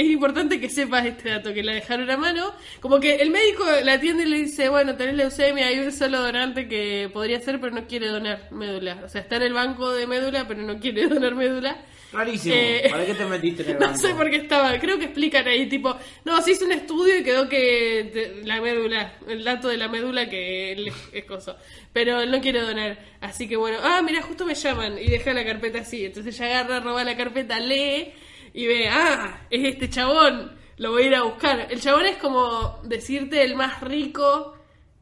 Es 0.00 0.06
importante 0.06 0.60
que 0.60 0.68
sepas 0.68 1.04
este 1.06 1.30
dato, 1.30 1.52
que 1.52 1.62
la 1.62 1.72
dejaron 1.72 2.10
a 2.10 2.16
mano. 2.16 2.52
Como 2.80 3.00
que 3.00 3.16
el 3.16 3.30
médico 3.30 3.64
la 3.84 3.94
atiende 3.94 4.24
y 4.24 4.26
le 4.28 4.36
dice, 4.38 4.68
bueno, 4.68 4.96
tenés 4.96 5.14
leucemia, 5.16 5.66
hay 5.66 5.78
un 5.80 5.92
solo 5.92 6.20
donante 6.22 6.68
que 6.68 7.10
podría 7.12 7.40
ser, 7.40 7.60
pero 7.60 7.74
no 7.74 7.86
quiere 7.86 8.08
donar 8.08 8.48
médula. 8.52 9.00
O 9.04 9.08
sea, 9.08 9.20
está 9.22 9.36
en 9.36 9.42
el 9.42 9.52
banco 9.54 9.90
de 9.92 10.06
médula, 10.06 10.46
pero 10.46 10.62
no 10.62 10.78
quiere 10.78 11.06
donar 11.08 11.34
médula. 11.34 11.76
Rarísimo. 12.10 12.54
Eh, 12.56 12.88
¿Para 12.90 13.04
qué 13.04 13.12
te 13.12 13.24
metiste 13.26 13.62
en 13.64 13.68
el 13.70 13.74
No 13.80 13.86
banco? 13.88 13.98
sé 14.00 14.14
por 14.14 14.30
qué 14.30 14.36
estaba, 14.36 14.78
creo 14.78 14.98
que 14.98 15.04
explican 15.06 15.46
ahí, 15.46 15.66
tipo, 15.68 15.94
no, 16.24 16.40
se 16.40 16.52
hizo 16.52 16.64
un 16.64 16.72
estudio 16.72 17.18
y 17.18 17.22
quedó 17.22 17.48
que 17.50 18.08
te- 18.10 18.46
la 18.46 18.62
médula, 18.62 19.12
el 19.28 19.44
dato 19.44 19.68
de 19.68 19.76
la 19.76 19.88
médula 19.88 20.26
que 20.30 20.72
él 20.72 20.90
es, 21.12 21.24
coso, 21.24 21.56
pero 21.92 22.22
él 22.22 22.30
no 22.30 22.40
quiere 22.40 22.62
donar, 22.62 22.98
así 23.20 23.46
que 23.46 23.56
bueno, 23.56 23.76
ah, 23.82 24.00
mira, 24.02 24.22
justo 24.22 24.46
me 24.46 24.54
llaman 24.54 24.96
y 24.98 25.10
deja 25.10 25.34
la 25.34 25.44
carpeta 25.44 25.80
así, 25.80 26.06
entonces 26.06 26.34
ella 26.40 26.60
agarra, 26.60 26.80
roba 26.80 27.04
la 27.04 27.14
carpeta, 27.14 27.60
lee 27.60 28.10
y 28.58 28.66
ve, 28.66 28.88
ah, 28.90 29.42
es 29.48 29.64
este 29.64 29.88
chabón, 29.88 30.50
lo 30.78 30.90
voy 30.90 31.04
a 31.04 31.06
ir 31.06 31.14
a 31.14 31.22
buscar. 31.22 31.68
El 31.70 31.80
chabón 31.80 32.06
es 32.06 32.16
como 32.16 32.80
decirte 32.82 33.44
el 33.44 33.54
más 33.54 33.80
rico 33.80 34.56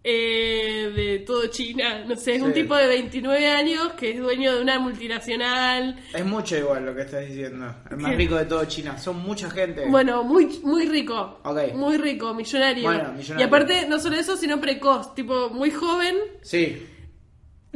eh, 0.04 0.92
de 0.94 1.18
todo 1.20 1.46
China, 1.46 2.04
no 2.06 2.16
sé, 2.16 2.34
es 2.34 2.42
un 2.42 2.52
tipo 2.52 2.76
de 2.76 2.86
29 2.86 3.46
años 3.46 3.94
que 3.94 4.10
es 4.10 4.18
dueño 4.18 4.56
de 4.56 4.60
una 4.60 4.78
multinacional. 4.78 5.98
Es 6.12 6.26
mucho 6.26 6.54
igual 6.58 6.84
lo 6.84 6.94
que 6.94 7.00
estás 7.00 7.26
diciendo. 7.26 7.74
El 7.90 7.96
más 7.96 8.14
rico 8.14 8.34
de 8.36 8.44
todo 8.44 8.62
China. 8.66 8.98
Son 8.98 9.16
mucha 9.20 9.48
gente. 9.48 9.86
Bueno, 9.88 10.22
muy, 10.22 10.60
muy 10.62 10.84
rico. 10.84 11.40
Muy 11.74 11.96
rico, 11.96 12.34
millonario. 12.34 12.84
Bueno, 12.84 13.14
millonario. 13.14 13.40
Y 13.40 13.42
aparte, 13.42 13.88
no 13.88 13.98
solo 13.98 14.16
eso, 14.16 14.36
sino 14.36 14.60
precoz. 14.60 15.14
Tipo, 15.14 15.48
muy 15.48 15.70
joven. 15.70 16.14
Sí. 16.42 16.86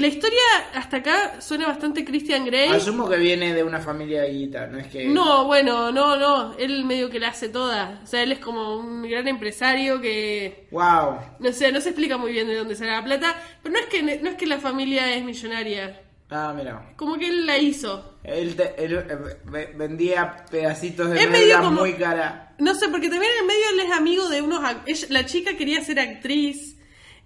La 0.01 0.07
historia 0.09 0.41
hasta 0.75 0.97
acá 0.99 1.41
suena 1.41 1.67
bastante 1.67 2.05
Christian 2.05 2.45
Grey. 2.47 2.71
Asumo 2.71 3.09
que 3.09 3.17
viene 3.17 3.53
de 3.55 3.63
una 3.63 3.81
familia 3.81 4.23
de 4.23 4.33
guita, 4.33 4.67
no 4.67 4.79
es 4.79 4.87
que... 4.87 5.05
No, 5.07 5.45
bueno, 5.47 5.93
no, 5.93 6.17
no. 6.17 6.55
Él 6.59 6.85
medio 6.85 7.11
que 7.11 7.21
la 7.21 7.29
hace 7.29 7.49
toda. 7.51 8.01
O 8.03 8.07
sea, 8.07 8.23
él 8.23 8.33
es 8.33 8.39
como 8.39 8.77
un 8.79 9.03
gran 9.03 9.29
empresario 9.29 10.01
que. 10.01 10.67
Wow. 10.71 11.19
No 11.39 11.53
sé, 11.53 11.71
no 11.71 11.81
se 11.81 11.91
explica 11.91 12.17
muy 12.17 12.33
bien 12.33 12.49
de 12.49 12.57
dónde 12.57 12.75
sale 12.77 12.93
la 12.93 13.05
plata. 13.05 13.37
Pero 13.63 13.73
no 13.75 13.79
es 13.81 13.87
que, 13.87 14.03
no 14.03 14.31
es 14.31 14.37
que 14.37 14.47
la 14.47 14.59
familia 14.59 15.15
es 15.15 15.23
millonaria. 15.23 16.01
Ah, 16.31 16.55
mira. 16.57 16.93
Como 16.97 17.19
que 17.19 17.29
él 17.29 17.45
la 17.45 17.59
hizo. 17.59 18.19
Él, 18.23 18.55
te- 18.57 18.75
él, 18.83 18.95
eh, 18.95 19.19
ve- 19.47 19.73
vendía 19.77 20.45
pedacitos 20.51 21.11
de 21.11 21.27
medio 21.27 21.59
como- 21.59 21.81
muy 21.81 21.95
cara. 21.95 22.55
No 22.59 22.75
sé, 22.75 22.89
porque 22.89 23.09
también 23.09 23.33
en 23.41 23.47
medio 23.47 23.65
él 23.75 23.81
es 23.81 23.93
amigo 23.93 24.29
de 24.29 24.41
unos... 24.41 24.63
la 25.09 25.27
chica 25.27 25.57
quería 25.57 25.83
ser 25.83 25.99
actriz 25.99 26.77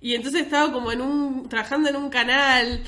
y 0.05 0.15
entonces 0.15 0.43
estaba 0.43 0.71
como 0.73 0.93
en 0.93 1.01
un... 1.01 1.49
trabajando 1.49 1.89
en 1.89 1.97
un 1.97 2.11
canal. 2.11 2.83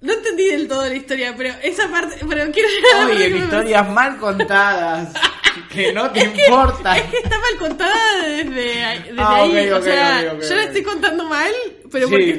No 0.00 0.12
entendí 0.12 0.44
del 0.44 0.68
todo 0.68 0.86
la 0.86 0.94
historia, 0.94 1.34
pero 1.36 1.52
esa 1.62 1.88
parte... 1.88 2.16
Pero 2.28 2.52
quiero 2.52 2.68
llegar 2.68 3.06
Oye, 3.10 3.30
que 3.32 3.38
historias 3.38 3.88
mal 3.88 4.16
contadas. 4.18 5.12
que 5.72 5.92
no 5.92 6.10
te 6.12 6.20
pareció- 6.20 6.44
importan. 6.44 6.96
Es 6.98 7.02
que 7.04 7.16
está 7.18 7.36
mal 7.40 7.56
contada 7.58 8.22
desde, 8.22 8.44
desde 8.44 9.14
Ah, 9.18 9.36
ahí. 9.42 9.70
o 9.70 9.82
sea, 9.82 10.38
yo 10.38 10.54
la 10.54 10.62
estoy 10.64 10.82
contando 10.84 11.24
mal, 11.24 11.50
pero 11.90 12.06
Sí, 12.06 12.12
porque 12.12 12.30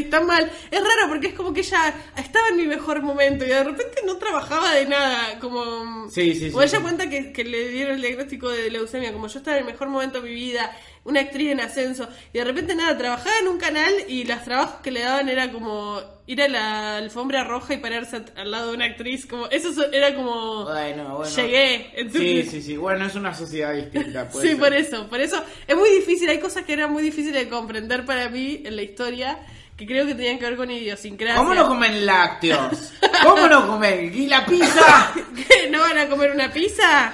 está, 0.00 0.20
mal. 0.22 0.50
Es 0.70 0.80
raro 0.80 1.08
porque 1.08 1.26
es 1.26 1.34
como 1.34 1.52
que 1.52 1.60
ella 1.60 1.92
estaba 2.16 2.48
en 2.48 2.56
mi 2.56 2.66
mejor 2.66 3.02
momento 3.02 3.44
y 3.44 3.48
de 3.48 3.62
repente 3.64 4.00
no 4.06 4.16
trabajaba 4.16 4.72
de 4.72 4.86
nada. 4.86 5.38
Como. 5.38 6.08
Sí, 6.08 6.32
sí, 6.34 6.50
sí, 6.50 6.52
O 6.56 6.62
ella 6.62 6.80
cuenta 6.80 7.10
que, 7.10 7.30
que 7.32 7.44
le 7.44 7.68
dieron 7.68 7.96
el 7.96 8.00
diagnóstico 8.02 8.48
de 8.48 8.70
leucemia, 8.70 9.12
como 9.12 9.26
yo 9.26 9.38
estaba 9.38 9.58
en 9.58 9.66
el 9.66 9.70
mejor 9.72 9.88
momento 9.88 10.22
de 10.22 10.30
mi 10.30 10.34
vida, 10.34 10.74
una 11.04 11.20
actriz 11.20 11.50
en 11.50 11.60
ascenso, 11.60 12.08
y 12.32 12.38
de 12.38 12.44
repente 12.44 12.74
nada, 12.76 12.96
trabajaba 12.96 13.34
en 13.40 13.48
un 13.48 13.58
canal 13.58 13.92
y 14.06 14.22
los 14.24 14.42
trabajos 14.44 14.80
que 14.82 14.90
le 14.92 15.00
daban 15.00 15.28
era 15.28 15.50
como 15.50 16.00
ir 16.28 16.40
a 16.40 16.46
la 16.48 16.96
alfombra 16.98 17.42
roja 17.42 17.74
y 17.74 17.78
pararse 17.78 18.22
al 18.36 18.50
lado 18.52 18.68
de 18.70 18.76
una 18.76 18.84
actriz, 18.84 19.26
como 19.26 19.46
eso 19.48 19.72
so- 19.72 19.90
era 19.90 20.14
como 20.14 20.64
Bueno, 20.64 21.16
bueno. 21.16 21.34
llegué. 21.36 21.78
Sí, 21.78 21.92
Entonces, 21.96 22.50
sí, 22.50 22.62
sí. 22.62 22.76
Bueno, 22.76 23.06
es 23.06 23.14
una 23.16 23.34
sociedad 23.34 23.74
distinta. 23.74 24.28
Sí, 24.32 24.48
ser. 24.48 24.58
por 24.58 24.72
eso, 24.72 25.08
por 25.08 25.20
eso 25.20 25.42
es 25.66 25.76
muy 25.76 25.90
difícil, 25.90 26.28
hay 26.28 26.38
cosas 26.38 26.64
que 26.64 26.72
eran 26.74 26.92
muy 26.92 27.02
difíciles 27.02 27.42
de 27.44 27.48
comprender 27.48 28.04
para 28.04 28.28
mí 28.28 28.62
en 28.64 28.76
la 28.76 28.82
historia 28.82 29.38
que 29.76 29.86
creo 29.86 30.06
que 30.06 30.14
tenían 30.14 30.38
que 30.38 30.44
ver 30.44 30.56
con 30.56 30.70
idiosincrasia. 30.70 31.36
¿Cómo 31.36 31.54
no 31.54 31.66
comen 31.66 32.06
lácteos? 32.06 32.92
¿Cómo 33.24 33.48
no 33.48 33.66
comen? 33.66 34.12
¿Y 34.14 34.26
la 34.26 34.46
pizza? 34.46 35.12
¿Qué? 35.48 35.68
¿No 35.70 35.80
van 35.80 35.98
a 35.98 36.08
comer 36.08 36.30
una 36.30 36.52
pizza? 36.52 37.12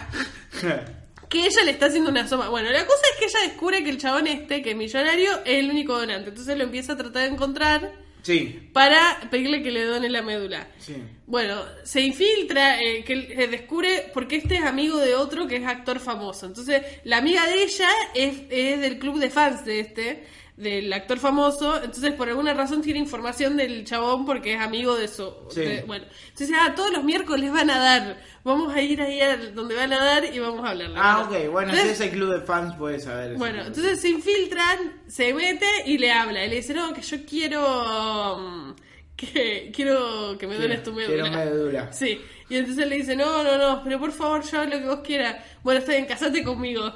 Que 1.28 1.46
ella 1.46 1.62
le 1.64 1.72
está 1.72 1.86
haciendo 1.86 2.10
una 2.10 2.26
soma. 2.26 2.48
Bueno, 2.48 2.70
la 2.70 2.86
cosa 2.86 3.02
es 3.12 3.18
que 3.18 3.24
ella 3.26 3.48
descubre 3.48 3.84
que 3.84 3.90
el 3.90 3.98
chabón 3.98 4.26
este, 4.26 4.62
que 4.62 4.70
es 4.70 4.76
millonario, 4.76 5.30
es 5.44 5.58
el 5.58 5.70
único 5.70 5.98
donante. 5.98 6.30
Entonces 6.30 6.56
lo 6.56 6.64
empieza 6.64 6.94
a 6.94 6.96
tratar 6.96 7.22
de 7.24 7.28
encontrar 7.28 7.92
sí, 8.22 8.70
para 8.72 9.28
pedirle 9.30 9.62
que 9.62 9.70
le 9.70 9.84
done 9.84 10.08
la 10.08 10.22
médula. 10.22 10.68
sí. 10.78 10.96
Bueno, 11.28 11.62
se 11.84 12.00
infiltra, 12.00 12.80
eh, 12.80 13.04
que 13.04 13.12
eh, 13.12 13.48
descubre 13.48 14.10
porque 14.14 14.36
este 14.36 14.56
es 14.56 14.62
amigo 14.62 14.96
de 14.96 15.14
otro 15.14 15.46
que 15.46 15.56
es 15.56 15.66
actor 15.66 16.00
famoso. 16.00 16.46
Entonces, 16.46 16.82
la 17.04 17.18
amiga 17.18 17.46
de 17.46 17.64
ella 17.64 17.88
es, 18.14 18.34
es 18.48 18.80
del 18.80 18.98
club 18.98 19.18
de 19.18 19.28
fans 19.28 19.62
de 19.66 19.80
este, 19.80 20.24
del 20.58 20.92
actor 20.92 21.18
famoso. 21.18 21.76
Entonces, 21.82 22.12
por 22.12 22.28
alguna 22.28 22.52
razón 22.52 22.82
tiene 22.82 22.98
información 22.98 23.56
del 23.56 23.84
chabón 23.84 24.26
porque 24.26 24.54
es 24.54 24.60
amigo 24.60 24.96
de 24.96 25.08
su. 25.08 25.32
Sí. 25.50 25.60
de- 25.60 25.82
bueno, 25.82 26.04
entonces, 26.28 26.56
ah, 26.60 26.74
todos 26.74 26.90
los 26.92 27.04
miércoles 27.04 27.50
van 27.52 27.70
a 27.70 27.78
dar. 27.78 28.20
Vamos 28.44 28.74
a 28.74 28.80
ir 28.82 29.00
ahí 29.00 29.20
a 29.20 29.36
donde 29.36 29.74
van 29.76 29.92
a 29.92 30.04
dar 30.04 30.24
y 30.24 30.38
vamos 30.38 30.64
a 30.66 30.70
hablar. 30.70 30.90
Ah, 30.96 31.20
ok. 31.26 31.50
Bueno, 31.50 31.70
si 31.72 31.78
Entonces, 31.78 31.92
es 31.92 32.00
el 32.00 32.10
club 32.10 32.32
de 32.32 32.40
fans, 32.40 32.74
puedes 32.76 33.04
saber. 33.04 33.30
eso. 33.30 33.38
bueno, 33.38 33.62
entonces 33.62 34.00
se 34.00 34.08
infiltran, 34.08 35.02
se 35.06 35.32
mete 35.32 35.66
y 35.86 35.98
le 35.98 36.10
habla. 36.12 36.44
Y 36.44 36.48
le 36.50 36.56
dice, 36.56 36.74
no, 36.74 36.92
que 36.92 37.02
yo 37.02 37.16
quiero... 37.24 38.38
mm, 38.38 38.74
que 39.16 39.72
quiero 39.74 40.38
que 40.38 40.46
me 40.46 40.54
dones 40.56 40.82
tu 40.84 40.92
médula. 40.92 41.24
Quiero 41.28 41.36
médula. 41.38 41.88
Sí, 41.92 42.20
y 42.48 42.56
entonces 42.56 42.86
le 42.86 42.96
dice, 42.96 43.16
no, 43.16 43.42
no, 43.42 43.58
no, 43.58 43.82
pero 43.84 43.98
por 43.98 44.12
favor, 44.12 44.42
yo 44.48 44.64
lo 44.64 44.70
que 44.78 44.86
vos 44.86 45.00
quieras. 45.04 45.36
Bueno, 45.62 45.80
está 45.80 45.92
bien, 45.92 46.06
casate 46.06 46.42
conmigo. 46.44 46.92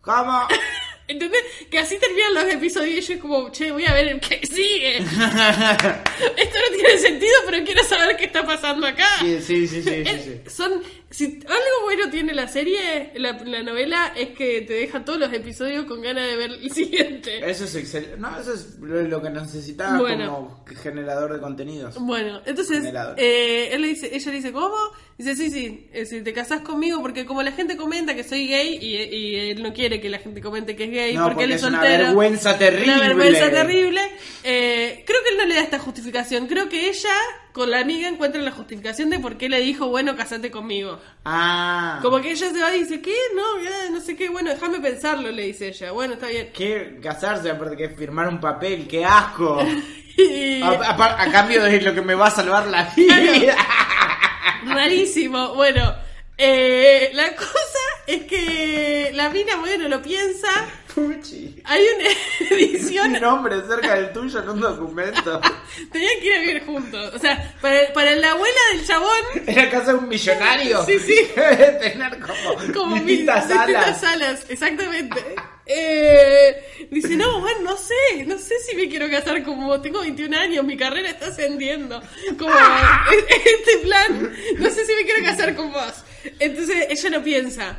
¿Cómo? 0.00 0.48
¿Entendés? 1.06 1.42
Que 1.70 1.78
así 1.78 1.98
terminan 1.98 2.34
los 2.34 2.44
episodios 2.44 2.96
y 2.96 3.00
yo 3.02 3.14
es 3.14 3.20
como, 3.20 3.50
che, 3.50 3.70
voy 3.72 3.84
a 3.84 3.92
ver 3.92 4.08
el 4.08 4.20
que 4.20 4.40
sigue. 4.46 4.96
Esto 4.98 6.58
no 6.58 6.76
tiene 6.76 6.98
sentido, 6.98 7.32
pero 7.46 7.64
quiero 7.64 7.84
saber 7.84 8.16
qué 8.16 8.24
está 8.24 8.44
pasando 8.46 8.86
acá. 8.86 9.06
Sí, 9.20 9.38
sí, 9.40 9.66
sí, 9.68 9.82
sí, 9.82 9.82
sí, 9.82 9.90
Eh, 10.06 10.42
sí. 10.46 10.50
Son, 10.50 10.82
si 11.10 11.24
algo 11.46 11.82
bueno 11.84 12.10
tiene 12.10 12.32
la 12.34 12.48
serie, 12.48 13.12
la, 13.16 13.32
la 13.44 13.62
novela, 13.62 14.12
es 14.16 14.30
que 14.30 14.62
te 14.62 14.72
deja 14.74 15.04
todos 15.04 15.18
los 15.18 15.32
episodios 15.32 15.84
con 15.84 16.00
ganas 16.00 16.26
de 16.26 16.36
ver 16.36 16.50
el 16.52 16.70
siguiente. 16.70 17.50
Eso 17.50 17.64
es 17.64 17.74
excelente. 17.76 18.16
No, 18.18 18.40
eso 18.40 18.54
es 18.54 18.78
lo 18.80 19.20
que 19.22 19.30
necesitaba 19.30 19.98
Bueno. 19.98 20.64
como 20.64 20.64
generador 20.82 21.32
de 21.34 21.40
contenidos. 21.40 21.96
Bueno, 22.00 22.40
entonces 22.46 22.82
eh, 23.16 23.68
él 23.72 23.82
le 23.82 23.88
dice, 23.88 24.10
ella 24.14 24.30
le 24.30 24.36
dice, 24.38 24.52
¿cómo? 24.52 24.76
Dice, 25.16 25.36
sí, 25.36 25.48
sí, 25.48 25.88
eh, 25.92 26.06
si 26.06 26.22
te 26.22 26.32
casás 26.32 26.62
conmigo, 26.62 27.00
porque 27.00 27.24
como 27.24 27.40
la 27.44 27.52
gente 27.52 27.76
comenta 27.76 28.16
que 28.16 28.24
soy 28.24 28.48
gay 28.48 28.78
y, 28.82 28.96
y 29.16 29.36
él 29.50 29.62
no 29.62 29.72
quiere 29.72 30.00
que 30.00 30.08
la 30.08 30.18
gente 30.18 30.40
comente 30.40 30.74
que 30.74 30.84
es 30.84 30.90
gay 30.90 31.14
No, 31.14 31.26
porque 31.28 31.44
él 31.44 31.52
es 31.52 31.62
es 31.62 31.68
una 31.68 31.78
soltero. 31.78 32.04
vergüenza 32.06 32.58
terrible. 32.58 32.94
Una 32.94 32.98
vergüenza 33.00 33.48
terrible. 33.50 34.00
Eh, 34.42 35.04
creo 35.06 35.22
que 35.22 35.28
él 35.30 35.36
no 35.38 35.46
le 35.46 35.54
da 35.54 35.60
esta 35.60 35.78
justificación. 35.78 36.48
Creo 36.48 36.68
que 36.68 36.88
ella, 36.88 37.14
con 37.52 37.70
la 37.70 37.78
amiga, 37.78 38.08
encuentra 38.08 38.42
la 38.42 38.50
justificación 38.50 39.08
de 39.08 39.20
por 39.20 39.36
qué 39.36 39.48
le 39.48 39.60
dijo, 39.60 39.86
bueno, 39.86 40.16
casate 40.16 40.50
conmigo. 40.50 40.98
Ah. 41.24 42.00
Como 42.02 42.20
que 42.20 42.32
ella 42.32 42.50
se 42.50 42.60
va 42.60 42.74
y 42.74 42.80
dice, 42.80 43.00
¿qué? 43.00 43.14
No, 43.36 43.62
ya, 43.62 43.90
no 43.90 44.00
sé 44.00 44.16
qué. 44.16 44.28
Bueno, 44.30 44.50
déjame 44.50 44.80
pensarlo, 44.80 45.30
le 45.30 45.44
dice 45.44 45.68
ella. 45.68 45.92
Bueno, 45.92 46.14
está 46.14 46.26
bien. 46.26 46.50
¿Qué 46.52 46.98
casarse 47.00 47.50
aparte 47.50 47.76
que 47.76 47.88
firmar 47.90 48.26
un 48.26 48.40
papel? 48.40 48.88
¡Qué 48.88 49.04
asco! 49.04 49.64
Y- 50.16 50.62
A, 50.62 50.68
a- 50.68 51.22
a 51.24 51.32
cambio 51.32 51.60
de 51.64 51.80
lo 51.80 51.92
que 51.92 52.00
me 52.00 52.14
va 52.14 52.28
a 52.28 52.30
salvar 52.30 52.68
la 52.68 52.84
vida. 52.96 53.56
Rarísimo. 54.66 55.54
Bueno, 55.54 55.94
eh, 56.36 57.10
la 57.14 57.34
cosa 57.36 57.78
es 58.06 58.22
que 58.24 59.10
la 59.14 59.28
mina, 59.30 59.56
bueno, 59.56 59.88
lo 59.88 60.02
piensa. 60.02 60.48
Puchi. 60.94 61.60
Hay 61.64 61.82
una 61.96 62.08
edición. 62.56 63.14
Un 63.14 63.20
nombre 63.20 63.56
cerca 63.66 63.94
del 63.96 64.12
tuyo 64.12 64.40
en 64.42 64.48
un 64.48 64.60
documento. 64.60 65.40
Tenían 65.92 66.20
que 66.20 66.26
ir 66.26 66.34
a 66.34 66.38
vivir 66.40 66.64
juntos. 66.66 67.14
O 67.14 67.18
sea, 67.18 67.54
para, 67.60 67.92
para 67.92 68.12
la 68.16 68.30
abuela 68.32 68.60
del 68.72 68.86
chabón, 68.86 69.10
¿En 69.46 69.56
la 69.56 69.70
casa 69.70 69.92
de 69.92 69.98
un 69.98 70.08
millonario? 70.08 70.84
Sí, 70.84 70.98
sí. 71.00 71.16
Debe 71.34 71.78
tener 71.90 72.20
como, 72.20 72.72
como 72.74 72.96
distintas 72.96 73.46
mil- 73.48 73.56
distintas 73.58 74.00
salas. 74.00 74.00
salas, 74.00 74.46
exactamente. 74.48 75.34
Eh, 75.66 76.86
dice, 76.90 77.16
no, 77.16 77.40
bueno, 77.40 77.60
no 77.62 77.76
sé, 77.76 78.24
no 78.26 78.38
sé 78.38 78.54
si 78.66 78.76
me 78.76 78.88
quiero 78.88 79.08
casar 79.10 79.42
como 79.42 79.66
vos. 79.68 79.80
Tengo 79.82 80.00
21 80.00 80.36
años, 80.36 80.64
mi 80.64 80.76
carrera 80.76 81.10
está 81.10 81.28
ascendiendo. 81.28 82.00
Como 82.38 82.52
este 82.54 83.78
plan, 83.82 84.32
no 84.58 84.70
sé 84.70 84.84
si 84.84 84.92
me 84.94 85.04
quiero 85.04 85.24
casar 85.24 85.54
con 85.54 85.72
vos. 85.72 85.94
Entonces 86.38 86.86
ella 86.90 87.10
lo 87.10 87.22
piensa. 87.24 87.78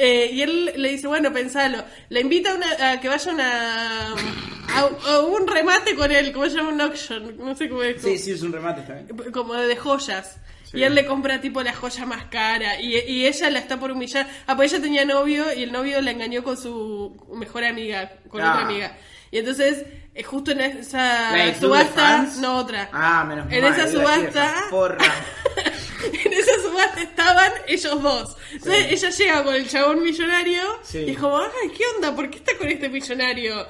Eh, 0.00 0.30
y 0.32 0.42
él 0.42 0.72
le 0.76 0.90
dice, 0.90 1.06
bueno, 1.08 1.32
pensalo. 1.32 1.84
La 2.08 2.20
invita 2.20 2.52
a, 2.52 2.54
una- 2.54 2.92
a 2.92 3.00
que 3.00 3.08
vaya 3.08 3.30
a 3.30 3.34
una, 3.34 4.12
a, 4.14 4.80
a 5.06 5.20
un 5.20 5.46
remate 5.46 5.94
con 5.96 6.10
él, 6.12 6.32
como 6.32 6.46
se 6.46 6.56
llama 6.56 6.70
un 6.70 6.80
auction, 6.80 7.36
no 7.36 7.56
sé 7.56 7.68
cómo 7.68 7.82
es. 7.82 8.00
Sí, 8.00 8.16
sí, 8.16 8.30
es 8.32 8.42
un 8.42 8.52
remate 8.52 8.82
también. 8.82 9.32
como 9.32 9.54
de 9.54 9.76
joyas. 9.76 10.36
Sí. 10.70 10.78
Y 10.78 10.82
él 10.82 10.94
le 10.94 11.06
compra 11.06 11.40
tipo 11.40 11.62
la 11.62 11.72
joya 11.74 12.04
más 12.06 12.24
cara. 12.26 12.80
Y, 12.80 12.94
y 12.98 13.26
ella 13.26 13.48
la 13.50 13.58
está 13.58 13.78
por 13.80 13.90
humillar. 13.92 14.26
Ah, 14.46 14.54
pues 14.56 14.72
ella 14.72 14.82
tenía 14.82 15.04
novio 15.04 15.52
y 15.54 15.62
el 15.62 15.72
novio 15.72 16.00
la 16.02 16.10
engañó 16.10 16.42
con 16.44 16.56
su 16.56 17.16
mejor 17.34 17.64
amiga, 17.64 18.12
con 18.28 18.42
Ah. 18.42 18.52
otra 18.52 18.64
amiga. 18.66 18.96
Y 19.30 19.38
entonces, 19.38 19.84
eh, 20.14 20.22
justo 20.22 20.52
en 20.52 20.60
esa 20.60 21.36
¿La 21.36 21.44
de 21.46 21.52
Club 21.52 21.74
de 21.76 21.84
subasta, 21.84 22.26
no 22.40 22.56
otra. 22.56 22.88
Ah, 22.92 23.24
menos 23.28 23.46
En 23.50 23.62
mal. 23.62 23.72
esa 23.72 23.88
subasta, 23.88 24.54
en 26.24 26.32
esa 26.32 26.62
subasta 26.62 27.00
estaban 27.02 27.52
ellos 27.66 28.02
dos. 28.02 28.36
Entonces 28.52 28.86
ella 28.92 29.10
llega 29.10 29.44
con 29.44 29.54
el 29.54 29.68
chabón 29.68 30.02
millonario 30.02 30.62
Sí. 30.82 30.98
y 31.06 31.10
es 31.10 31.18
como, 31.18 31.38
ay, 31.38 31.70
¿qué 31.76 31.82
onda? 31.96 32.14
¿Por 32.14 32.30
qué 32.30 32.38
está 32.38 32.56
con 32.56 32.68
este 32.68 32.88
millonario? 32.88 33.66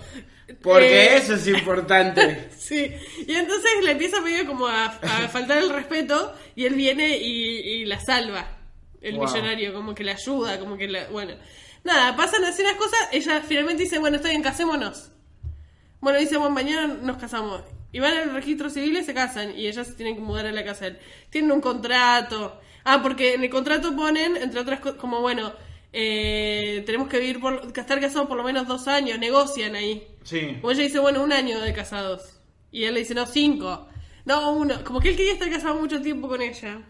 Porque 0.62 1.14
Eh, 1.14 1.16
eso 1.16 1.34
es 1.34 1.46
importante. 1.46 2.49
Sí, 2.59 2.90
y 3.26 3.34
entonces 3.34 3.70
le 3.82 3.92
empieza 3.92 4.20
medio 4.20 4.46
como 4.46 4.66
a, 4.66 4.86
a 4.86 5.28
faltar 5.32 5.59
el 5.59 5.70
respeto 5.70 6.34
y 6.55 6.66
él 6.66 6.74
viene 6.74 7.16
y, 7.18 7.59
y 7.80 7.84
la 7.86 7.99
salva, 8.01 8.59
el 9.01 9.16
Wow. 9.16 9.26
millonario, 9.26 9.72
como 9.72 9.94
que 9.94 10.05
la 10.05 10.12
ayuda, 10.12 10.59
como 10.59 10.76
que 10.76 10.86
la... 10.88 11.07
Bueno, 11.09 11.34
nada, 11.84 12.14
pasan 12.16 12.44
así 12.44 12.62
las 12.62 12.74
cosas, 12.74 12.99
ella 13.12 13.40
finalmente 13.46 13.84
dice, 13.84 13.99
bueno, 13.99 14.16
está 14.16 14.28
bien, 14.28 14.42
casémonos. 14.42 15.11
Bueno, 16.01 16.18
dice, 16.18 16.36
bueno, 16.36 16.55
mañana 16.55 16.86
nos 16.86 17.16
casamos. 17.16 17.62
Y 17.90 18.01
van 18.01 18.16
al 18.18 18.34
registro 18.34 18.68
civil 18.68 18.96
y 18.99 19.05
se 19.05 19.14
casan 19.14 19.59
y 19.59 19.66
ellas 19.66 19.86
se 19.86 19.94
tienen 19.94 20.14
que 20.14 20.20
mudar 20.20 20.46
a 20.46 20.53
la 20.53 20.62
casa. 20.64 20.86
Tienen 21.30 21.51
un 21.53 21.61
contrato. 21.62 22.61
Ah, 22.84 23.01
porque 23.03 23.34
en 23.34 23.42
el 23.44 23.51
contrato 23.51 23.96
ponen, 23.96 24.36
entre 24.36 24.61
otras 24.61 24.80
cosas, 24.80 24.99
como 24.99 25.20
bueno, 25.22 25.53
eh, 25.92 26.82
tenemos 26.86 27.09
que 27.09 27.18
vivir 27.18 27.40
por, 27.40 27.72
estar 27.74 27.99
casados 28.01 28.28
por 28.28 28.36
lo 28.36 28.44
menos 28.44 28.68
dos 28.68 28.86
años, 28.88 29.18
negocian 29.18 29.74
ahí. 29.74 30.07
Sí. 30.29 30.59
Como 30.61 30.72
ella 30.72 30.83
dice, 30.83 30.99
bueno, 30.99 31.22
un 31.22 31.33
año 31.33 31.59
de 31.61 31.72
casados. 31.72 32.41
Y 32.70 32.85
él 32.85 32.95
le 32.95 33.01
dice, 33.01 33.14
no, 33.14 33.24
cinco. 33.26 33.89
No, 34.26 34.53
uno. 34.53 34.85
Como 34.85 35.01
que 35.01 35.09
él 35.11 35.16
quería 35.16 35.33
estar 35.33 35.51
casado 35.51 35.76
mucho 35.76 36.03
tiempo 36.03 36.29
con 36.29 36.43
ella. 36.43 36.83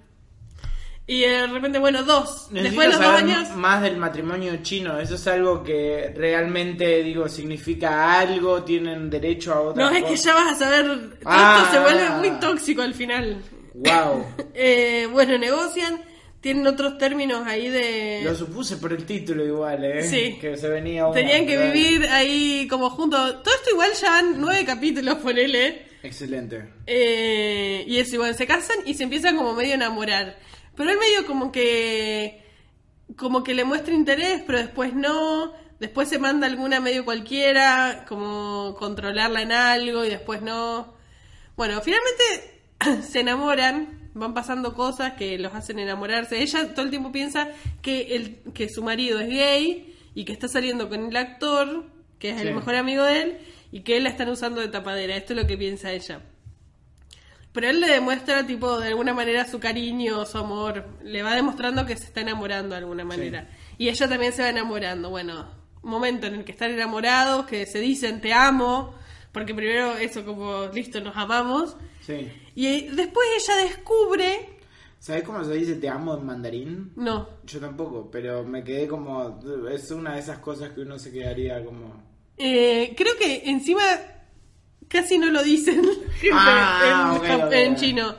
Y 1.07 1.20
de 1.20 1.47
repente, 1.47 1.78
bueno, 1.78 2.03
dos. 2.03 2.49
Necesito 2.51 2.80
Después 2.82 2.89
de 2.89 2.93
los 2.95 3.01
dos 3.01 3.22
años. 3.22 3.57
más 3.57 3.80
del 3.80 3.97
matrimonio 3.97 4.57
chino. 4.62 4.99
Eso 4.99 5.14
es 5.14 5.26
algo 5.28 5.62
que 5.62 6.12
realmente, 6.16 7.03
digo, 7.03 7.28
significa 7.28 8.18
algo. 8.18 8.62
Tienen 8.64 9.09
derecho 9.09 9.55
a 9.55 9.61
otra 9.61 9.84
No, 9.89 9.97
es 9.97 10.05
que 10.05 10.16
ya 10.16 10.34
vas 10.34 10.53
a 10.53 10.57
saber. 10.57 10.86
Todo 11.11 11.18
Ah. 11.24 11.62
esto 11.62 11.72
se 11.72 11.80
vuelve 11.80 12.11
muy 12.11 12.41
tóxico 12.41 12.82
al 12.82 12.93
final. 12.95 13.41
Wow. 13.74 14.26
Eh, 14.55 15.09
bueno, 15.12 15.39
negocian. 15.39 16.01
Tienen 16.41 16.66
otros 16.66 16.99
términos 16.99 17.45
ahí 17.47 17.68
de. 17.68 18.20
Lo 18.22 18.34
supuse 18.34 18.76
por 18.76 18.93
el 18.93 19.05
título 19.05 19.45
igual, 19.45 19.84
¿eh? 19.84 20.03
Sí. 20.05 20.39
Que 20.41 20.57
se 20.57 20.68
venía 20.68 21.07
una, 21.07 21.14
Tenían 21.14 21.47
que 21.47 21.57
¿verdad? 21.57 21.72
vivir 21.72 22.07
ahí 22.11 22.68
como 22.68 22.91
juntos. 22.91 23.43
Todo 23.43 23.55
esto 23.55 23.70
igual 23.70 23.91
ya 24.01 24.22
nueve 24.22 24.64
capítulos, 24.64 25.16
ponele. 25.16 25.86
Excelente. 26.03 26.74
Eh, 26.86 27.84
y 27.89 27.99
eso, 27.99 28.14
igual 28.14 28.36
se 28.36 28.47
casan 28.47 28.76
y 28.86 28.95
se 28.95 29.03
empiezan 29.03 29.36
como 29.36 29.53
medio 29.55 29.72
a 29.72 29.76
enamorar. 29.76 30.39
Pero 30.76 30.91
él 30.91 30.99
medio 30.99 31.26
como 31.26 31.51
que. 31.51 32.45
como 33.16 33.43
que 33.43 33.55
le 33.55 33.64
muestra 33.64 33.93
interés, 33.93 34.43
pero 34.47 34.59
después 34.59 34.95
no. 34.95 35.53
Después 35.80 36.09
se 36.09 36.18
manda 36.18 36.47
alguna 36.47 36.80
medio 36.80 37.05
cualquiera, 37.05 38.05
como 38.09 38.76
controlarla 38.78 39.43
en 39.43 39.53
algo 39.53 40.05
y 40.05 40.09
después 40.11 40.41
no. 40.41 40.95
Bueno, 41.57 41.80
finalmente 41.80 42.62
se 43.09 43.20
enamoran, 43.20 43.97
van 44.18 44.34
pasando 44.34 44.74
cosas 44.74 45.14
que 45.14 45.38
los 45.38 45.54
hacen 45.54 45.78
enamorarse. 45.78 46.40
Ella 46.42 46.74
todo 46.74 46.84
el 46.84 46.90
tiempo 46.90 47.12
piensa 47.12 47.48
que, 47.82 48.16
el, 48.16 48.36
que 48.52 48.68
su 48.68 48.82
marido 48.82 49.18
es 49.20 49.28
gay 49.28 49.94
y 50.14 50.24
que 50.24 50.32
está 50.32 50.48
saliendo 50.48 50.88
con 50.88 51.06
el 51.08 51.16
actor, 51.16 51.84
que 52.18 52.30
es 52.30 52.40
Sí. 52.40 52.48
el 52.48 52.54
mejor 52.54 52.74
amigo 52.74 53.04
de 53.04 53.22
él, 53.22 53.38
y 53.70 53.80
que 53.80 53.96
él 53.96 54.04
la 54.04 54.10
están 54.10 54.28
usando 54.28 54.60
de 54.60 54.68
tapadera. 54.68 55.16
Esto 55.16 55.32
es 55.34 55.40
lo 55.42 55.46
que 55.46 55.56
piensa 55.56 55.92
ella. 55.92 56.20
Pero 57.52 57.68
él 57.70 57.80
le 57.80 57.88
demuestra, 57.88 58.46
tipo, 58.46 58.78
de 58.78 58.88
alguna 58.88 59.14
manera 59.14 59.46
su 59.46 59.58
cariño, 59.58 60.24
su 60.26 60.38
amor. 60.38 60.84
Le 61.02 61.22
va 61.22 61.34
demostrando 61.34 61.86
que 61.86 61.96
se 61.96 62.04
está 62.04 62.20
enamorando 62.20 62.70
de 62.70 62.80
alguna 62.82 63.04
manera. 63.04 63.48
Y 63.78 63.88
ella 63.88 64.08
también 64.08 64.32
se 64.32 64.42
va 64.42 64.50
enamorando. 64.50 65.10
Bueno, 65.10 65.48
momento 65.82 66.26
en 66.26 66.34
el 66.36 66.44
que 66.44 66.52
están 66.52 66.70
enamorados, 66.72 67.46
que 67.46 67.66
se 67.66 67.80
dicen 67.80 68.20
te 68.20 68.32
amo, 68.32 68.94
porque 69.32 69.54
primero 69.54 69.96
eso 69.96 70.24
como, 70.24 70.66
listo, 70.66 71.00
nos 71.00 71.16
amamos. 71.16 71.76
Sí. 72.00 72.28
Y 72.61 72.88
después 72.88 73.24
ella 73.36 73.56
descubre... 73.62 74.48
¿Sabes 74.98 75.22
cómo 75.22 75.44
se 75.44 75.54
dice 75.54 75.74
te 75.76 75.88
amo 75.88 76.16
en 76.16 76.26
mandarín? 76.26 76.90
No, 76.96 77.28
Yo 77.44 77.61
tampoco, 77.61 78.11
pero 78.11 78.42
me 78.42 78.64
quedé 78.64 78.88
como. 78.88 79.38
Es 79.70 79.92
una 79.92 80.14
de 80.14 80.18
esas 80.20 80.38
cosas 80.38 80.70
que 80.72 80.80
uno 80.80 80.98
se 80.98 81.12
quedaría 81.12 81.64
como. 81.64 82.02
eh, 82.36 82.94
creo 82.96 83.16
que 83.16 83.48
encima 83.48 83.80
casi 84.88 85.18
no 85.18 85.26
lo 85.30 85.44
dicen 85.44 85.80
Ah, 86.32 87.20
en, 87.52 87.74
ok. 87.74 87.78
chino. 87.78 88.16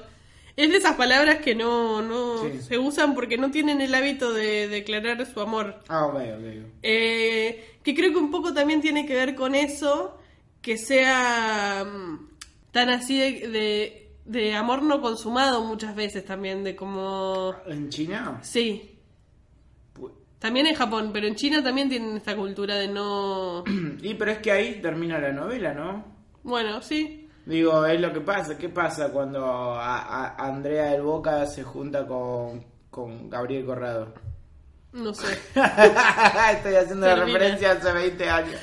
Es 0.55 0.69
de 0.71 0.77
esas 0.77 0.95
palabras 0.95 1.39
que 1.39 1.53
no, 1.53 2.01
no 2.01 2.37
Sí. 2.49 2.61
se 2.61 2.77
usan 2.77 3.13
porque 3.15 3.37
no 3.37 3.51
tienen 3.51 3.81
el 3.81 3.93
hábito 3.93 4.31
de 4.31 4.69
declarar 4.69 5.25
su 5.25 5.41
amor. 5.41 5.81
Ah, 5.89 6.05
ok, 6.05 6.15
ok. 6.15 6.65
Eh, 6.81 7.75
que 7.83 7.93
creo 7.93 8.11
que 8.13 8.19
un 8.19 8.31
poco 8.31 8.53
también 8.53 8.79
tiene 8.79 9.05
que 9.05 9.15
ver 9.15 9.35
con 9.35 9.53
eso, 9.53 10.17
que 10.61 10.77
sea 10.77 11.83
mm, 11.85 12.29
tan 12.71 12.89
así 12.89 13.17
de, 13.19 13.47
de, 13.49 14.08
de 14.29 14.53
amor 14.55 14.83
no 14.83 15.01
consumado 15.01 15.63
muchas 15.63 15.95
veces 15.95 16.23
también, 16.25 16.63
de 16.63 16.75
como... 16.75 17.55
¿En 17.65 17.89
China? 17.89 18.37
Sí, 18.41 18.99
también 20.37 20.67
en 20.67 20.75
Japón, 20.75 21.09
pero 21.11 21.27
en 21.27 21.35
China 21.35 21.63
también 21.63 21.89
tienen 21.89 22.15
esta 22.17 22.35
cultura 22.35 22.75
de 22.75 22.87
no... 22.87 23.63
Y 24.01 24.13
pero 24.13 24.31
es 24.31 24.37
que 24.37 24.51
ahí 24.51 24.79
termina 24.81 25.17
la 25.19 25.31
novela, 25.33 25.73
¿no? 25.73 26.05
Bueno, 26.43 26.81
sí. 26.81 27.27
Digo, 27.45 27.85
es 27.85 27.99
lo 27.99 28.13
que 28.13 28.21
pasa. 28.21 28.57
¿Qué 28.57 28.69
pasa 28.69 29.09
cuando 29.11 29.43
a- 29.45 30.01
a- 30.27 30.35
Andrea 30.47 30.91
del 30.91 31.01
Boca 31.01 31.45
se 31.47 31.63
junta 31.63 32.05
con, 32.05 32.63
con 32.91 33.29
Gabriel 33.29 33.65
Corrado? 33.65 34.13
No 34.93 35.13
sé. 35.13 35.33
Estoy 36.53 36.75
haciendo 36.75 37.07
la 37.07 37.15
referencia 37.15 37.71
hace 37.71 37.91
20 37.91 38.29
años. 38.29 38.61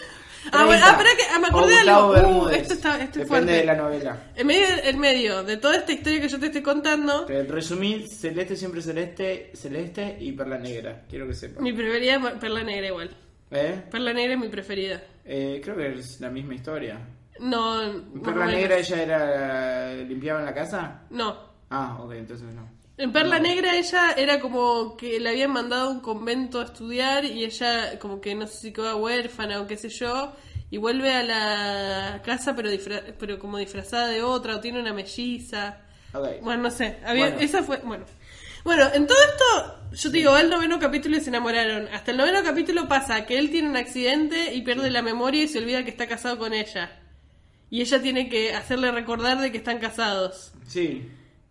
Ah, 0.52 0.64
bueno, 0.66 0.84
ah, 0.86 0.90
espera 0.92 1.10
que 1.16 1.22
ah, 1.34 1.38
me 1.40 1.46
acordé 1.48 1.74
de 1.84 1.90
algo. 1.90 2.42
Uh, 2.44 2.48
esto 2.48 2.74
está, 2.74 2.92
esto 3.02 3.20
es 3.20 3.28
Depende 3.28 3.28
fuerte. 3.28 3.52
de 3.52 3.64
la 3.64 3.74
novela. 3.74 4.22
En 4.36 4.46
medio, 4.46 4.66
en 4.84 4.98
medio 4.98 5.42
de 5.42 5.56
toda 5.56 5.76
esta 5.76 5.92
historia 5.92 6.20
que 6.20 6.28
yo 6.28 6.38
te 6.38 6.46
estoy 6.46 6.62
contando, 6.62 7.24
Te 7.26 7.42
resumí, 7.44 8.06
celeste 8.08 8.56
siempre 8.56 8.80
celeste, 8.82 9.50
celeste 9.54 10.16
y 10.20 10.32
perla 10.32 10.58
negra. 10.58 11.02
Quiero 11.08 11.26
que 11.26 11.34
sepas. 11.34 11.62
mi 11.62 11.72
preferida 11.72 12.14
es 12.16 12.32
Perla 12.40 12.62
Negra 12.62 12.86
igual. 12.88 13.10
¿Eh? 13.50 13.82
Perla 13.90 14.12
Negra 14.12 14.34
es 14.34 14.40
mi 14.40 14.48
preferida. 14.48 15.02
Eh, 15.24 15.60
Creo 15.62 15.76
que 15.76 15.98
es 15.98 16.20
la 16.20 16.30
misma 16.30 16.54
historia. 16.54 16.98
No, 17.40 17.82
¿En 17.82 18.14
más 18.14 18.22
Perla 18.24 18.46
menos. 18.46 18.60
negra 18.60 18.78
ella 18.78 19.02
era 19.02 19.94
limpiaba 20.04 20.40
en 20.40 20.46
la 20.46 20.54
casa? 20.54 21.02
No. 21.10 21.36
Ah, 21.70 21.98
ok, 22.00 22.12
entonces 22.12 22.46
no. 22.54 22.66
En 22.98 23.12
Perla 23.12 23.38
Negra 23.38 23.76
ella 23.76 24.12
era 24.16 24.40
como 24.40 24.96
que 24.96 25.20
le 25.20 25.28
habían 25.28 25.50
mandado 25.52 25.88
a 25.88 25.92
un 25.92 26.00
convento 26.00 26.60
a 26.60 26.64
estudiar 26.64 27.24
y 27.26 27.44
ella 27.44 27.98
como 27.98 28.20
que 28.20 28.34
no 28.34 28.46
sé 28.46 28.56
si 28.58 28.72
quedó 28.72 28.96
huérfana 28.96 29.60
o 29.60 29.66
qué 29.66 29.76
sé 29.76 29.90
yo 29.90 30.32
y 30.70 30.78
vuelve 30.78 31.12
a 31.12 31.22
la 31.22 32.22
casa 32.24 32.56
pero 32.56 32.70
disfra- 32.70 33.02
pero 33.18 33.38
como 33.38 33.58
disfrazada 33.58 34.08
de 34.08 34.22
otra 34.22 34.56
o 34.56 34.60
tiene 34.60 34.80
una 34.80 34.94
melliza. 34.94 35.78
Bueno, 36.42 36.62
no 36.64 36.70
sé. 36.70 36.96
Había, 37.04 37.26
Bueno. 37.26 37.40
Esa 37.40 37.62
fue. 37.62 37.76
Bueno. 37.78 38.04
Bueno, 38.64 38.84
en 38.94 39.06
todo 39.06 39.18
esto, 39.30 39.94
yo 39.94 40.10
te 40.10 40.16
digo, 40.16 40.32
va 40.32 40.40
el 40.40 40.50
noveno 40.50 40.78
capítulo 40.80 41.16
y 41.18 41.20
se 41.20 41.28
enamoraron. 41.28 41.86
Hasta 41.92 42.10
el 42.10 42.16
noveno 42.16 42.42
capítulo 42.42 42.88
pasa 42.88 43.24
que 43.26 43.38
él 43.38 43.50
tiene 43.50 43.68
un 43.68 43.76
accidente 43.76 44.54
y 44.54 44.62
pierde 44.62 44.90
la 44.90 45.02
memoria 45.02 45.44
y 45.44 45.48
se 45.48 45.58
olvida 45.58 45.84
que 45.84 45.90
está 45.90 46.08
casado 46.08 46.36
con 46.38 46.52
ella. 46.52 46.90
Y 47.70 47.80
ella 47.82 48.00
tiene 48.02 48.28
que 48.28 48.54
hacerle 48.54 48.90
recordar 48.90 49.38
de 49.38 49.52
que 49.52 49.58
están 49.58 49.78
casados. 49.78 50.52
Sí. 50.66 51.06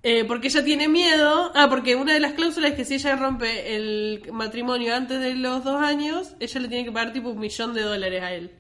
Eh, 0.08 0.24
porque 0.24 0.50
ella 0.50 0.64
tiene 0.64 0.88
miedo. 0.88 1.52
Ah, 1.56 1.66
porque 1.68 1.96
una 1.96 2.14
de 2.14 2.20
las 2.20 2.34
cláusulas 2.34 2.72
es 2.72 2.78
que 2.78 2.86
si 2.86 2.94
ella 2.94 3.16
rompe 3.16 3.76
el 3.76 4.22
matrimonio 4.32 4.96
antes 4.96 5.20
de 5.20 5.34
los 5.34 5.64
dos 5.64 5.82
años, 5.82 6.36
ella 6.40 6.60
le 6.62 6.68
tiene 6.68 6.86
que 6.86 6.92
pagar 6.92 7.12
tipo 7.12 7.30
un 7.30 7.40
millón 7.40 7.74
de 7.74 7.82
dólares 7.82 8.22
a 8.22 8.32
él. 8.34 8.52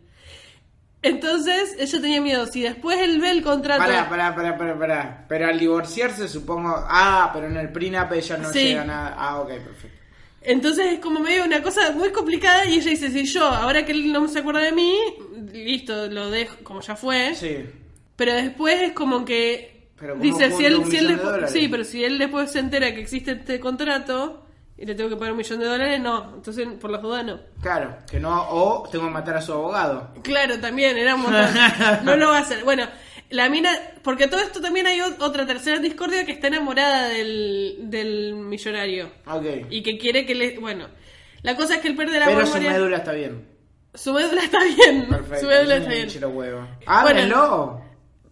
Entonces, 1.03 1.75
ella 1.77 2.01
tenía 2.01 2.19
miedo. 2.19 2.47
Si 2.47 2.61
después 2.63 2.97
él 2.99 3.19
ve 3.21 3.29
el 3.29 3.43
contrato. 3.43 3.79
Pará, 3.83 4.09
pará, 4.09 4.33
pará, 4.35 4.57
pará, 4.57 4.79
pará. 4.79 5.25
Pero 5.29 5.45
al 5.47 5.59
divorciarse 5.59 6.27
supongo... 6.27 6.73
Ah, 6.75 7.29
pero 7.31 7.45
en 7.45 7.57
el 7.57 7.71
prenup 7.71 8.11
ella 8.13 8.37
no 8.37 8.51
Sí. 8.51 8.59
llega 8.69 8.85
nada. 8.85 9.13
Ah, 9.15 9.39
ok, 9.39 9.49
perfecto. 9.49 9.97
Entonces 10.41 10.93
es 10.93 10.99
como 10.99 11.19
medio 11.19 11.43
una 11.43 11.61
cosa 11.61 11.91
muy 11.91 12.11
complicada 12.11 12.65
y 12.65 12.77
ella 12.77 12.89
dice, 12.89 13.11
si 13.11 13.25
yo, 13.25 13.43
ahora 13.45 13.85
que 13.85 13.91
él 13.91 14.11
no 14.11 14.27
se 14.27 14.39
acuerda 14.39 14.61
de 14.61 14.71
mí, 14.71 14.95
listo, 15.53 16.07
lo 16.07 16.31
dejo 16.31 16.55
como 16.63 16.81
ya 16.81 16.95
fue. 16.95 17.35
Sí. 17.35 17.65
Pero 18.15 18.33
después 18.33 18.81
es 18.81 18.93
como 18.93 19.25
que 19.25 19.74
Pero 19.99 20.13
¿cómo 20.13 20.23
dice, 20.23 20.51
si 20.51 20.65
él, 20.65 20.83
si 20.85 20.97
él 20.97 21.07
después, 21.07 21.51
sí, 21.51 21.67
pero 21.69 21.83
si 21.83 22.03
él 22.03 22.17
después 22.17 22.51
se 22.51 22.59
entera 22.59 22.93
que 22.93 23.01
existe 23.01 23.31
este 23.31 23.59
contrato 23.59 24.45
y 24.77 24.85
le 24.85 24.93
tengo 24.93 25.09
que 25.09 25.15
pagar 25.15 25.31
un 25.31 25.37
millón 25.37 25.59
de 25.59 25.65
dólares, 25.67 26.01
no. 26.01 26.33
Entonces, 26.35 26.67
por 26.81 26.91
las 26.91 27.01
dudas, 27.01 27.23
no. 27.23 27.39
Claro, 27.61 27.95
que 28.09 28.19
no... 28.19 28.49
O 28.49 28.89
tengo 28.91 29.05
que 29.05 29.11
matar 29.11 29.37
a 29.37 29.41
su 29.41 29.53
abogado. 29.53 30.09
Claro, 30.21 30.59
también, 30.59 30.97
era 30.97 31.15
un 31.15 31.21
montón. 31.21 31.47
No 32.03 32.17
lo 32.17 32.29
va 32.31 32.39
a 32.39 32.41
hacer. 32.41 32.65
Bueno, 32.65 32.85
la 33.29 33.47
mina, 33.47 33.71
porque 34.03 34.27
todo 34.27 34.41
esto 34.41 34.59
también 34.59 34.85
hay 34.85 34.99
ot- 34.99 35.15
otra 35.21 35.47
tercera 35.47 35.79
discordia 35.79 36.25
que 36.25 36.33
está 36.33 36.47
enamorada 36.47 37.07
del, 37.07 37.77
del 37.83 38.33
millonario 38.35 39.09
Ok. 39.27 39.45
y 39.69 39.81
que 39.81 39.97
quiere 39.97 40.25
que 40.25 40.35
le, 40.35 40.59
bueno, 40.59 40.87
la 41.41 41.55
cosa 41.55 41.75
es 41.75 41.81
que 41.81 41.87
él 41.87 41.95
pierde 41.95 42.19
la 42.19 42.25
Pero 42.25 42.45
su 42.45 42.59
médula 42.59 42.97
está 42.97 43.13
bien. 43.13 43.47
Su 43.93 44.11
médula 44.11 44.43
está 44.43 44.59
bien. 44.61 45.07
Perfecto. 45.07 45.39
Su 45.39 45.47
médula 45.47 45.75
es 45.77 45.81
está 46.09 46.19
bien. 46.19 46.35
huevo. 46.35 46.67
¡Háblenlo! 46.85 47.84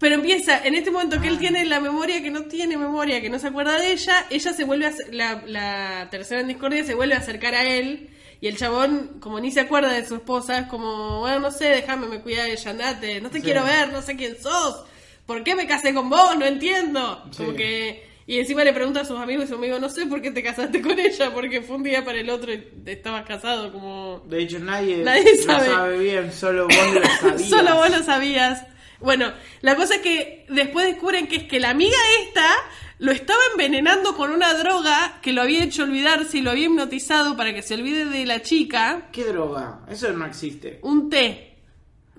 Pero 0.03 0.15
empieza, 0.15 0.59
en 0.67 0.75
este 0.75 0.91
momento 0.91 1.15
Ah. 1.17 1.21
que 1.21 1.29
él 1.29 1.39
tiene 1.39 1.63
la 1.65 1.79
memoria 1.79 2.21
que 2.21 2.29
no 2.29 2.43
tiene 2.43 2.75
memoria, 2.77 3.21
que 3.21 3.29
no 3.29 3.39
se 3.39 3.47
acuerda 3.47 3.79
de 3.79 3.93
ella, 3.93 4.25
ella 4.29 4.51
se 4.53 4.63
vuelve 4.65 4.87
a, 4.87 4.93
la, 5.11 5.41
la 5.47 6.07
tercera 6.11 6.41
en 6.41 6.47
discordia 6.49 6.83
se 6.83 6.93
vuelve 6.93 7.15
a 7.15 7.19
acercar 7.19 7.55
a 7.55 7.63
él 7.63 8.09
y 8.41 8.47
el 8.49 8.57
chabón, 8.57 9.19
como 9.21 9.39
ni 9.39 9.51
se 9.51 9.61
acuerda 9.61 9.93
de 9.93 10.05
su 10.05 10.15
esposa, 10.15 10.59
es 10.59 10.67
como, 10.67 11.21
bueno, 11.21 11.39
no 11.39 11.51
sé, 11.51 11.69
déjame, 11.69 12.07
me 12.07 12.19
cuida 12.19 12.43
de 12.43 12.51
ella, 12.51 12.71
andate, 12.71 13.21
no 13.21 13.29
te 13.29 13.37
Sí. 13.37 13.43
quiero 13.45 13.63
ver, 13.63 13.93
no 13.93 14.01
sé 14.01 14.17
quién 14.17 14.35
sos, 14.37 14.83
¿por 15.25 15.41
qué 15.45 15.55
me 15.55 15.65
casé 15.67 15.93
con 15.93 16.09
vos? 16.09 16.37
No 16.37 16.45
entiendo. 16.45 17.23
Sí. 17.31 17.37
Como 17.37 17.55
que... 17.55 18.11
Y 18.25 18.39
encima 18.39 18.63
le 18.63 18.71
pregunta 18.71 19.01
a 19.01 19.05
sus 19.05 19.19
amigos 19.19 19.45
y 19.45 19.47
su 19.49 19.55
amigo, 19.55 19.79
no 19.79 19.89
sé 19.89 20.05
por 20.05 20.21
qué 20.21 20.31
te 20.31 20.41
casaste 20.41 20.81
con 20.81 20.97
ella, 20.97 21.33
porque 21.33 21.61
fue 21.61 21.75
un 21.75 21.83
día 21.83 22.05
para 22.05 22.19
el 22.19 22.29
otro 22.29 22.53
y 22.53 22.63
estabas 22.85 23.25
casado 23.25 23.71
como... 23.71 24.23
De 24.27 24.41
hecho, 24.43 24.59
nadie, 24.59 24.97
Nadie 25.03 25.35
lo 25.37 25.43
sabe. 25.43 25.65
sabe 25.67 25.97
bien, 25.99 26.31
solo 26.31 26.67
vos 26.67 26.93
lo 26.93 27.01
sabías. 27.21 27.49
Solo 27.49 27.75
vos 27.75 27.89
lo 27.89 28.03
sabías. 28.03 28.63
Bueno, 29.03 29.31
la 29.61 29.75
cosa 29.75 29.95
es 29.95 30.01
que 30.01 30.45
después 30.49 30.85
descubren 30.87 31.27
que 31.27 31.35
es 31.35 31.43
que 31.43 31.59
la 31.59 31.69
amiga 31.71 31.97
esta 32.25 32.47
lo 32.99 33.11
estaba 33.11 33.39
envenenando 33.51 34.15
con 34.15 34.31
una 34.31 34.53
droga 34.53 35.19
que 35.21 35.33
lo 35.33 35.41
había 35.41 35.61
hecho 35.63 35.83
olvidarse 35.83 36.37
y 36.37 36.41
lo 36.41 36.51
había 36.51 36.67
hipnotizado 36.67 37.35
para 37.35 37.53
que 37.53 37.61
se 37.61 37.73
olvide 37.73 38.05
de 38.05 38.25
la 38.25 38.41
chica. 38.41 39.09
¿Qué 39.11 39.25
droga? 39.25 39.81
Eso 39.89 40.09
no 40.13 40.25
existe. 40.25 40.79
Un 40.83 41.09
té. 41.09 41.49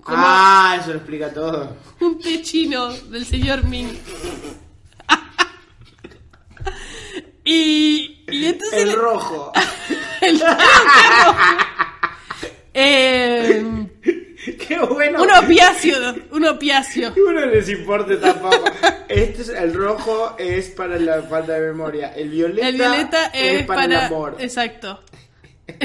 Como 0.01 0.17
Ah, 0.19 0.77
eso 0.79 0.89
lo 0.91 0.97
explica 0.97 1.33
todo. 1.33 1.75
un 2.01 2.19
té 2.19 2.41
chino 2.43 2.93
del 2.93 3.25
señor 3.25 3.63
Ming. 3.63 3.87
y, 7.43 8.23
y 8.29 8.45
entonces... 8.45 8.83
El 8.83 8.93
rojo. 8.93 9.51
el- 10.21 10.43
eh, 12.73 13.87
Qué 14.67 14.77
bueno. 14.79 15.21
un 15.23 15.31
opiáceo, 15.31 16.15
un 16.31 16.45
opiáceo. 16.45 17.13
Que 17.13 17.21
uno 17.23 17.45
les 17.45 17.69
importe 17.69 18.17
tampoco. 18.17 18.63
Este 19.07 19.41
es 19.43 19.49
el 19.49 19.73
rojo 19.73 20.35
es 20.37 20.69
para 20.69 20.97
la 20.99 21.21
falta 21.23 21.53
de 21.53 21.61
memoria. 21.71 22.13
El 22.15 22.29
violeta, 22.29 22.67
El 22.67 22.75
violeta 22.75 23.25
es, 23.27 23.65
para, 23.65 23.85
el 23.85 23.95
amor. 23.95 24.37
Exacto. 24.39 25.01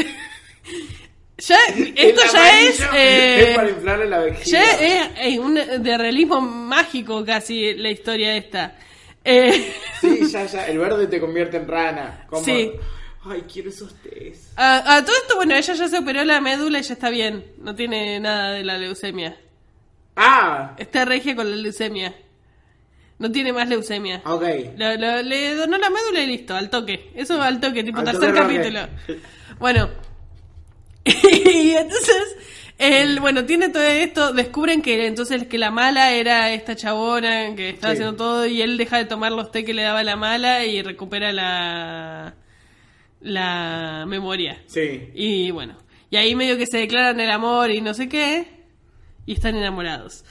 ya, 1.39 1.57
El 1.75 1.95
esto 1.97 2.23
ya 2.33 2.61
es. 2.63 2.81
eh, 2.95 3.51
es 3.51 3.57
para 3.57 3.71
inflarle 3.71 4.07
la 4.09 4.19
vejiga. 4.19 4.45
ya 4.45 5.11
es, 5.23 5.39
un 5.39 5.55
de 5.55 5.99
realismo 5.99 6.41
mágico 6.41 7.25
casi 7.25 7.75
la 7.75 7.91
historia 7.91 8.37
esta. 8.37 8.77
Eh, 9.25 9.75
Sí, 10.01 10.27
ya, 10.31 10.47
ya. 10.47 10.67
El 10.67 10.79
verde 10.79 11.07
te 11.07 11.21
convierte 11.21 11.57
en 11.59 11.69
rana. 11.69 12.25
Como, 12.29 12.45
Sí. 12.45 12.73
Ay, 13.25 13.43
quiero 13.53 13.69
esos 13.69 13.95
tés. 14.03 14.53
a, 14.57 14.97
a 14.97 15.05
todo 15.05 15.15
esto, 15.17 15.37
bueno, 15.37 15.55
ella 15.55 15.75
ya 15.75 15.89
se 15.89 15.99
operó 15.99 16.25
la 16.25 16.41
médula 16.41 16.79
y 16.79 16.83
ya 16.83 16.95
está 16.95 17.11
bien. 17.11 17.45
No 17.59 17.75
tiene 17.75 18.19
nada 18.21 18.53
de 18.53 18.65
la 18.65 18.79
leucemia. 18.79 19.37
Ah, 20.17 20.75
Está 20.79 21.05
regia 21.05 21.37
con 21.37 21.51
la 21.51 21.57
leucemia. 21.57 22.15
No 23.19 23.31
tiene 23.31 23.53
más 23.53 23.69
leucemia. 23.69 24.23
ok. 24.25 24.43
Lo- 24.79 24.97
lo- 24.97 25.23
le 25.23 25.55
donó 25.55 25.77
la 25.77 25.91
médula 25.91 26.21
y 26.23 26.27
listo, 26.29 26.55
al 26.57 26.71
toque. 26.71 27.11
Eso 27.15 27.41
al 27.43 27.61
toque, 27.61 27.85
tipo 27.85 27.99
Al 27.99 28.05
tercer 28.07 28.31
toque, 28.35 28.41
capítulo. 28.41 28.81
Roque. 29.07 29.21
Bueno. 29.59 29.91
y 31.05 31.71
entonces, 31.73 32.37
él, 32.79 33.21
bueno, 33.21 33.45
tiene 33.45 33.69
todo 33.69 33.83
esto, 33.83 34.33
descubren 34.33 34.81
que 34.81 35.07
entonces 35.07 35.47
que 35.47 35.59
la 35.59 35.71
mala 35.71 36.13
era 36.13 36.51
esta 36.53 36.77
chabona 36.77 37.55
que 37.55 37.71
estaba 37.71 37.93
Sí. 37.95 38.01
haciendo 38.01 38.17
todo 38.17 38.47
y 38.47 38.63
él 38.63 38.79
deja 38.79 38.97
de 38.97 39.05
tomar 39.05 39.33
los 39.33 39.51
té 39.53 39.65
que 39.65 39.75
le 39.75 39.83
daba 39.83 40.03
la 40.03 40.17
mala 40.17 40.65
y 40.65 40.81
recupera 40.83 41.33
la 41.33 42.35
la 43.21 44.05
memoria. 44.07 44.63
Sí. 44.67 45.11
Y 45.15 45.51
bueno, 45.51 45.77
y 46.11 46.17
ahí 46.17 46.35
medio 46.35 46.57
que 46.57 46.67
se 46.67 46.79
declaran 46.79 47.21
el 47.21 47.31
amor 47.31 47.71
y 47.71 47.81
no 47.81 47.95
sé 47.95 48.09
qué, 48.09 48.65
y 49.27 49.35
están 49.35 49.57
enamorados. 49.57 50.25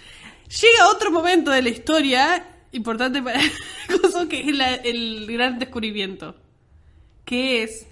Llega 0.49 0.89
otro 0.89 1.11
momento 1.11 1.51
de 1.51 1.61
la 1.61 1.69
historia 1.69 2.45
importante 2.71 3.21
para 3.21 3.39
que 4.29 4.39
es 4.49 4.55
la- 4.55 4.75
el 4.75 5.25
gran 5.27 5.59
descubrimiento, 5.59 6.35
que 7.25 7.63
es 7.63 7.85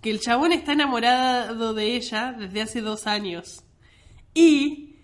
que 0.00 0.10
el 0.10 0.20
chabón 0.20 0.52
está 0.52 0.72
enamorado 0.72 1.74
de 1.74 1.96
ella 1.96 2.32
desde 2.38 2.62
hace 2.62 2.80
dos 2.80 3.06
años 3.06 3.64
y 4.32 4.94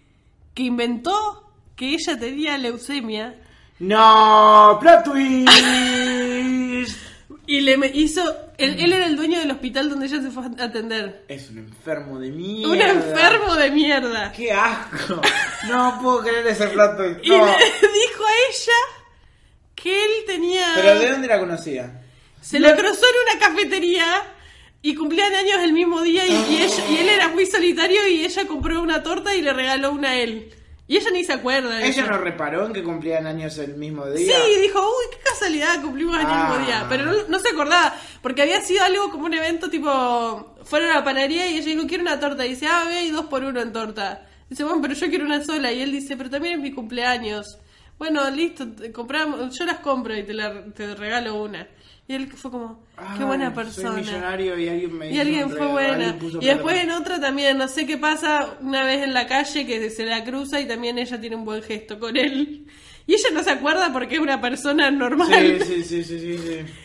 que 0.54 0.62
inventó 0.62 1.52
que 1.76 1.90
ella 1.94 2.16
tenía 2.18 2.56
leucemia 2.56 3.34
No, 3.80 4.78
plot 4.80 5.04
twist. 5.04 5.48
y 7.46 7.60
le 7.60 7.90
hizo... 7.94 8.22
Él, 8.58 8.76
él 8.78 8.92
era 8.92 9.06
el 9.06 9.16
dueño 9.16 9.38
del 9.40 9.50
hospital 9.50 9.90
donde 9.90 10.06
ella 10.06 10.22
se 10.22 10.30
fue 10.30 10.44
a 10.44 10.64
atender. 10.64 11.24
es 11.28 11.50
un 11.50 11.58
enfermo 11.58 12.18
de 12.20 12.30
mierda. 12.30 12.72
Un 12.72 12.80
enfermo 12.80 13.54
de 13.56 13.70
mierda. 13.70 14.32
Qué 14.32 14.52
asco. 14.52 15.20
No 15.68 15.98
puedo 16.02 16.20
creer 16.22 16.46
ese 16.46 16.68
plot 16.68 16.96
twist. 16.96 17.20
Y 17.24 17.30
No. 17.30 17.46
le 17.46 17.52
dijo 17.88 18.24
a 18.24 18.32
ella 18.50 18.72
que 19.74 20.04
él 20.04 20.10
tenía... 20.26 20.72
Pero 20.76 20.98
¿de 20.98 21.10
dónde 21.10 21.26
la 21.28 21.38
conocía? 21.40 22.00
Se 22.40 22.60
la 22.60 22.76
cruzó 22.76 23.04
en 23.06 23.36
una 23.36 23.46
cafetería 23.46 24.06
y 24.82 24.94
cumplían 24.94 25.34
años 25.34 25.58
el 25.62 25.72
mismo 25.72 26.02
día 26.02 26.26
y, 26.26 26.32
y 26.52 26.62
ella- 26.62 26.84
y 26.90 26.96
él 26.98 27.08
era 27.08 27.28
muy 27.28 27.46
solitario 27.46 28.06
y 28.06 28.24
ella 28.24 28.46
compró 28.46 28.82
una 28.82 29.02
torta 29.02 29.34
y 29.34 29.40
le 29.42 29.52
regaló 29.52 29.90
una 29.92 30.10
a 30.10 30.16
él. 30.18 30.52
Y 30.86 30.98
ella 30.98 31.10
ni 31.12 31.24
se 31.24 31.32
acuerda 31.32 31.70
de 31.76 31.86
¿Ella 31.88 32.02
eso. 32.02 32.10
no 32.10 32.18
reparó 32.18 32.66
en 32.66 32.74
que 32.74 32.82
cumplían 32.82 33.26
años 33.26 33.56
el 33.58 33.74
mismo 33.76 34.04
Sí, 34.14 34.24
día? 34.24 34.36
dijo, 34.60 34.80
uy, 34.80 35.04
qué 35.12 35.18
casualidad, 35.30 35.80
cumplimos 35.80 36.14
años 36.16 36.30
el 36.30 36.38
Ah. 36.38 36.48
mismo 36.50 36.66
día. 36.66 36.86
Pero 36.90 37.04
no, 37.06 37.12
no 37.28 37.38
se 37.38 37.48
acordaba, 37.48 37.94
porque 38.20 38.42
había 38.42 38.60
sido 38.60 38.84
algo 38.84 39.10
como 39.10 39.24
un 39.24 39.32
evento 39.34 39.70
tipo, 39.70 40.54
fueron 40.64 40.90
a 40.90 40.96
la 40.96 41.04
panadería 41.04 41.48
y 41.50 41.56
ella 41.56 41.64
dijo, 41.64 41.86
quiero 41.86 42.02
una 42.02 42.20
torta. 42.20 42.44
Y 42.44 42.50
dice, 42.50 42.66
ah, 42.66 42.84
ve, 42.86 42.96
hay 42.96 43.10
dos 43.10 43.26
por 43.26 43.42
uno 43.44 43.60
en 43.62 43.72
torta. 43.72 44.26
Dice, 44.50 44.62
bueno, 44.64 44.82
pero 44.82 44.92
yo 44.92 45.08
quiero 45.08 45.24
una 45.24 45.42
sola. 45.42 45.72
Y 45.72 45.80
él 45.80 45.90
dice, 45.90 46.18
pero 46.18 46.28
también 46.28 46.54
es 46.56 46.60
mi 46.60 46.70
cumpleaños. 46.72 47.56
Bueno, 47.98 48.28
listo, 48.30 48.66
compramos, 48.92 49.56
yo 49.58 49.64
las 49.64 49.78
compro 49.78 50.14
y 50.14 50.22
te, 50.24 50.34
la, 50.34 50.64
te 50.74 50.94
regalo 50.96 51.36
una. 51.42 51.66
Y 52.06 52.14
él 52.14 52.28
fue 52.28 52.50
como, 52.50 52.84
qué 52.96 53.02
Ay, 53.18 53.24
buena 53.24 53.46
soy 53.46 53.54
persona. 53.64 53.92
millonario 53.92 54.58
y 54.58 54.68
alguien 54.68 54.98
me 54.98 55.06
Y 55.08 55.12
hizo 55.12 55.20
alguien 55.22 55.44
un 55.44 55.50
fue 55.52 55.66
buena. 55.68 56.16
Y 56.40 56.44
después 56.46 56.76
en 56.82 56.90
otra 56.90 57.18
también, 57.18 57.56
no 57.56 57.66
sé 57.66 57.86
qué 57.86 57.96
pasa, 57.96 58.56
una 58.60 58.84
vez 58.84 59.02
en 59.02 59.14
la 59.14 59.26
calle 59.26 59.64
que 59.66 59.88
se 59.88 60.04
la 60.04 60.22
cruza 60.22 60.60
y 60.60 60.68
también 60.68 60.98
ella 60.98 61.18
tiene 61.18 61.36
un 61.36 61.46
buen 61.46 61.62
gesto 61.62 61.98
con 61.98 62.16
él. 62.18 62.66
Y 63.06 63.14
ella 63.14 63.28
no 63.32 63.42
se 63.42 63.50
acuerda 63.52 63.90
porque 63.92 64.14
es 64.16 64.20
una 64.20 64.40
persona 64.40 64.90
normal 64.90 65.58
Sí, 65.62 65.82
sí, 65.82 66.04
sí, 66.04 66.14
sí, 66.18 66.38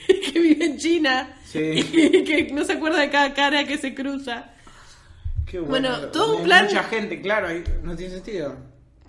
que 0.34 0.40
vive 0.40 0.66
en 0.66 0.78
China 0.78 1.34
Sí. 1.46 1.60
y 1.94 2.24
que 2.24 2.50
no 2.54 2.64
se 2.64 2.74
acuerda 2.74 3.00
de 3.00 3.10
cada 3.10 3.34
cara 3.34 3.66
que 3.66 3.78
se 3.78 3.94
cruza. 3.94 4.52
Qué 5.46 5.60
Bueno, 5.60 5.90
bueno. 5.90 6.08
todo 6.10 6.38
un 6.38 6.44
plan- 6.44 6.66
Mucha 6.66 6.84
gente, 6.84 7.20
claro, 7.22 7.48
no 7.84 7.96
tiene 7.96 8.14
sentido. 8.14 8.56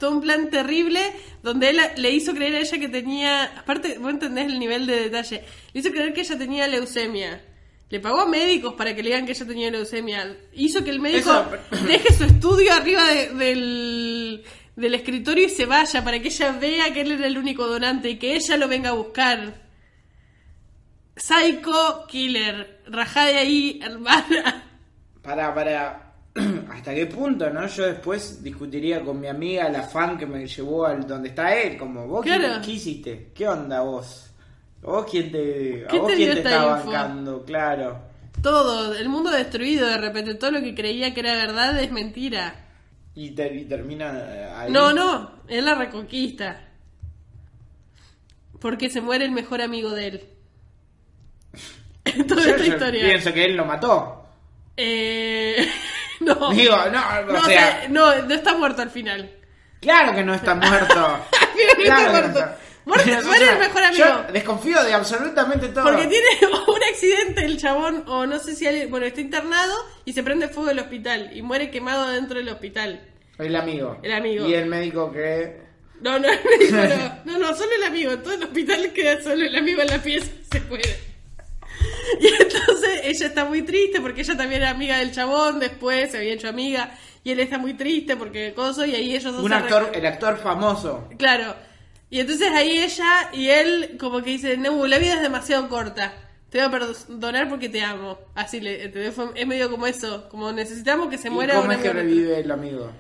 Todo 0.00 0.10
un 0.12 0.20
plan 0.20 0.50
terrible 0.50 1.00
donde 1.42 1.70
él 1.70 1.78
le 1.96 2.10
hizo 2.10 2.34
creer 2.34 2.56
a 2.56 2.60
ella 2.60 2.78
que 2.78 2.88
tenía, 2.88 3.44
aparte, 3.44 3.98
vos 3.98 4.10
entendés 4.10 4.46
el 4.46 4.58
nivel 4.58 4.86
de 4.86 4.96
detalle, 5.02 5.44
le 5.72 5.80
hizo 5.80 5.90
creer 5.90 6.12
que 6.12 6.22
ella 6.22 6.36
tenía 6.38 6.66
leucemia. 6.66 7.44
Le 7.90 8.00
pagó 8.00 8.20
a 8.20 8.26
médicos 8.26 8.74
para 8.74 8.94
que 8.94 9.02
le 9.02 9.10
digan 9.10 9.26
que 9.26 9.32
ella 9.32 9.46
tenía 9.46 9.70
leucemia. 9.70 10.36
Hizo 10.54 10.82
que 10.82 10.90
el 10.90 11.00
médico 11.00 11.30
Eso- 11.30 11.84
deje 11.86 12.12
su 12.14 12.24
estudio 12.24 12.72
arriba 12.72 13.04
de- 13.08 13.28
del, 13.34 14.44
del 14.76 14.94
escritorio 14.94 15.46
y 15.46 15.50
se 15.50 15.66
vaya 15.66 16.02
para 16.02 16.18
que 16.20 16.28
ella 16.28 16.52
vea 16.52 16.92
que 16.92 17.00
él 17.02 17.12
era 17.12 17.26
el 17.26 17.36
único 17.36 17.66
donante 17.66 18.10
y 18.10 18.16
que 18.18 18.36
ella 18.36 18.56
lo 18.56 18.68
venga 18.68 18.90
a 18.90 18.94
buscar. 18.94 19.54
Psycho 21.16 22.06
Killer. 22.08 22.80
Rajá 22.86 23.26
de 23.26 23.36
ahí, 23.36 23.80
hermana. 23.82 24.64
Para, 25.22 25.54
para. 25.54 26.09
¿Hasta 26.70 26.94
qué 26.94 27.06
punto, 27.06 27.50
no? 27.50 27.66
Yo 27.66 27.86
después 27.86 28.42
discutiría 28.42 29.02
con 29.02 29.20
mi 29.20 29.26
amiga, 29.26 29.68
la 29.68 29.82
fan 29.82 30.16
que 30.16 30.26
me 30.26 30.46
llevó 30.46 30.86
al 30.86 31.06
donde 31.06 31.30
está 31.30 31.54
él, 31.54 31.76
como, 31.76 32.06
¿vos 32.06 32.24
qué- 32.24 32.36
Claro. 32.36 32.62
qué, 32.64 32.70
hiciste? 32.72 33.30
¿Qué 33.34 33.48
onda 33.48 33.80
vos? 33.82 34.30
¿A 34.82 34.86
vos 34.86 35.06
quién 35.10 35.30
te, 35.32 35.84
a 35.84 35.88
¿Quién 35.88 36.02
vos 36.02 36.10
te 36.10 36.16
quién 36.16 36.32
te 36.32 36.38
está 36.38 36.54
info? 36.56 36.68
bancando? 36.90 37.44
Claro. 37.44 37.98
Todo, 38.42 38.94
el 38.94 39.08
mundo 39.08 39.30
destruido 39.30 39.86
de 39.86 39.98
repente. 39.98 40.34
Todo 40.36 40.52
lo 40.52 40.60
que 40.62 40.74
creía 40.74 41.12
que 41.12 41.20
era 41.20 41.34
verdad 41.34 41.78
es 41.80 41.90
mentira. 41.92 42.54
Y, 43.14 43.30
ter- 43.32 43.54
y 43.56 43.64
termina 43.66 44.12
eh, 44.16 44.50
ahí. 44.56 44.72
No, 44.72 44.92
no, 44.94 45.32
es 45.48 45.62
la 45.62 45.74
reconquista. 45.74 46.68
Porque 48.60 48.88
se 48.88 49.00
muere 49.00 49.24
el 49.24 49.32
mejor 49.32 49.60
amigo 49.62 49.90
de 49.90 50.06
él. 50.06 50.24
Toda 52.28 52.42
Yo- 52.44 52.50
esta 52.50 52.64
yo 52.64 52.72
historia. 52.72 53.04
pienso 53.04 53.32
que 53.34 53.44
él 53.44 53.56
lo 53.56 53.64
mató. 53.66 54.24
Eh, 54.76 55.56
no. 56.40 56.50
Digo, 56.50 56.76
no, 56.92 57.02
o 57.28 57.32
no, 57.32 57.44
sea, 57.44 57.86
no, 57.88 58.22
no 58.22 58.34
está 58.34 58.54
muerto 58.56 58.82
al 58.82 58.90
final. 58.90 59.30
claro 59.80 60.14
que 60.14 60.22
no 60.24 60.34
está 60.34 60.54
muerto. 60.54 60.94
No 61.78 61.84
Claro 61.84 62.00
está 62.00 62.10
muerto. 62.10 62.56
Muere- 62.86 63.18
o 63.18 63.22
sea, 63.34 63.52
el 63.52 63.58
mejor 63.58 63.82
amigo. 63.82 64.04
Yo 64.06 64.32
desconfío 64.32 64.82
de 64.82 64.94
absolutamente 64.94 65.68
todo. 65.68 65.84
Porque 65.84 66.06
tiene 66.06 66.26
un 66.66 66.82
accidente 66.90 67.44
el 67.44 67.58
chabón, 67.58 68.04
o 68.06 68.26
no 68.26 68.38
sé 68.38 68.56
si 68.56 68.66
alguien, 68.66 68.88
bueno, 68.90 69.04
está 69.06 69.20
internado 69.20 69.74
y 70.06 70.12
se 70.14 70.22
prende 70.22 70.48
fuego 70.48 70.70
el 70.70 70.78
hospital 70.78 71.30
y 71.36 71.42
muere 71.42 71.70
quemado 71.70 72.08
dentro 72.08 72.38
del 72.38 72.48
hospital. 72.48 73.02
El 73.38 73.54
amigo. 73.56 73.98
El 74.02 74.12
amigo. 74.12 74.46
Y 74.48 74.54
el 74.54 74.66
médico 74.66 75.12
que. 75.12 75.60
No, 76.00 76.18
no, 76.18 76.28
el 76.28 76.40
médico 76.44 76.76
no, 76.76 77.32
no, 77.32 77.38
no, 77.38 77.54
solo 77.54 77.70
el 77.76 77.84
amigo. 77.84 78.18
Todo 78.18 78.32
el 78.34 78.42
hospital 78.44 78.90
queda 78.94 79.22
solo 79.22 79.44
el 79.44 79.54
amigo 79.56 79.82
en 79.82 79.88
la 79.88 79.98
pieza, 80.02 80.30
se 80.50 80.60
puede. 80.62 80.98
Y 82.20 82.26
entonces 82.26 83.00
ella 83.04 83.26
está 83.26 83.44
muy 83.44 83.62
triste 83.62 84.00
porque 84.00 84.22
ella 84.22 84.36
también 84.36 84.62
era 84.62 84.70
amiga 84.70 84.98
del 84.98 85.12
chabón, 85.12 85.58
después 85.58 86.10
se 86.10 86.18
había 86.18 86.34
hecho 86.34 86.48
amiga 86.48 86.96
y 87.22 87.32
él 87.32 87.40
está 87.40 87.58
muy 87.58 87.74
triste 87.74 88.16
porque 88.16 88.52
coso 88.54 88.84
y 88.86 88.94
ahí 88.94 89.14
ellos 89.14 89.32
dos 89.32 89.42
Un 89.42 89.52
actor, 89.52 89.90
el 89.94 90.06
actor 90.06 90.38
famoso. 90.38 91.08
Claro. 91.18 91.54
Y 92.08 92.20
entonces 92.20 92.50
ahí 92.52 92.80
ella 92.80 93.30
y 93.32 93.48
él 93.48 93.96
como 93.98 94.22
que 94.22 94.30
dicen, 94.30 94.62
no, 94.62 94.86
la 94.86 94.98
vida 94.98 95.14
es 95.14 95.22
demasiado 95.22 95.68
corta. 95.68 96.12
Te 96.48 96.58
voy 96.58 96.66
a 96.66 96.70
perdonar 96.70 97.48
porque 97.48 97.68
te 97.68 97.82
amo. 97.82 98.18
Así 98.34 98.60
le, 98.60 98.84
es 98.84 99.46
medio 99.46 99.70
como 99.70 99.86
eso, 99.86 100.28
como 100.28 100.50
necesitamos 100.50 101.08
que 101.08 101.18
se 101.18 101.28
¿Y 101.28 101.30
muera 101.30 101.54
cómo 101.54 101.70
es 101.70 101.78
que 101.78 101.92
revive 101.92 102.40
el 102.40 102.50
amigo? 102.50 102.90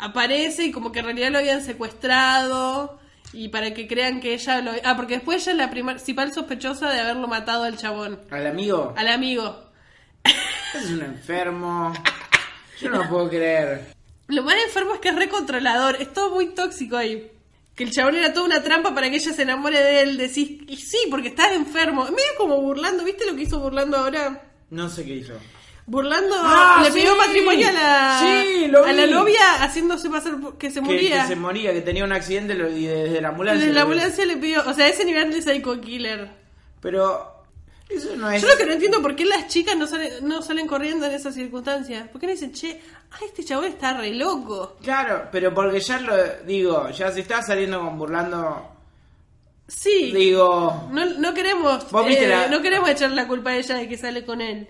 aparece 0.00 0.64
y 0.64 0.72
como 0.72 0.90
que 0.90 1.00
en 1.00 1.04
realidad 1.04 1.30
lo 1.30 1.38
habían 1.38 1.62
secuestrado 1.62 2.98
y 3.32 3.48
para 3.48 3.72
que 3.74 3.86
crean 3.86 4.20
que 4.20 4.34
ella 4.34 4.60
lo... 4.60 4.72
Ah, 4.84 4.96
porque 4.96 5.14
después 5.14 5.42
ella 5.42 5.52
es 5.52 5.58
la 5.58 5.70
principal 5.70 6.32
sospechosa 6.32 6.90
de 6.90 7.00
haberlo 7.00 7.28
matado 7.28 7.64
al 7.64 7.76
chabón, 7.76 8.20
¿Al 8.30 8.46
amigo? 8.46 8.92
al 8.96 9.08
amigo. 9.08 9.70
Es 10.74 10.86
un 10.90 11.02
enfermo. 11.02 11.92
Yo 12.80 12.90
no 12.90 12.98
lo 13.02 13.08
puedo 13.08 13.28
creer. 13.28 13.92
Lo 14.28 14.42
más 14.44 14.54
enfermo 14.64 14.94
es 14.94 15.00
que 15.00 15.08
es 15.08 15.16
recontrolador, 15.16 15.96
es 16.00 16.12
todo 16.12 16.34
muy 16.34 16.54
tóxico 16.54 16.96
ahí. 16.96 17.30
Que 17.74 17.84
el 17.84 17.90
chabón 17.90 18.16
era 18.16 18.32
toda 18.32 18.46
una 18.46 18.62
trampa 18.62 18.94
para 18.94 19.10
que 19.10 19.16
ella 19.16 19.32
se 19.32 19.42
enamore 19.42 19.80
de 19.82 20.02
él. 20.02 20.16
Decís, 20.16 20.60
y 20.68 20.76
sí, 20.76 20.98
porque 21.10 21.28
estás 21.28 21.52
enfermo. 21.52 22.04
Medio 22.04 22.34
como 22.38 22.60
burlando, 22.60 23.02
¿viste 23.04 23.26
lo 23.26 23.34
que 23.34 23.42
hizo 23.42 23.58
burlando 23.58 23.96
ahora? 23.96 24.42
No 24.70 24.88
sé 24.88 25.04
qué 25.04 25.14
hizo. 25.14 25.32
Burlando 25.90 26.36
Ah, 26.38 26.80
le 26.84 26.92
pidió 26.92 27.16
matrimonio 27.16 27.68
a 27.68 27.72
la, 27.72 28.20
Sí, 28.22 28.68
lo 28.68 28.84
a 28.84 28.92
la 28.92 29.06
vi. 29.06 29.10
novia 29.12 29.54
haciéndose 29.60 30.08
pasar 30.08 30.34
que 30.56 30.68
se 30.70 30.74
Que, 30.80 30.86
moría. 30.86 31.22
que 31.22 31.28
se 31.28 31.34
moría, 31.36 31.72
que 31.72 31.80
tenía 31.80 32.04
un 32.04 32.12
accidente 32.12 32.54
y 32.54 32.84
desde 32.86 33.20
la 33.20 33.30
ambulancia. 33.30 33.60
Desde 33.60 33.74
la 33.74 33.82
ambulancia 33.82 34.24
le 34.24 34.36
pidió, 34.36 34.62
o 34.68 34.72
sea, 34.72 34.86
ese 34.86 35.04
nivel 35.04 35.32
de 35.32 35.42
psycho 35.42 35.80
killer. 35.80 36.28
Pero. 36.80 37.38
Eso 37.88 38.14
no 38.16 38.30
es. 38.30 38.40
Yo 38.40 38.46
lo 38.46 38.56
que 38.56 38.66
no 38.66 38.72
entiendo 38.74 39.02
por 39.02 39.16
qué 39.16 39.24
las 39.24 39.48
chicas 39.48 39.76
no 39.76 39.84
salen, 39.88 40.12
no 40.28 40.42
salen 40.42 40.68
corriendo 40.68 41.06
en 41.06 41.12
esas 41.12 41.34
circunstancias. 41.34 42.06
¿Por 42.08 42.20
qué 42.20 42.28
no 42.28 42.32
dicen, 42.34 42.52
che, 42.52 42.80
ay, 43.10 43.26
este 43.26 43.44
chabón 43.44 43.64
está 43.64 43.94
re 43.94 44.14
loco? 44.14 44.76
Claro, 44.80 45.24
pero 45.32 45.52
porque 45.52 45.80
ya 45.80 45.98
lo 45.98 46.14
digo, 46.46 46.88
ya 46.90 47.10
si 47.10 47.22
estás 47.22 47.48
saliendo 47.48 47.80
con 47.80 47.98
burlando, 47.98 48.64
Sí. 49.66 50.12
digo, 50.14 50.88
No, 50.92 51.04
no 51.04 51.34
queremos 51.34 51.90
Vos 51.90 52.06
viste 52.06 52.26
eh, 52.26 52.28
la- 52.28 52.46
no 52.46 52.62
queremos 52.62 52.88
echar 52.90 53.10
la 53.10 53.26
culpa 53.26 53.50
a 53.50 53.56
ella 53.56 53.74
de 53.74 53.88
que 53.88 53.98
sale 53.98 54.24
con 54.24 54.40
él. 54.40 54.68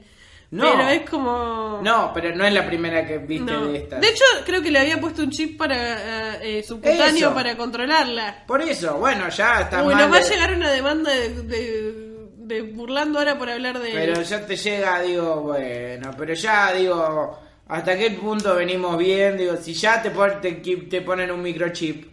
No. 0.52 0.64
Pero 0.72 0.88
es 0.88 1.08
como... 1.08 1.80
no, 1.82 2.10
pero 2.12 2.34
no 2.34 2.44
es 2.44 2.52
la 2.52 2.66
primera 2.66 3.06
que 3.06 3.18
viste 3.18 3.52
No. 3.52 3.68
de 3.68 3.78
estas. 3.78 4.00
De 4.00 4.08
hecho, 4.08 4.24
creo 4.44 4.60
que 4.60 4.70
le 4.72 4.80
había 4.80 5.00
puesto 5.00 5.22
un 5.22 5.30
chip 5.30 5.56
para 5.56 6.34
eh, 6.42 6.58
eh, 6.58 6.62
subcutáneo 6.64 7.28
Eso. 7.28 7.34
para 7.34 7.56
controlarla. 7.56 8.44
Por 8.48 8.60
eso, 8.62 8.98
bueno, 8.98 9.28
ya 9.28 9.60
está 9.60 9.82
mal. 9.84 9.96
nos 9.96 10.12
va 10.12 10.16
a 10.16 10.28
llegar 10.28 10.52
una 10.54 10.70
demanda 10.72 11.10
de, 11.12 11.42
de- 11.42 12.10
de 12.36 12.62
burlando 12.62 13.20
ahora 13.20 13.38
por 13.38 13.48
hablar 13.48 13.78
de... 13.78 13.92
Pero 13.92 14.22
ya 14.22 14.44
te 14.44 14.56
llega, 14.56 15.00
digo, 15.02 15.36
bueno, 15.42 16.10
pero 16.18 16.34
ya 16.34 16.72
digo, 16.72 17.38
¿hasta 17.68 17.96
qué 17.96 18.10
punto 18.10 18.56
venimos 18.56 18.98
bien? 18.98 19.36
Digo, 19.36 19.56
si 19.56 19.72
ya 19.72 20.02
te, 20.02 20.10
te 20.10 21.00
ponen 21.02 21.30
un 21.30 21.42
microchip, 21.42 22.10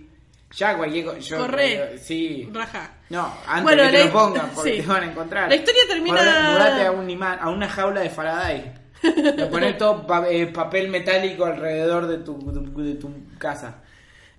ya 0.56 0.78
cualquier 0.78 1.06
cosa. 1.06 1.38
Corre. 1.38 1.98
Sí. 1.98 2.48
Raja. 2.54 2.97
No, 3.10 3.34
antes 3.48 3.64
Bueno, 3.64 3.84
que 3.84 3.90
te 3.90 4.00
la- 4.00 4.06
lo 4.06 4.12
pongan, 4.12 4.50
porque 4.54 4.72
sí. 4.76 4.82
te 4.82 4.88
van 4.88 5.04
a 5.04 5.06
encontrar. 5.12 5.50
La 5.50 5.56
historia 5.56 5.82
termina- 5.88 6.52
mudate 6.54 6.86
a 6.86 6.92
un 6.92 7.10
imán, 7.10 7.40
a 7.42 7.50
una 7.50 7.70
jaula 7.70 8.02
de 8.02 8.10
Faraday. 8.10 8.74
Le 9.04 9.46
pones 9.46 9.78
todo 9.78 10.06
pa- 10.06 10.28
eh, 10.30 10.48
papel 10.48 10.90
metálico 10.90 11.46
alrededor 11.46 12.08
de 12.08 12.18
tu, 12.18 12.38
de, 12.52 12.84
de 12.84 12.96
tu 12.96 13.10
casa. 13.38 13.76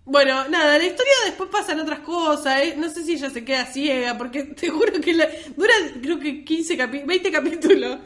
Bueno, 0.05 0.49
nada, 0.49 0.79
la 0.79 0.85
historia 0.85 1.13
después 1.27 1.49
pasan 1.51 1.81
otras 1.81 2.01
cosas. 2.01 2.61
¿eh? 2.63 2.75
No 2.77 2.89
sé 2.89 3.05
si 3.05 3.13
ella 3.13 3.31
se 3.31 3.45
queda 3.45 3.67
ciega, 3.67 4.17
porque 4.19 4.43
te 4.45 4.69
juro 4.69 4.93
que 5.01 5.13
la, 5.15 5.27
dura, 5.57 5.73
creo 6.03 6.19
que 6.19 6.45
15 6.45 6.77
capi 6.77 7.03
20 7.07 7.31
capítulos. 7.31 7.99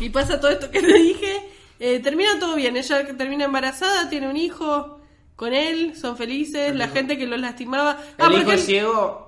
Y 0.00 0.08
pasa 0.10 0.40
todo 0.40 0.50
esto 0.50 0.70
que 0.70 0.80
te 0.82 0.92
dije. 0.92 1.38
Eh, 1.78 2.00
termina 2.00 2.38
todo 2.38 2.56
bien. 2.56 2.76
Ella 2.76 3.06
termina 3.16 3.44
embarazada, 3.44 4.08
tiene 4.08 4.28
un 4.28 4.36
hijo 4.36 5.00
con 5.36 5.52
él, 5.52 5.94
son 5.96 6.16
felices. 6.16 6.74
La 6.74 6.88
gente 6.88 7.16
que 7.18 7.26
los 7.26 7.38
lastimaba. 7.40 7.98
Ah, 8.18 8.26
¿El 8.26 8.32
hijo 8.32 8.42
porque 8.44 8.54
es 8.54 8.64
ciego? 8.66 9.25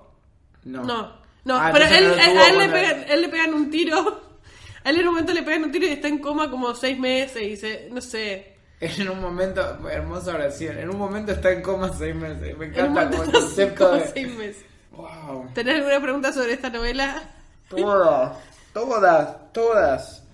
No. 0.69 0.85
No, 0.85 1.13
no, 1.45 1.57
Ah, 1.57 1.71
pero 1.73 1.85
él, 1.87 2.09
no 2.09 2.15
lo 2.15 2.21
a- 2.41 2.49
él 2.49 2.59
le 2.59 2.69
pegan, 2.69 3.05
él 3.09 3.21
le 3.23 3.29
pegan 3.29 3.55
un 3.55 3.71
tiro. 3.71 4.29
A 4.85 4.91
él 4.91 5.01
en 5.01 5.09
un 5.09 5.15
momento 5.15 5.33
le 5.35 5.43
pegan 5.43 5.65
un 5.65 5.73
tiro 5.73 5.87
y 5.87 5.91
está 5.91 6.09
en 6.09 6.19
coma 6.19 6.51
como 6.51 6.73
seis 6.75 6.99
meses 6.99 7.43
y 7.43 7.57
se, 7.57 7.89
no 7.91 8.01
sé. 8.01 8.55
En 8.81 9.09
un 9.11 9.21
momento, 9.21 9.61
hermosa 9.91 10.35
oración, 10.35 10.79
en 10.79 10.89
un 10.89 10.97
momento 10.97 11.33
está 11.33 11.51
en 11.51 11.63
coma 11.63 11.91
seis 11.99 12.15
meses. 12.15 12.57
Me 12.57 12.67
En 12.67 12.73
encanta 12.75 12.89
momento 12.91 13.17
como 13.19 13.25
el 13.25 13.33
concepto 13.33 13.93
de... 13.93 14.07
seis 14.09 14.37
meses. 14.37 14.65
Wow. 14.93 15.51
¿Tenés 15.53 15.77
alguna 15.77 16.01
pregunta 16.01 16.33
sobre 16.33 16.53
esta 16.53 16.71
novela? 16.71 17.23
Todas, 17.69 18.37
todas, 18.73 19.53
todas. 19.53 20.25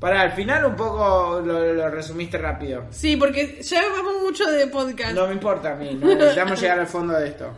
Para 0.00 0.20
al 0.22 0.32
final 0.32 0.64
un 0.66 0.74
poco 0.76 1.40
lo, 1.44 1.72
lo 1.72 1.88
resumiste 1.90 2.36
rápido. 2.38 2.84
Sí, 2.90 3.16
porque 3.16 3.62
ya 3.62 3.82
vamos 3.88 4.14
mucho 4.22 4.44
de 4.50 4.66
podcast. 4.66 5.14
No 5.14 5.28
me 5.28 5.34
importa 5.34 5.72
a 5.72 5.74
mí, 5.76 5.94
no 5.94 6.08
necesitamos 6.08 6.60
llegar 6.60 6.80
al 6.80 6.86
fondo 6.88 7.14
de 7.14 7.28
esto. 7.28 7.52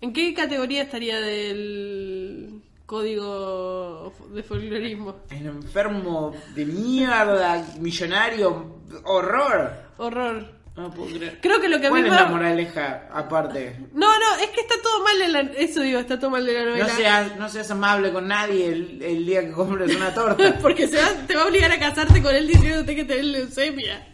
¿En 0.00 0.12
qué 0.12 0.34
categoría 0.34 0.82
estaría 0.82 1.20
del 1.20 2.60
código 2.84 4.12
de 4.32 4.42
folclorismo? 4.42 5.16
El 5.30 5.46
enfermo 5.46 6.34
de 6.54 6.66
mierda, 6.66 7.64
millonario, 7.80 8.76
horror. 9.04 9.72
Horror. 9.96 10.54
No 10.76 10.90
puedo 10.90 11.16
creer. 11.16 11.38
Creo 11.40 11.58
que 11.58 11.70
lo 11.70 11.80
que 11.80 11.86
a 11.86 11.90
mí 11.90 11.94
¿Cuál 12.02 12.04
es 12.04 12.10
más- 12.12 12.20
la 12.20 12.28
moraleja 12.28 13.08
aparte? 13.10 13.78
No, 13.94 14.06
no, 14.06 14.36
es 14.42 14.50
que 14.50 14.60
está 14.60 14.74
todo 14.82 15.02
mal 15.02 15.22
en 15.22 15.32
la... 15.32 15.40
Eso 15.58 15.80
digo, 15.80 15.98
está 15.98 16.18
todo 16.18 16.28
mal 16.30 16.44
de 16.44 16.52
la 16.52 16.64
novela. 16.66 16.86
No 16.86 16.94
seas, 16.94 17.36
no 17.38 17.48
seas 17.48 17.70
amable 17.70 18.12
con 18.12 18.28
nadie 18.28 18.66
el, 18.66 19.02
el 19.02 19.24
día 19.24 19.40
que 19.40 19.52
compres 19.52 19.96
una 19.96 20.12
torta. 20.12 20.58
Porque 20.62 20.86
se 20.86 20.98
va- 21.00 21.26
te 21.26 21.34
va 21.34 21.44
a 21.44 21.46
obligar 21.46 21.72
a 21.72 21.78
casarte 21.78 22.20
con 22.22 22.34
él 22.36 22.46
diciéndote 22.46 22.94
que 22.94 23.04
tenés 23.04 23.24
leucemia. 23.24 24.06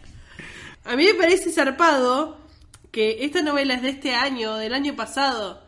A 0.85 0.95
mí 0.95 1.03
me 1.03 1.13
parece 1.15 1.51
zarpado 1.51 2.37
que 2.91 3.25
esta 3.25 3.41
novela 3.41 3.73
es 3.73 3.81
de 3.81 3.89
este 3.89 4.15
año, 4.15 4.55
del 4.55 4.73
año 4.73 4.95
pasado. 4.95 5.61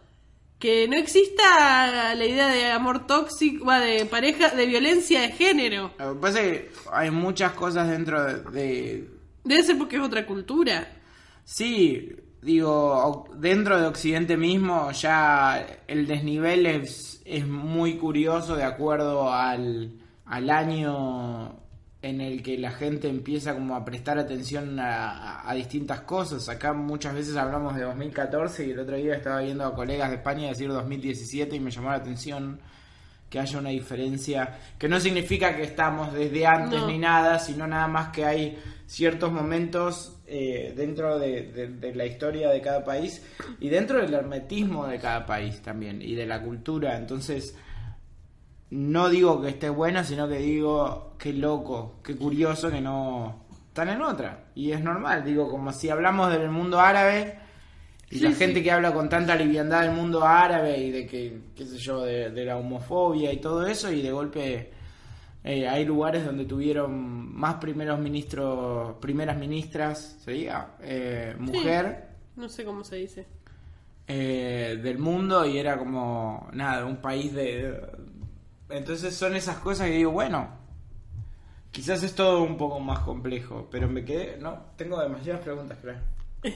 Que 0.66 0.88
no 0.88 0.96
exista 0.98 2.16
la 2.16 2.26
idea 2.26 2.48
de 2.48 2.72
amor 2.72 3.06
tóxico, 3.06 3.72
de 3.72 4.06
pareja, 4.06 4.50
de 4.50 4.66
violencia 4.66 5.22
de 5.22 5.30
género. 5.30 5.92
Lo 6.00 6.16
que 6.16 6.20
pasa 6.20 6.42
es 6.42 6.52
que 6.62 6.72
hay 6.92 7.12
muchas 7.12 7.52
cosas 7.54 7.88
dentro 7.88 8.24
de, 8.24 8.42
de- 8.52 9.10
Debe 9.44 9.62
ser 9.64 9.78
porque 9.78 9.98
es 9.98 10.02
otra 10.02 10.26
cultura. 10.26 10.88
Sí, 11.44 12.16
digo, 12.42 13.28
dentro 13.36 13.80
de 13.80 13.86
Occidente 13.88 14.38
mismo 14.38 14.92
ya 14.92 15.66
el 15.88 16.08
desnivel 16.08 16.66
es, 16.66 17.22
es 17.26 17.46
muy 17.48 17.98
curioso 17.98 18.56
de 18.56 18.64
acuerdo 18.64 19.32
al, 19.32 19.92
al 20.26 20.50
año 20.50 21.60
en 22.10 22.22
el 22.22 22.44
que 22.44 22.58
la 22.58 22.72
gente 22.72 23.08
empieza 23.10 23.54
como 23.54 23.76
a 23.76 23.84
prestar 23.84 24.20
atención 24.20 24.80
a, 24.80 25.10
a- 25.42 25.50
a 25.50 25.54
distintas 25.56 26.02
cosas. 26.02 26.48
Acá 26.50 26.72
muchas 26.74 27.14
veces 27.16 27.36
hablamos 27.36 27.76
de 27.76 27.82
2014 27.84 28.68
y 28.68 28.72
el 28.72 28.80
otro 28.80 28.96
día 28.96 29.16
estaba 29.16 29.42
viendo 29.42 29.66
a 29.66 29.74
colegas 29.74 30.10
de 30.10 30.18
España 30.18 30.48
decir 30.48 30.70
2017 30.70 31.56
y 31.56 31.60
me 31.60 31.72
llamó 31.72 31.90
la 31.90 31.96
atención 31.96 32.60
que 33.30 33.40
haya 33.40 33.58
una 33.60 33.70
diferencia, 33.70 34.58
que 34.78 34.88
no 34.88 35.00
significa 35.00 35.56
que 35.56 35.64
estamos 35.64 36.14
desde 36.14 36.46
antes 36.46 36.80
No. 36.80 36.88
ni 36.88 36.98
nada, 37.00 37.40
sino 37.40 37.66
nada 37.66 37.88
más 37.88 38.10
que 38.10 38.24
hay 38.24 38.58
ciertos 38.86 39.32
momentos 39.32 40.16
eh, 40.28 40.74
dentro 40.78 41.18
de, 41.18 41.52
de- 41.52 41.68
de 41.70 41.96
la 41.96 42.06
historia 42.06 42.50
de 42.50 42.62
cada 42.62 42.84
país 42.84 43.24
y 43.60 43.70
dentro 43.70 44.00
del 44.00 44.14
hermetismo 44.14 44.86
de 44.86 45.00
cada 45.00 45.26
país 45.26 45.60
también 45.62 46.02
y 46.04 46.14
de 46.14 46.26
la 46.28 46.42
cultura. 46.42 46.98
Entonces, 46.98 47.56
no 48.76 49.10
digo 49.10 49.42
que 49.42 49.50
esté 49.50 49.70
buena, 49.70 50.04
sino 50.04 50.28
que 50.28 50.38
digo 50.40 51.16
qué 51.20 51.34
loco, 51.34 52.00
qué 52.04 52.16
curioso 52.18 52.70
que 52.72 52.82
no 52.82 53.46
están 53.68 53.90
en 53.90 54.02
otra. 54.02 54.46
Y 54.56 54.72
es 54.72 54.82
normal, 54.84 55.24
digo, 55.26 55.50
como 55.50 55.72
si 55.74 55.90
hablamos 55.90 56.32
del 56.32 56.50
mundo 56.50 56.80
árabe 56.80 57.40
y 58.10 58.20
Sí, 58.20 58.22
la 58.22 58.32
sí. 58.34 58.34
gente 58.34 58.64
que 58.64 58.72
habla 58.72 58.94
con 58.94 59.10
tanta 59.10 59.36
liviandad 59.36 59.82
del 59.84 59.92
mundo 59.94 60.24
árabe 60.26 60.78
y 60.80 60.92
de 60.92 61.08
que, 61.08 61.42
qué 61.56 61.66
sé 61.66 61.78
yo, 61.78 62.04
de, 62.04 62.32
de 62.32 62.46
la 62.46 62.58
homofobia 62.58 63.34
y 63.34 63.42
todo 63.42 63.66
eso, 63.68 63.92
y 63.92 64.02
de 64.02 64.12
golpe 64.12 64.72
eh, 65.44 65.68
hay 65.68 65.86
lugares 65.86 66.26
donde 66.26 66.46
tuvieron 66.46 66.94
más 67.36 67.56
primeros 67.56 68.00
ministros, 68.00 68.96
primeras 69.02 69.38
ministras, 69.38 70.18
sería, 70.24 70.76
eh, 70.82 71.36
mujer 71.40 72.10
No 72.36 72.50
sé 72.50 72.64
cómo 72.66 72.84
se 72.84 72.98
dice. 72.98 73.28
eh, 74.08 74.80
del 74.84 75.00
mundo 75.00 75.46
y 75.46 75.58
era 75.58 75.78
como, 75.78 76.48
nada, 76.54 76.86
un 76.86 76.98
país 76.98 77.34
de... 77.34 77.80
Entonces 78.70 79.16
son 79.16 79.36
esas 79.36 79.58
cosas 79.58 79.88
que 79.88 79.96
digo, 79.96 80.12
bueno, 80.12 80.50
quizás 81.72 82.04
es 82.04 82.16
todo 82.16 82.42
un 82.42 82.58
poco 82.58 82.80
más 82.80 83.00
complejo, 83.00 83.68
pero 83.72 83.88
me 83.88 84.04
quedé, 84.04 84.38
no, 84.38 84.58
tengo 84.76 85.00
demasiadas 85.00 85.42
preguntas, 85.42 85.78
creo. 85.82 85.98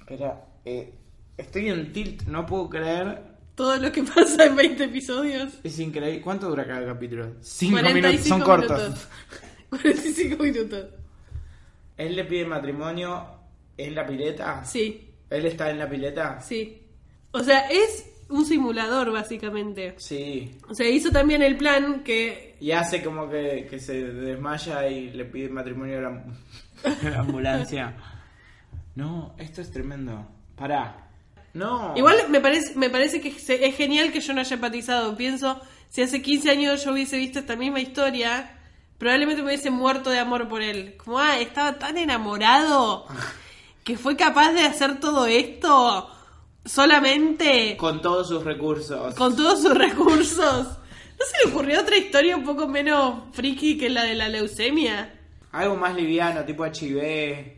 Espera, 0.00 0.44
eh, 0.64 0.94
estoy 1.36 1.68
en 1.68 1.92
tilt, 1.92 2.22
no 2.22 2.46
puedo 2.46 2.70
creer, 2.70 3.22
Todo 3.54 3.76
lo 3.76 3.92
que 3.92 4.02
pasa 4.02 4.46
en 4.46 4.56
20 4.56 4.84
episodios. 4.84 5.58
es 5.62 5.78
increíble. 5.78 6.22
¿Cuánto 6.22 6.48
dura 6.48 6.66
cada 6.66 6.86
capítulo? 6.86 7.34
Cinco 7.40 7.80
45 7.80 7.94
minutos, 7.94 8.28
son 8.28 8.40
cortos. 8.40 8.78
minutos. 8.80 9.08
45 9.70 10.42
minutos. 10.42 10.86
Él 11.96 12.14
le 12.16 12.24
pide 12.24 12.44
matrimonio 12.46 13.26
en 13.76 13.94
la 13.94 14.06
pileta. 14.06 14.64
Sí, 14.64 15.12
Él 15.28 15.44
está 15.46 15.70
en 15.70 15.78
la 15.78 15.88
pileta. 15.88 16.40
sí. 16.40 16.84
O 17.30 17.40
sea, 17.40 17.68
es 17.68 18.07
un 18.28 18.44
simulador, 18.44 19.10
básicamente. 19.12 19.94
Sí. 19.98 20.56
O 20.68 20.74
sea, 20.74 20.88
hizo 20.88 21.10
también 21.10 21.42
el 21.42 21.56
plan 21.56 22.02
que... 22.04 22.56
Y 22.60 22.72
hace 22.72 23.02
como 23.02 23.28
que, 23.30 23.66
que 23.70 23.78
se 23.78 24.04
desmaya 24.04 24.86
y 24.88 25.10
le 25.10 25.24
pide 25.24 25.48
matrimonio 25.48 25.98
a 25.98 26.02
la, 26.02 26.08
a 26.08 27.08
la 27.10 27.18
ambulancia. 27.20 27.96
No, 28.94 29.34
esto 29.38 29.60
es 29.62 29.70
tremendo. 29.70 30.26
Pará. 30.56 31.08
No. 31.54 31.94
Igual 31.96 32.16
me 32.28 32.40
parece, 32.40 32.74
me 32.76 32.90
parece 32.90 33.20
que 33.20 33.32
se- 33.32 33.64
es 33.66 33.74
genial 33.76 34.12
que 34.12 34.20
yo 34.20 34.32
no 34.34 34.40
haya 34.40 34.54
empatizado. 34.54 35.16
Pienso, 35.16 35.60
si 35.88 36.02
hace 36.02 36.20
15 36.20 36.50
años 36.50 36.84
yo 36.84 36.92
hubiese 36.92 37.16
visto 37.16 37.38
esta 37.38 37.56
misma 37.56 37.80
historia, 37.80 38.58
probablemente 38.98 39.40
me 39.42 39.48
hubiese 39.48 39.70
muerto 39.70 40.10
de 40.10 40.18
amor 40.18 40.48
por 40.48 40.62
él. 40.62 40.96
Como, 41.02 41.18
ah, 41.18 41.38
estaba 41.38 41.78
tan 41.78 41.96
enamorado 41.96 43.06
que 43.84 43.96
fue 43.96 44.16
capaz 44.16 44.52
de 44.52 44.62
hacer 44.62 45.00
todo 45.00 45.26
esto 45.26 46.10
solamente 46.68 47.76
Con 47.76 48.00
todos 48.02 48.28
sus 48.28 48.44
recursos. 48.44 49.14
con 49.14 49.34
todos 49.36 49.62
sus 49.62 49.74
recursos. 49.74 50.66
¿No 51.18 51.24
se 51.26 51.44
le 51.46 51.52
ocurrió 51.52 51.80
otra 51.80 51.96
historia 51.96 52.36
un 52.36 52.44
poco 52.44 52.68
menos 52.68 53.22
friki 53.32 53.76
que 53.76 53.88
la 53.90 54.04
de 54.04 54.14
la 54.14 54.28
leucemia? 54.28 55.14
Algo 55.52 55.76
más 55.76 55.94
liviano, 55.96 56.44
tipo 56.44 56.64
HIV. 56.64 57.56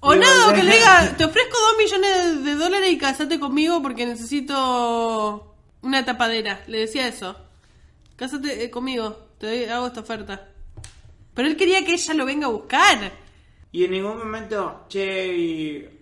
O 0.00 0.12
Digo, 0.12 0.24
nada, 0.24 0.52
que 0.54 0.62
le 0.62 0.76
diga, 0.76 1.14
te 1.16 1.24
ofrezco 1.24 1.56
dos 1.58 1.74
millones 1.78 2.44
de 2.44 2.54
dólares 2.56 2.90
y 2.92 2.98
casate 2.98 3.38
conmigo 3.40 3.80
porque 3.82 4.04
necesito 4.06 5.54
una 5.82 6.04
tapadera. 6.04 6.62
Le 6.66 6.80
decía 6.80 7.06
eso. 7.08 7.36
Cásate 8.16 8.64
eh, 8.64 8.70
conmigo, 8.70 9.28
te 9.38 9.46
doy- 9.46 9.64
hago 9.64 9.86
esta 9.86 10.00
oferta. 10.00 10.48
Pero 11.32 11.48
él 11.48 11.56
quería 11.56 11.84
que 11.84 11.94
ella 11.94 12.14
lo 12.14 12.26
venga 12.26 12.46
a 12.46 12.50
buscar. 12.50 13.12
Y 13.72 13.84
en 13.84 13.90
ningún 13.92 14.18
momento, 14.18 14.84
che, 14.88 15.99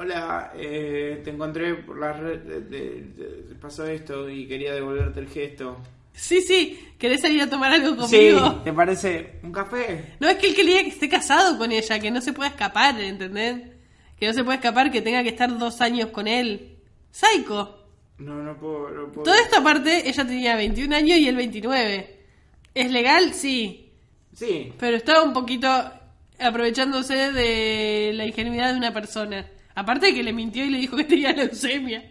hola, 0.00 0.52
eh, 0.56 1.20
te 1.22 1.30
encontré 1.30 1.74
por 1.74 1.98
la 1.98 2.12
red, 2.12 2.38
de- 2.40 2.60
de- 2.62 3.00
de- 3.16 3.54
pasó 3.60 3.86
esto 3.86 4.28
y 4.30 4.46
quería 4.48 4.72
devolverte 4.74 5.20
el 5.20 5.28
gesto. 5.28 5.76
Sí, 6.14 6.40
sí, 6.42 6.78
¿querés 6.98 7.20
salir 7.20 7.40
a 7.42 7.48
tomar 7.50 7.72
algo 7.72 8.06
Sí, 8.06 8.16
conmigo? 8.32 8.60
¿te 8.64 8.72
parece 8.72 9.38
un 9.42 9.52
café? 9.52 10.14
No, 10.18 10.28
es 10.28 10.36
que 10.36 10.48
él 10.48 10.54
quería 10.54 10.82
que 10.82 10.88
esté 10.88 11.08
casado 11.08 11.56
con 11.58 11.70
ella, 11.70 11.98
que 11.98 12.10
no 12.10 12.20
se 12.20 12.32
pueda 12.32 12.48
escapar, 12.50 12.98
¿entendés? 13.00 13.56
Que 14.18 14.26
no 14.26 14.32
se 14.32 14.42
pueda 14.42 14.56
escapar, 14.56 14.90
que 14.90 15.00
tenga 15.02 15.22
que 15.22 15.28
estar 15.30 15.56
dos 15.58 15.80
años 15.80 16.08
con 16.10 16.26
él. 16.26 16.76
Psycho. 17.10 17.76
No, 18.18 18.42
no 18.42 18.56
puedo, 18.58 18.90
no 18.90 19.12
puedo. 19.12 19.22
Toda 19.24 19.40
esta 19.40 19.62
parte, 19.62 20.08
ella 20.08 20.26
tenía 20.26 20.56
21 20.56 20.92
años 20.94 21.18
y 21.18 21.28
él 21.28 21.36
29. 21.36 22.18
¿Es 22.74 22.90
legal? 22.90 23.32
Sí. 23.34 23.90
Sí, 24.34 24.72
Pero 24.78 24.96
estaba 24.96 25.22
un 25.22 25.32
poquito 25.32 25.68
aprovechándose 26.38 27.32
de 27.32 28.12
la 28.14 28.24
ingenuidad 28.26 28.72
de 28.72 28.78
una 28.78 28.92
persona. 28.92 29.46
Aparte 29.74 30.06
de 30.06 30.14
que 30.14 30.22
le 30.22 30.32
mintió 30.32 30.64
y 30.64 30.70
le 30.70 30.78
dijo 30.78 30.96
que 30.96 31.04
tenía 31.04 31.32
leucemia. 31.32 32.04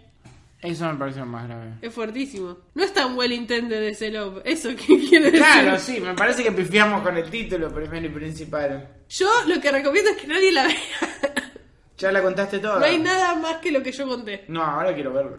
eso 0.61 0.85
me 0.91 0.97
parece 0.97 1.23
más 1.23 1.47
grave. 1.47 1.73
Es 1.81 1.93
fuertísimo. 1.93 2.57
No 2.73 2.83
es 2.83 2.93
tan 2.93 3.17
well 3.17 3.31
intended 3.31 3.83
ese 3.83 4.09
love. 4.09 4.41
Eso 4.45 4.69
que 4.75 4.85
quiere 5.09 5.25
decir. 5.31 5.39
Claro, 5.39 5.77
sí, 5.79 5.99
me 5.99 6.13
parece 6.15 6.43
que 6.43 6.51
pifiamos 6.51 7.01
con 7.01 7.15
el 7.17 7.29
título 7.29 7.73
primero 7.73 8.05
y 8.05 8.09
principal. 8.09 8.87
Yo 9.09 9.29
lo 9.47 9.59
que 9.61 9.71
recomiendo 9.71 10.11
es 10.11 10.17
que 10.17 10.27
nadie 10.27 10.51
la 10.51 10.67
vea. 10.67 10.77
¿Ya 11.97 12.11
la 12.13 12.21
contaste 12.21 12.59
toda? 12.59 12.79
no 12.79 12.85
hay 12.85 12.97
nada 12.97 13.35
más 13.35 13.57
que 13.57 13.71
lo 13.71 13.83
que 13.83 13.91
yo 13.91 14.07
conté. 14.07 14.45
No, 14.47 14.63
ahora 14.63 14.93
quiero 14.93 15.11
verlo. 15.13 15.37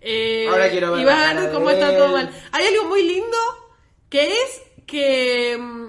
Eh, 0.00 0.46
Ahora 0.48 0.70
quiero 0.70 0.92
ver 0.92 1.00
y 1.00 1.04
vas 1.04 1.18
a 1.18 1.40
ver 1.40 1.50
cómo 1.52 1.70
está 1.70 1.90
él. 1.90 1.96
todo 1.98 2.12
mal. 2.12 2.30
Hay 2.52 2.66
algo 2.66 2.88
muy 2.88 3.02
lindo 3.02 3.36
que 4.10 4.26
es 4.30 4.62
que 4.86 5.56
mm, 5.58 5.86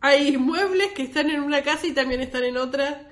hay 0.00 0.36
muebles 0.38 0.92
que 0.92 1.02
están 1.02 1.28
en 1.28 1.40
una 1.40 1.62
casa 1.62 1.86
y 1.88 1.92
también 1.92 2.20
están 2.20 2.44
en 2.44 2.56
otra. 2.56 3.07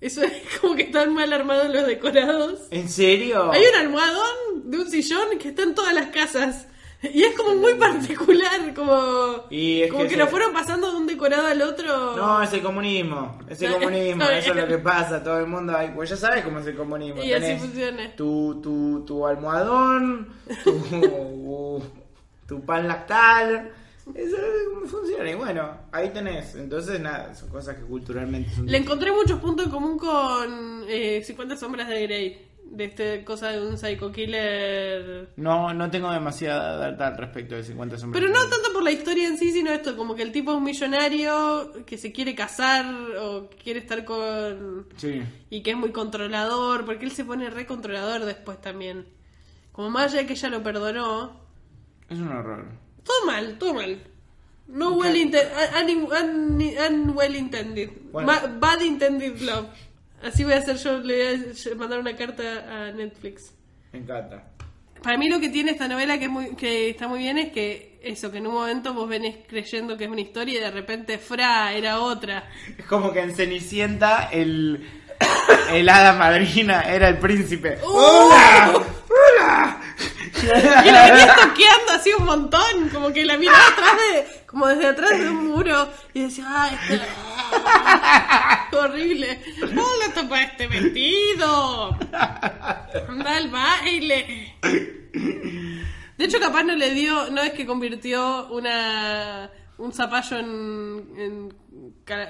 Eso 0.00 0.22
es 0.22 0.32
como 0.60 0.74
que 0.76 0.82
están 0.84 1.12
mal 1.14 1.32
armados 1.32 1.72
los 1.74 1.86
decorados. 1.86 2.60
¿En 2.70 2.88
serio? 2.88 3.50
Hay 3.52 3.62
un 3.62 3.80
almohadón 3.80 4.70
de 4.70 4.78
un 4.78 4.90
sillón 4.90 5.38
que 5.38 5.48
está 5.48 5.62
en 5.62 5.74
todas 5.74 5.94
las 5.94 6.06
casas. 6.08 6.66
Y 7.00 7.22
es 7.22 7.36
como 7.36 7.54
muy 7.54 7.74
particular, 7.74 8.74
como, 8.74 9.44
Y 9.50 9.82
es 9.82 9.90
como 9.92 10.02
que 10.02 10.08
que, 10.08 10.14
se- 10.16 10.20
lo 10.20 10.26
fueron 10.26 10.52
pasando 10.52 10.90
de 10.90 10.96
un 10.96 11.06
decorado 11.06 11.46
al 11.46 11.62
otro. 11.62 12.16
No, 12.16 12.42
es 12.42 12.52
el 12.52 12.60
comunismo. 12.60 13.38
Es 13.48 13.62
el 13.62 13.72
comunismo. 13.74 14.24
Eso 14.24 14.50
es 14.50 14.56
lo 14.56 14.66
que 14.66 14.78
pasa. 14.78 15.22
Todo 15.22 15.38
el 15.38 15.46
mundo. 15.46 15.74
Pues 15.94 16.10
ya 16.10 16.16
sabes 16.16 16.44
cómo 16.44 16.58
es 16.58 16.66
el 16.66 16.76
comunismo. 16.76 17.22
Y 17.22 17.32
así 17.32 17.56
funciona. 17.56 18.16
Tu, 18.16 18.60
tu, 18.60 19.04
tu 19.06 19.24
almohadón, 19.26 20.28
tu, 20.64 21.82
tu 22.48 22.64
pan 22.64 22.88
lactal. 22.88 23.70
Eso 24.14 24.36
es 24.36 24.68
cómo 24.72 24.86
funciona. 24.86 25.30
Y 25.30 25.34
bueno, 25.34 25.70
ahí 25.92 26.10
tenés. 26.10 26.54
Entonces, 26.54 27.00
nada, 27.00 27.34
son 27.34 27.48
cosas 27.48 27.76
que 27.76 27.82
culturalmente 27.82 28.50
son. 28.54 28.66
Le 28.66 28.78
encontré 28.78 29.12
muchos 29.12 29.38
puntos 29.40 29.66
en 29.66 29.70
común 29.72 29.98
con 29.98 30.84
eh, 30.88 31.22
50 31.24 31.56
sombras 31.56 31.88
de 31.88 32.02
Grey. 32.02 32.44
De 32.70 32.84
esta 32.84 33.24
cosa 33.24 33.48
de 33.50 33.66
un 33.66 33.78
psycho 33.78 34.12
killer. 34.12 35.30
No, 35.36 35.72
no 35.72 35.90
tengo 35.90 36.10
demasiada 36.12 36.76
data 36.76 37.06
al 37.06 37.16
respecto 37.16 37.54
de 37.54 37.62
50 37.62 37.96
sombras. 37.96 38.20
Pero 38.20 38.30
de 38.30 38.38
no 38.38 38.46
Grey. 38.46 38.50
tanto 38.50 38.72
por 38.74 38.82
la 38.82 38.90
historia 38.90 39.26
en 39.26 39.38
sí, 39.38 39.52
sino 39.52 39.70
esto, 39.70 39.96
como 39.96 40.14
que 40.14 40.22
el 40.22 40.32
tipo 40.32 40.50
es 40.50 40.58
un 40.58 40.64
millonario 40.64 41.72
que 41.86 41.96
se 41.96 42.12
quiere 42.12 42.34
casar 42.34 42.84
o 43.20 43.48
quiere 43.62 43.80
estar 43.80 44.04
con... 44.04 44.86
Sí. 44.96 45.22
Y 45.48 45.62
que 45.62 45.70
es 45.70 45.76
muy 45.78 45.92
controlador, 45.92 46.84
porque 46.84 47.06
él 47.06 47.12
se 47.12 47.24
pone 47.24 47.48
re 47.48 47.64
controlador 47.64 48.26
después 48.26 48.60
también. 48.60 49.06
Como 49.72 49.88
más 49.88 50.12
allá 50.12 50.22
de 50.22 50.26
que 50.26 50.34
ella 50.34 50.50
lo 50.50 50.62
perdonó. 50.62 51.40
Es 52.10 52.18
un 52.18 52.28
horror. 52.28 52.66
Todo 53.04 53.26
mal, 53.26 53.58
todo 53.58 53.74
mal. 53.74 53.98
No 54.68 54.98
well 54.98 55.16
intended, 55.16 55.50
unwell 56.90 57.34
intended. 57.34 57.90
Bueno. 58.12 58.26
Ma- 58.26 58.46
bad 58.46 58.82
intended 58.82 59.40
love. 59.40 59.68
Así 60.22 60.44
voy 60.44 60.52
a 60.52 60.58
hacer 60.58 60.76
yo, 60.76 60.98
le 60.98 61.36
voy 61.36 61.72
a 61.72 61.74
mandar 61.76 61.98
una 62.00 62.16
carta 62.16 62.42
a 62.68 62.92
Netflix. 62.92 63.52
Me 63.92 64.00
encanta. 64.00 64.44
Para 65.02 65.16
mí 65.16 65.28
lo 65.28 65.40
que 65.40 65.48
tiene 65.48 65.70
esta 65.70 65.86
novela 65.88 66.18
que, 66.18 66.24
es 66.24 66.30
muy, 66.30 66.56
que 66.56 66.90
está 66.90 67.08
muy 67.08 67.20
bien 67.20 67.38
es 67.38 67.52
que 67.52 67.98
eso, 68.02 68.30
que 68.30 68.38
en 68.38 68.46
un 68.46 68.54
momento 68.54 68.92
vos 68.94 69.08
venís 69.08 69.36
creyendo 69.46 69.96
que 69.96 70.04
es 70.04 70.10
una 70.10 70.20
historia 70.20 70.58
y 70.58 70.60
de 70.60 70.70
repente, 70.70 71.18
fra, 71.18 71.72
era 71.72 72.00
otra. 72.00 72.50
Es 72.76 72.84
como 72.86 73.12
que 73.12 73.20
en 73.20 73.34
Cenicienta 73.34 74.28
el, 74.32 74.84
el 75.72 75.88
hada 75.88 76.14
madrina 76.14 76.82
era 76.82 77.08
el 77.08 77.18
príncipe. 77.18 77.78
¡Uh! 77.86 78.82
¡Hola! 79.18 79.80
Y 80.84 80.90
la 80.90 81.10
venía 81.10 81.34
toqueando 81.34 81.92
así 81.94 82.10
un 82.18 82.24
montón, 82.24 82.88
como 82.92 83.12
que 83.12 83.24
la 83.24 83.36
miraba 83.36 83.66
atrás 83.68 83.96
de, 83.96 84.46
como 84.46 84.66
desde 84.68 84.86
atrás 84.86 85.18
de 85.18 85.28
un 85.28 85.48
muro, 85.48 85.88
y 86.14 86.22
decía, 86.22 86.44
ay, 86.48 86.78
este... 86.82 87.00
horrible. 88.76 89.40
No 89.72 89.84
le 89.96 90.12
tapa 90.14 90.42
este 90.42 90.66
vestido. 90.66 91.96
Anda 93.08 93.36
al 93.36 93.48
baile. 93.48 94.56
De 94.62 96.24
hecho, 96.24 96.40
capaz 96.40 96.64
no 96.64 96.74
le 96.74 96.90
dio, 96.94 97.30
no 97.30 97.42
es 97.42 97.52
que 97.52 97.66
convirtió 97.66 98.48
una 98.48 99.50
un 99.78 99.92
zapallo 99.92 100.38
en, 100.38 101.14
en 101.16 101.54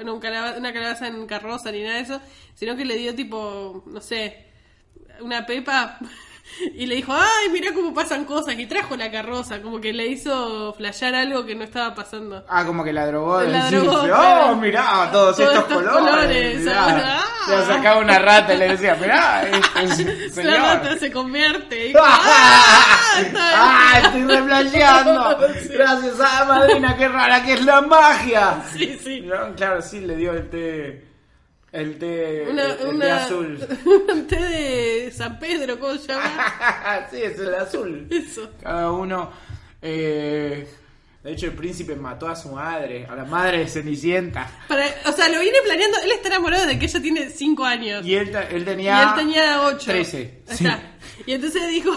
no, 0.04 0.14
un 0.14 0.22
una 0.58 0.72
calabaza 0.72 1.08
en 1.08 1.26
carroza 1.26 1.72
ni 1.72 1.82
nada 1.82 1.96
de 1.96 2.02
eso, 2.02 2.20
sino 2.54 2.76
que 2.76 2.84
le 2.84 2.96
dio 2.96 3.14
tipo, 3.14 3.82
no 3.86 4.00
sé, 4.00 4.48
una 5.20 5.46
pepa 5.46 5.98
y 6.74 6.86
le 6.86 6.96
dijo, 6.96 7.12
ay, 7.14 7.48
mira 7.52 7.72
cómo 7.72 7.94
pasan 7.94 8.24
cosas 8.24 8.58
y 8.58 8.66
trajo 8.66 8.96
la 8.96 9.10
carroza, 9.10 9.60
como 9.62 9.80
que 9.80 9.92
le 9.92 10.06
hizo 10.08 10.74
flashear 10.74 11.14
algo 11.14 11.44
que 11.46 11.54
no 11.54 11.64
estaba 11.64 11.94
pasando. 11.94 12.44
Ah, 12.48 12.64
como 12.64 12.82
que 12.84 12.92
la 12.92 13.06
drogó. 13.06 13.40
La 13.42 13.70
drogó, 13.70 14.00
oh, 14.02 14.56
mirá, 14.56 15.08
todos, 15.12 15.36
Todos 15.36 15.40
estos, 15.50 15.58
estos 15.70 15.82
colores. 15.92 16.64
colores, 16.64 16.68
ah. 16.74 17.24
Le 17.48 17.64
sacaba 17.64 18.00
una 18.00 18.18
rata 18.18 18.54
y 18.54 18.58
le 18.58 18.68
decía, 18.68 18.94
mirá, 19.00 19.48
este 19.82 20.44
La 20.44 20.56
rata 20.56 20.98
se 20.98 21.10
convierte. 21.12 21.88
y 21.88 21.94
¡Ah! 21.98 22.96
¡Ah! 23.36 24.00
Estoy 24.04 24.22
replayando. 24.24 25.38
Gracias 25.70 26.20
a 26.20 26.44
madrina, 26.44 26.96
qué 26.96 27.08
rara 27.08 27.42
que 27.44 27.52
es 27.54 27.64
la 27.64 27.80
magia. 27.82 28.62
Sí, 28.72 28.98
sí. 29.02 29.28
Claro, 29.56 29.80
sí, 29.82 30.00
le 30.00 30.16
dio 30.16 30.32
el 30.32 30.48
té. 30.50 31.07
El 31.70 31.98
té. 31.98 32.46
Una, 32.50 32.64
el, 32.64 32.88
el 32.88 32.98
té 32.98 33.10
azul. 33.10 33.58
un 34.12 34.26
té 34.26 34.36
de 34.36 35.12
San 35.12 35.38
Pedro, 35.38 35.78
¿cómo 35.78 35.94
se 35.96 36.08
llama? 36.08 37.06
sí, 37.10 37.18
es 37.22 37.38
el 37.38 37.54
azul. 37.54 38.06
Eso. 38.10 38.50
Cada 38.62 38.90
uno. 38.92 39.30
eh, 39.82 40.66
de 41.22 41.32
hecho, 41.32 41.46
el 41.46 41.52
príncipe 41.52 41.94
mató 41.96 42.28
a 42.28 42.36
su 42.36 42.48
madre, 42.50 43.04
a 43.06 43.14
la 43.14 43.24
madre 43.24 43.58
de 43.58 43.68
Cenicienta. 43.68 44.48
Para, 44.68 44.86
o 45.04 45.12
sea, 45.12 45.28
lo 45.28 45.40
viene 45.40 45.58
planeando. 45.64 45.98
Él 46.04 46.12
está 46.12 46.28
enamorado 46.28 46.64
desde 46.64 46.78
que 46.78 46.86
ella 46.86 47.02
tiene 47.02 47.28
5 47.28 47.64
años. 47.64 48.06
Y 48.06 48.14
él, 48.14 48.34
él 48.50 48.62
Y 48.62 48.64
tenía. 48.64 49.02
él 49.02 49.08
tenía 49.16 49.62
8. 49.62 49.78
13. 49.84 50.42
Ahí 50.48 50.56
sí. 50.56 50.66
Y 51.26 51.32
entonces 51.32 51.68
dijo, 51.68 51.90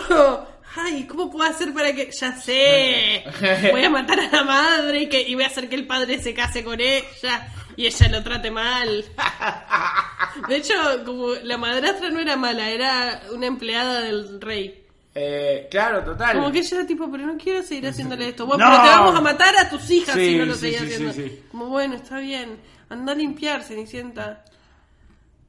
ay, 0.75 1.05
¿cómo 1.07 1.29
puedo 1.29 1.49
hacer 1.49 1.73
para 1.73 1.93
que... 1.93 2.09
Ya 2.11 2.35
sé, 2.35 3.23
voy 3.71 3.83
a 3.83 3.89
matar 3.89 4.19
a 4.19 4.29
la 4.29 4.43
madre 4.43 5.01
y, 5.01 5.09
que, 5.09 5.21
y 5.21 5.35
voy 5.35 5.43
a 5.43 5.47
hacer 5.47 5.67
que 5.69 5.75
el 5.75 5.87
padre 5.87 6.19
se 6.21 6.33
case 6.33 6.63
con 6.63 6.79
ella 6.79 7.47
y 7.75 7.85
ella 7.87 8.07
lo 8.09 8.23
trate 8.23 8.51
mal. 8.51 9.05
De 10.47 10.55
hecho, 10.57 10.73
como 11.05 11.29
la 11.43 11.57
madrastra 11.57 12.09
no 12.09 12.19
era 12.19 12.35
mala, 12.37 12.69
era 12.69 13.21
una 13.33 13.47
empleada 13.47 14.01
del 14.01 14.39
rey. 14.39 14.77
Eh, 15.13 15.67
claro, 15.69 16.03
total. 16.05 16.37
Como 16.37 16.51
que 16.51 16.59
ella 16.59 16.77
era 16.77 16.87
tipo, 16.87 17.11
pero 17.11 17.25
no 17.25 17.37
quiero 17.37 17.61
seguir 17.63 17.87
haciéndole 17.87 18.29
esto. 18.29 18.45
Bueno, 18.45 18.63
No. 18.63 18.71
pero 18.71 18.83
te 18.83 18.89
vamos 18.89 19.15
a 19.15 19.21
matar 19.21 19.53
a 19.59 19.69
tus 19.69 19.89
hijas 19.89 20.15
Sí, 20.15 20.25
si 20.29 20.35
no 20.37 20.45
lo 20.45 20.55
sí, 20.55 20.59
seguís 20.73 20.79
sí, 20.95 21.05
haciendo. 21.05 21.35
Como 21.51 21.67
bueno, 21.67 21.95
está 21.95 22.19
bien. 22.19 22.57
Anda 22.89 23.11
a 23.11 23.15
limpiar, 23.15 23.61
Cenicienta. 23.63 24.45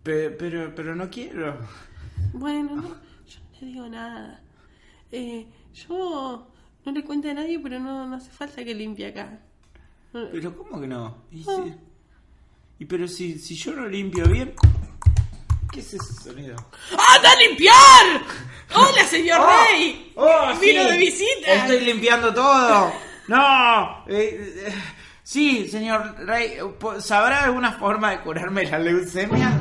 Pe- 0.03 0.31
pero, 0.31 0.75
pero 0.75 0.97
no 0.97 1.09
quiero. 1.09 1.59
Bueno, 2.33 2.75
no, 2.75 2.83
yo 2.89 3.39
no 3.41 3.61
le 3.61 3.67
digo 3.69 3.89
nada. 3.89 4.41
Eh, 5.13 5.47
yo 5.75 6.47
no 6.85 6.93
le 6.93 7.05
cuento 7.05 7.31
a 7.31 7.35
nadie, 7.35 7.59
pero 7.61 7.79
no, 7.79 8.07
no 8.07 8.17
hace 8.17 8.31
falta 8.31 8.65
que 8.65 8.75
limpie 8.75 9.07
acá. 9.09 9.39
Pero, 10.13 10.57
¿cómo 10.57 10.81
que 10.81 10.87
no? 10.87 11.25
Y, 11.31 11.43
Ah. 11.49 11.63
si- 11.65 11.75
y 12.81 12.85
pero 12.87 13.07
si, 13.07 13.39
si 13.39 13.55
yo 13.55 13.73
no 13.73 13.87
limpio 13.87 14.27
bien. 14.27 14.55
¿Qué 15.71 15.81
es 15.81 15.95
ese 15.95 16.13
sonido? 16.15 16.57
¡Anda 17.17 17.31
a 17.31 17.37
limpiar! 17.37 18.23
¡Hola, 18.75 19.05
señor 19.07 19.41
¡Oh! 19.41 19.47
Rey! 19.71 20.13
¡Oh, 20.17 20.53
¡Vino 20.61 20.83
sí! 20.83 20.89
de 20.91 20.97
visita! 20.99 21.53
Estoy 21.55 21.81
limpiando 21.81 22.33
todo. 22.35 22.93
No. 23.29 24.05
eh, 24.09 24.55
eh, 24.67 24.75
sí, 25.23 25.69
señor 25.69 26.15
Rey. 26.27 26.59
¿Sabrá 26.99 27.45
alguna 27.45 27.73
forma 27.73 28.11
de 28.11 28.21
curarme 28.21 28.65
la 28.65 28.79
leucemia? 28.79 29.61